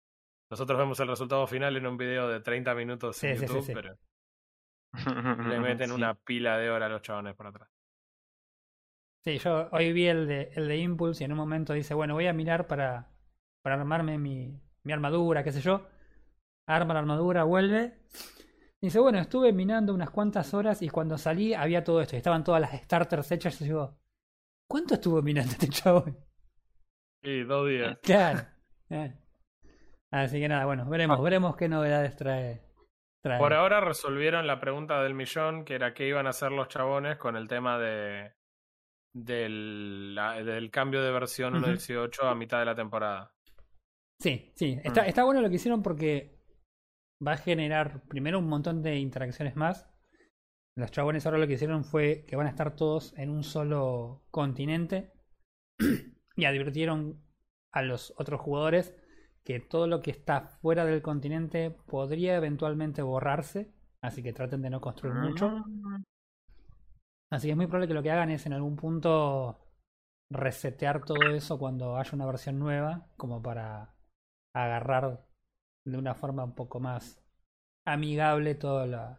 Nosotros 0.50 0.78
vemos 0.78 1.00
el 1.00 1.08
resultado 1.08 1.46
final 1.46 1.76
en 1.76 1.86
un 1.86 1.96
video 1.96 2.28
de 2.28 2.40
30 2.40 2.74
minutos 2.74 3.22
en 3.24 3.36
Sí, 3.36 3.36
sí, 3.36 3.48
sí, 3.48 3.54
YouTube, 3.54 3.66
sí. 3.66 3.72
pero 3.72 3.98
le 5.48 5.60
meten 5.60 5.90
Sí. 5.90 5.94
una 5.94 6.14
pila 6.14 6.58
de 6.58 6.70
horas 6.70 6.86
a 6.88 6.92
los 6.92 7.02
chabones 7.02 7.34
por 7.34 7.46
atrás. 7.48 7.68
Sí, 9.24 9.38
yo 9.38 9.68
hoy 9.70 9.92
vi 9.92 10.06
el 10.08 10.26
de, 10.26 10.50
el 10.54 10.66
de 10.68 10.76
Impulse 10.78 11.22
y 11.22 11.26
en 11.26 11.32
un 11.32 11.38
momento 11.38 11.72
dice, 11.72 11.94
bueno, 11.94 12.14
voy 12.14 12.26
a 12.26 12.32
mirar 12.32 12.66
para, 12.66 13.08
para 13.62 13.76
armarme 13.76 14.18
mi, 14.18 14.60
mi 14.84 14.92
armadura, 14.92 15.44
qué 15.44 15.52
sé 15.52 15.60
yo. 15.60 15.86
Arma 16.66 16.94
la 16.94 17.00
armadura, 17.00 17.44
vuelve. 17.44 17.98
Dice, 18.80 18.98
bueno, 18.98 19.18
estuve 19.18 19.52
minando 19.52 19.94
unas 19.94 20.10
cuantas 20.10 20.52
horas 20.54 20.82
y 20.82 20.88
cuando 20.88 21.16
salí 21.18 21.54
había 21.54 21.84
todo 21.84 22.00
esto. 22.00 22.16
Y 22.16 22.18
estaban 22.18 22.42
todas 22.42 22.60
las 22.60 22.72
starters 22.82 23.30
hechas. 23.30 23.54
Y 23.60 23.64
yo 23.64 23.64
digo, 23.66 23.98
¿cuánto 24.68 24.94
estuvo 24.94 25.22
minando 25.22 25.52
este 25.52 25.68
chabón? 25.68 26.16
Y 27.22 27.42
dos 27.44 27.68
días. 27.68 27.98
Claro. 28.02 28.40
Así 30.10 30.38
que 30.40 30.48
nada, 30.48 30.66
bueno, 30.66 30.86
veremos, 30.90 31.18
Ah. 31.18 31.22
veremos 31.22 31.56
qué 31.56 31.68
novedades 31.68 32.16
trae. 32.16 32.60
trae. 33.22 33.38
Por 33.38 33.54
ahora 33.54 33.80
resolvieron 33.80 34.46
la 34.46 34.60
pregunta 34.60 35.02
del 35.02 35.14
millón, 35.14 35.64
que 35.64 35.74
era 35.76 35.94
qué 35.94 36.06
iban 36.08 36.26
a 36.26 36.30
hacer 36.30 36.52
los 36.52 36.68
chabones 36.68 37.16
con 37.16 37.36
el 37.36 37.48
tema 37.48 37.78
de 37.78 38.34
del, 39.14 40.14
la- 40.14 40.42
del 40.42 40.70
cambio 40.70 41.02
de 41.02 41.10
versión 41.12 41.54
Ujú. 41.56 41.66
1.18 41.66 42.22
a 42.24 42.34
mitad 42.34 42.58
de 42.58 42.64
la 42.66 42.74
temporada. 42.74 43.34
Sí, 44.20 44.52
sí, 44.54 44.78
está, 44.84 45.02
Mm. 45.02 45.06
está 45.06 45.24
bueno 45.24 45.40
lo 45.42 45.48
que 45.48 45.56
hicieron 45.56 45.82
porque 45.82 46.38
va 47.26 47.32
a 47.32 47.36
generar 47.36 48.02
primero 48.08 48.38
un 48.38 48.48
montón 48.48 48.82
de 48.82 48.96
interacciones 48.96 49.56
más. 49.56 49.88
Los 50.76 50.90
chabones 50.90 51.26
ahora 51.26 51.38
lo 51.38 51.46
que 51.46 51.54
hicieron 51.54 51.84
fue 51.84 52.24
que 52.26 52.36
van 52.36 52.46
a 52.46 52.50
estar 52.50 52.74
todos 52.76 53.12
en 53.18 53.30
un 53.30 53.42
solo 53.44 54.24
continente 54.30 55.12
y 56.36 56.44
advirtieron 56.44 57.22
a 57.72 57.82
los 57.82 58.14
otros 58.16 58.40
jugadores 58.40 58.94
que 59.44 59.60
todo 59.60 59.86
lo 59.86 60.00
que 60.00 60.12
está 60.12 60.40
fuera 60.62 60.84
del 60.84 61.02
continente 61.02 61.70
podría 61.70 62.36
eventualmente 62.36 63.02
borrarse, 63.02 63.74
así 64.00 64.22
que 64.22 64.32
traten 64.32 64.62
de 64.62 64.70
no 64.70 64.80
construir 64.80 65.14
mucho. 65.16 65.64
Así 67.32 67.46
que 67.46 67.52
es 67.52 67.56
muy 67.56 67.66
probable 67.66 67.88
que 67.88 67.94
lo 67.94 68.02
que 68.02 68.10
hagan 68.10 68.28
es 68.28 68.44
en 68.44 68.52
algún 68.52 68.76
punto 68.76 69.58
resetear 70.30 71.02
todo 71.02 71.30
eso 71.30 71.58
cuando 71.58 71.96
haya 71.96 72.10
una 72.12 72.26
versión 72.26 72.58
nueva, 72.58 73.06
como 73.16 73.42
para 73.42 73.94
agarrar 74.54 75.24
de 75.86 75.96
una 75.96 76.14
forma 76.14 76.44
un 76.44 76.54
poco 76.54 76.78
más 76.78 77.24
amigable 77.86 78.54
toda 78.54 78.86
la, 78.86 79.18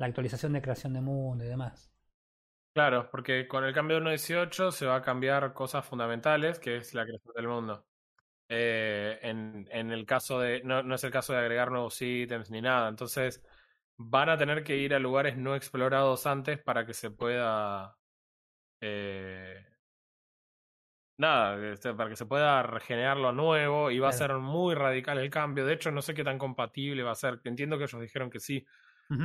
actualización 0.00 0.54
de 0.54 0.62
creación 0.62 0.92
de 0.92 1.02
mundo 1.02 1.44
y 1.44 1.46
demás. 1.46 1.88
Claro, 2.74 3.08
porque 3.12 3.46
con 3.46 3.62
el 3.62 3.72
cambio 3.72 4.00
de 4.00 4.06
1.18 4.06 4.72
se 4.72 4.86
va 4.86 4.96
a 4.96 5.02
cambiar 5.02 5.52
cosas 5.52 5.86
fundamentales, 5.86 6.58
que 6.58 6.78
es 6.78 6.94
la 6.94 7.04
creación 7.04 7.32
del 7.36 7.46
mundo. 7.46 7.86
Eh, 8.48 9.20
en, 9.22 9.68
en 9.70 9.92
el 9.92 10.04
caso 10.04 10.40
de, 10.40 10.64
no, 10.64 10.82
no 10.82 10.96
es 10.96 11.04
el 11.04 11.12
caso 11.12 11.32
de 11.32 11.38
agregar 11.38 11.70
nuevos 11.70 12.02
ítems 12.02 12.50
ni 12.50 12.60
nada, 12.60 12.88
entonces 12.88 13.40
van 13.96 14.28
a 14.28 14.38
tener 14.38 14.64
que 14.64 14.76
ir 14.76 14.94
a 14.94 14.98
lugares 14.98 15.36
no 15.36 15.54
explorados 15.54 16.26
antes 16.26 16.60
para 16.60 16.86
que 16.86 16.94
se 16.94 17.10
pueda 17.10 17.96
eh, 18.80 19.64
nada, 21.18 21.72
este, 21.72 21.94
para 21.94 22.10
que 22.10 22.16
se 22.16 22.26
pueda 22.26 22.62
regenerar 22.62 23.16
lo 23.16 23.32
nuevo 23.32 23.90
y 23.90 23.98
va 23.98 24.08
a 24.08 24.12
ser 24.12 24.34
muy 24.34 24.74
radical 24.74 25.18
el 25.18 25.30
cambio. 25.30 25.64
De 25.64 25.74
hecho, 25.74 25.90
no 25.90 26.02
sé 26.02 26.14
qué 26.14 26.24
tan 26.24 26.38
compatible 26.38 27.02
va 27.02 27.12
a 27.12 27.14
ser. 27.16 27.40
Entiendo 27.44 27.78
que 27.78 27.84
ellos 27.84 28.00
dijeron 28.00 28.30
que 28.30 28.40
sí, 28.40 28.66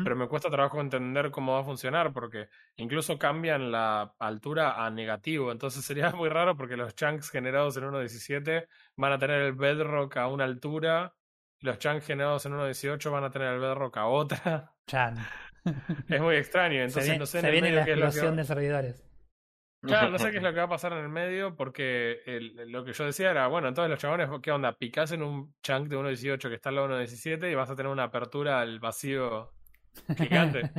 pero 0.02 0.16
me 0.16 0.28
cuesta 0.28 0.50
trabajo 0.50 0.80
entender 0.82 1.32
cómo 1.32 1.54
va 1.54 1.62
a 1.62 1.64
funcionar 1.64 2.14
porque 2.14 2.50
incluso 2.78 3.18
cambian 3.18 3.72
la 3.72 4.14
altura 4.20 4.86
a 4.86 4.90
negativo. 4.92 5.52
Entonces 5.52 5.84
sería 5.86 6.12
muy 6.16 6.30
raro 6.30 6.56
porque 6.56 6.78
los 6.78 6.96
chunks 6.96 7.30
generados 7.32 7.78
en 7.78 7.86
1.17 7.86 8.68
van 8.96 9.14
a 9.14 9.20
tener 9.20 9.42
el 9.42 9.54
bedrock 9.54 10.18
a 10.18 10.28
una 10.28 10.46
altura 10.46 11.16
los 11.62 11.78
chunks 11.80 12.06
generados 12.06 12.46
en 12.46 12.54
1.18 12.54 13.12
van 13.12 13.24
a 13.24 13.32
tener 13.32 13.54
el 13.54 13.60
bedrock 13.60 13.98
a 13.98 14.06
otra. 14.08 14.74
Chan. 14.88 15.18
Es 16.08 16.22
muy 16.22 16.36
extraño. 16.36 16.78
se 16.78 16.84
Entonces 16.86 17.04
viene, 17.06 17.20
no 17.20 17.26
sé 17.26 17.38
en 17.38 17.42
se 17.42 17.48
el 17.48 17.52
viene 17.54 17.70
medio 17.72 17.96
la 17.96 18.06
explosión 18.08 18.36
de 18.36 18.44
servidores. 18.46 19.06
Claro, 19.82 20.10
no 20.10 20.20
sé 20.20 20.30
qué 20.32 20.38
es 20.38 20.44
lo 20.44 20.52
que 20.52 20.58
va 20.60 20.64
a 20.66 20.70
pasar 20.70 20.94
en 20.94 21.00
el 21.00 21.10
medio, 21.10 21.56
porque 21.56 22.22
el- 22.26 22.72
lo 22.72 22.84
que 22.84 22.94
yo 22.94 23.06
decía 23.06 23.32
era, 23.32 23.48
bueno, 23.48 23.68
entonces 23.68 23.90
los 23.90 24.00
chabones, 24.00 24.30
¿qué 24.42 24.52
onda? 24.52 24.74
Picás 24.78 25.12
en 25.12 25.22
un 25.24 25.54
chunk 25.64 25.88
de 25.88 25.98
1.18 25.98 26.50
que 26.50 26.56
está 26.56 26.70
al 26.70 26.76
lado 26.76 26.88
de 26.90 27.06
1.17 27.06 27.52
y 27.52 27.56
vas 27.56 27.70
a 27.70 27.76
tener 27.76 27.92
una 27.92 28.04
apertura 28.06 28.60
al 28.62 28.80
vacío 28.80 29.54
gigante. 30.18 30.72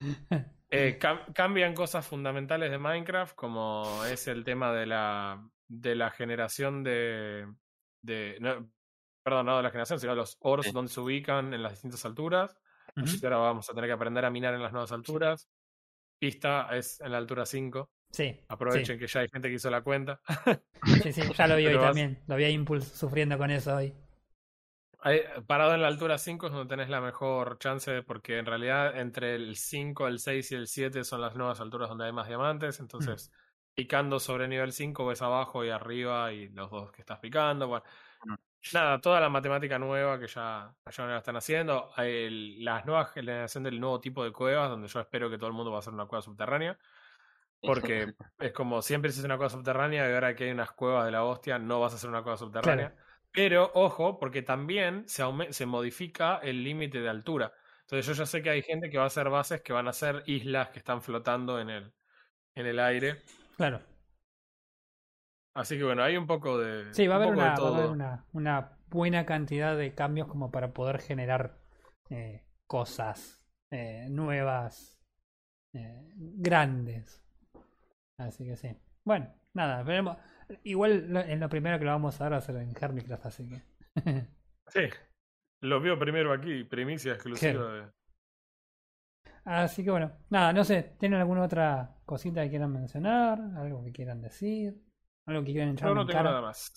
Eh, 0.70 0.98
cam- 1.00 1.32
cambian 1.32 1.74
cosas 1.74 2.06
fundamentales 2.06 2.70
de 2.70 2.76
Minecraft, 2.78 3.34
como 3.34 4.04
es 4.04 4.28
el 4.28 4.44
tema 4.44 4.70
de 4.72 4.84
la, 4.84 5.42
de 5.66 5.94
la 5.94 6.10
generación 6.10 6.84
de... 6.84 7.46
de 8.02 8.36
no, 8.40 8.70
perdón, 9.28 9.46
no 9.46 9.56
de 9.58 9.62
la 9.62 9.70
generación, 9.70 10.00
sino 10.00 10.14
los 10.14 10.36
ores 10.40 10.66
Sí. 10.66 10.72
donde 10.72 10.90
se 10.90 11.00
ubican 11.00 11.52
en 11.54 11.62
las 11.62 11.72
distintas 11.72 12.04
alturas. 12.04 12.56
Así 12.96 13.20
que 13.20 13.26
ahora 13.26 13.36
vamos 13.38 13.68
a 13.70 13.74
tener 13.74 13.88
que 13.88 13.94
aprender 13.94 14.24
a 14.24 14.30
minar 14.30 14.54
en 14.54 14.62
las 14.62 14.72
nuevas 14.72 14.90
alturas. 14.92 15.48
Pista 16.18 16.68
es 16.72 17.00
en 17.00 17.12
la 17.12 17.18
altura 17.18 17.46
5. 17.46 17.90
Sí, 18.10 18.40
Aprovechen 18.48 18.98
que 18.98 19.06
ya 19.06 19.20
hay 19.20 19.28
gente 19.28 19.48
que 19.48 19.54
hizo 19.56 19.70
la 19.70 19.82
cuenta. 19.82 20.20
sí, 20.84 21.12
sí, 21.12 21.12
sí, 21.12 21.22
ya 21.34 21.46
lo 21.46 21.56
vi 21.56 21.66
hoy 21.68 21.74
vas- 21.74 21.84
también. 21.86 22.22
Lo 22.26 22.36
vi 22.36 22.44
a 22.44 22.50
Impulse 22.50 22.96
sufriendo 22.96 23.36
con 23.38 23.50
eso 23.50 23.76
hoy. 23.76 23.94
Ahí, 25.00 25.20
parado 25.46 25.74
en 25.74 25.82
la 25.82 25.88
altura 25.88 26.18
5 26.18 26.46
es 26.46 26.52
donde 26.52 26.68
tenés 26.74 26.88
la 26.88 27.00
mejor 27.00 27.58
chance, 27.58 28.02
porque 28.02 28.38
en 28.38 28.46
realidad 28.46 28.98
entre 28.98 29.36
el 29.36 29.54
5, 29.56 30.08
el 30.08 30.18
6 30.18 30.50
y 30.50 30.54
el 30.56 30.66
7 30.66 31.04
son 31.04 31.20
las 31.20 31.36
nuevas 31.36 31.60
alturas 31.60 31.88
donde 31.88 32.06
hay 32.06 32.12
más 32.12 32.26
diamantes. 32.26 32.80
Entonces, 32.80 33.30
picando 33.76 34.18
sobre 34.18 34.48
nivel 34.48 34.72
5 34.72 35.06
ves 35.06 35.22
abajo 35.22 35.64
y 35.64 35.68
arriba 35.70 36.32
y 36.32 36.48
los 36.48 36.68
dos 36.70 36.90
que 36.90 37.02
estás 37.02 37.20
picando. 37.20 37.68
Bueno, 37.68 37.84
Mm. 37.84 38.07
Nada, 38.72 39.00
toda 39.00 39.20
la 39.20 39.28
matemática 39.28 39.78
nueva 39.78 40.18
que 40.18 40.26
ya, 40.26 40.74
ya 40.90 41.06
la 41.06 41.18
están 41.18 41.36
haciendo. 41.36 41.90
El- 41.96 42.64
la 42.64 42.82
nueva 42.84 43.06
generación 43.06 43.64
del 43.64 43.80
nuevo 43.80 44.00
tipo 44.00 44.24
de 44.24 44.32
cuevas, 44.32 44.70
donde 44.70 44.88
yo 44.88 45.00
espero 45.00 45.30
que 45.30 45.38
todo 45.38 45.48
el 45.48 45.54
mundo 45.54 45.70
va 45.70 45.78
a 45.78 45.80
hacer 45.80 45.92
una 45.94 46.06
cueva 46.06 46.22
subterránea. 46.22 46.78
Porque 47.64 48.14
es 48.38 48.52
como 48.52 48.82
siempre 48.82 49.10
se 49.12 49.20
hace 49.20 49.26
una 49.26 49.36
cueva 49.36 49.50
subterránea 49.50 50.08
y 50.10 50.14
ahora 50.14 50.34
que 50.36 50.44
hay 50.44 50.50
unas 50.52 50.72
cuevas 50.72 51.04
de 51.06 51.12
la 51.12 51.24
hostia, 51.24 51.58
no 51.58 51.80
vas 51.80 51.92
a 51.92 51.96
hacer 51.96 52.10
una 52.10 52.22
cueva 52.22 52.36
subterránea. 52.38 52.94
Pero 53.32 53.70
ojo, 53.74 54.18
porque 54.18 54.42
también 54.42 55.08
se, 55.08 55.24
se 55.52 55.66
modifica 55.66 56.38
el 56.38 56.64
límite 56.64 57.00
de 57.00 57.08
altura. 57.08 57.52
Entonces 57.82 58.06
yo 58.06 58.12
ya 58.14 58.26
sé 58.26 58.42
que 58.42 58.50
hay 58.50 58.62
gente 58.62 58.90
que 58.90 58.98
va 58.98 59.04
a 59.04 59.06
hacer 59.08 59.28
bases 59.30 59.62
que 59.62 59.72
van 59.72 59.88
a 59.88 59.92
ser 59.92 60.22
islas 60.26 60.70
que 60.70 60.78
están 60.78 61.02
flotando 61.02 61.60
en 61.60 61.70
el, 61.70 61.94
en 62.54 62.66
el 62.66 62.78
aire. 62.80 63.24
Claro. 63.56 63.87
Así 65.54 65.76
que 65.76 65.84
bueno, 65.84 66.02
hay 66.02 66.16
un 66.16 66.26
poco 66.26 66.58
de. 66.58 66.92
Sí, 66.94 67.06
va 67.06 67.14
a 67.14 67.16
haber, 67.18 67.30
una, 67.32 67.44
va 67.44 67.48
a 67.52 67.56
haber 67.56 67.80
todo. 67.82 67.92
una, 67.92 68.24
una 68.32 68.78
buena 68.90 69.26
cantidad 69.26 69.76
de 69.76 69.94
cambios 69.94 70.28
como 70.28 70.50
para 70.50 70.72
poder 70.72 71.00
generar 71.00 71.58
eh, 72.10 72.44
cosas 72.66 73.44
eh, 73.70 74.06
nuevas, 74.10 75.00
eh, 75.74 76.12
grandes. 76.16 77.24
Así 78.18 78.44
que 78.46 78.56
sí. 78.56 78.76
Bueno, 79.04 79.32
nada, 79.54 79.82
veremos. 79.82 80.16
Igual 80.64 81.12
lo- 81.12 81.20
en 81.20 81.40
lo 81.40 81.48
primero 81.48 81.78
que 81.78 81.84
lo 81.84 81.90
vamos 81.92 82.20
a 82.20 82.24
ver 82.24 82.32
va 82.34 82.36
a 82.38 82.40
ser 82.40 82.56
en 82.56 82.74
Hermitcraft, 82.80 83.26
así 83.26 83.48
que. 83.48 83.62
Sí. 84.68 84.80
Lo 85.62 85.80
vio 85.80 85.98
primero 85.98 86.32
aquí, 86.32 86.62
primicia 86.64 87.12
exclusiva 87.14 87.72
de. 87.72 87.88
Así 89.44 89.82
que 89.82 89.90
bueno, 89.90 90.12
nada, 90.30 90.52
no 90.52 90.62
sé, 90.64 90.94
¿tienen 90.98 91.18
alguna 91.20 91.42
otra 91.42 91.96
cosita 92.04 92.42
que 92.44 92.50
quieran 92.50 92.72
mencionar? 92.72 93.40
¿Algo 93.56 93.82
que 93.84 93.90
quieran 93.92 94.20
decir? 94.20 94.80
¿Algo 95.28 95.44
que 95.44 95.52
quieran 95.52 95.74
No, 95.80 95.92
echarme 95.92 95.94
no 95.94 96.04
en 96.04 96.06
tengo 96.06 96.22
cara? 96.22 96.30
nada 96.30 96.40
más. 96.42 96.72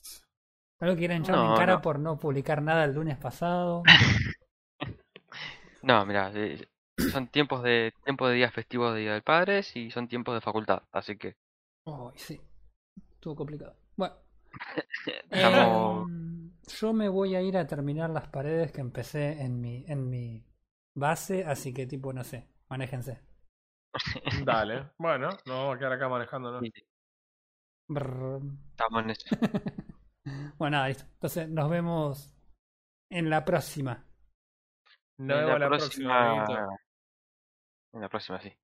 ¿Algo 0.81 0.95
que 0.95 0.99
quieran 0.99 1.21
echarme 1.21 1.47
en 1.47 1.53
cara 1.53 1.81
no. 1.81 1.81
por 1.81 1.97
no 1.97 2.19
publicar 2.19 2.61
nada 2.61 2.83
el 2.83 2.93
lunes 2.93 3.17
pasado? 3.17 3.93
No, 5.81 6.05
mira, 6.05 6.31
son 7.05 7.27
tiempos 7.27 7.63
de 7.63 7.93
tiempos 8.03 8.29
de 8.29 8.35
días 8.35 8.53
festivos 8.53 8.93
de 8.93 9.01
Día 9.01 9.13
del 9.13 9.23
Padre 9.23 9.61
y 9.75 9.91
son 9.91 10.07
tiempos 10.07 10.33
de 10.35 10.41
facultad, 10.41 10.83
así 10.91 11.17
que 11.17 11.35
Ay, 11.85 12.13
sí. 12.17 12.41
Estuvo 13.15 13.35
complicado. 13.35 13.75
Bueno. 13.97 14.15
estamos 15.31 16.07
em, 16.09 16.51
yo 16.79 16.93
me 16.93 17.09
voy 17.09 17.35
a 17.35 17.41
ir 17.41 17.57
a 17.57 17.67
terminar 17.67 18.09
las 18.09 18.27
paredes 18.27 18.71
que 18.71 18.81
empecé 18.81 19.41
en 19.41 19.59
mi, 19.61 19.83
en 19.87 20.09
mi 20.09 20.43
base, 20.93 21.43
así 21.45 21.73
que 21.73 21.87
tipo, 21.87 22.13
no 22.13 22.23
sé, 22.23 22.47
manéjense. 22.69 23.19
Dale. 24.29 24.91
Bueno, 24.97 25.29
nos 25.45 25.57
vamos 25.57 25.75
a 25.75 25.79
quedar 25.79 25.93
acá 25.93 26.09
manejando, 26.09 26.51
¿no? 26.51 26.61
Sí. 26.61 26.90
Estamos 27.87 29.03
en 29.03 29.09
eso. 29.09 29.25
Bueno, 30.59 30.77
nada, 30.77 30.87
listo. 30.87 31.03
Entonces 31.13 31.49
nos 31.49 31.67
vemos 31.67 32.37
en 33.09 33.29
la 33.31 33.43
próxima. 33.43 34.05
Nos 35.17 35.41
En 35.41 35.59
la 35.59 35.67
próxima. 35.67 36.79
En 37.93 38.01
la 38.01 38.07
próxima, 38.09 38.39
sí. 38.39 38.55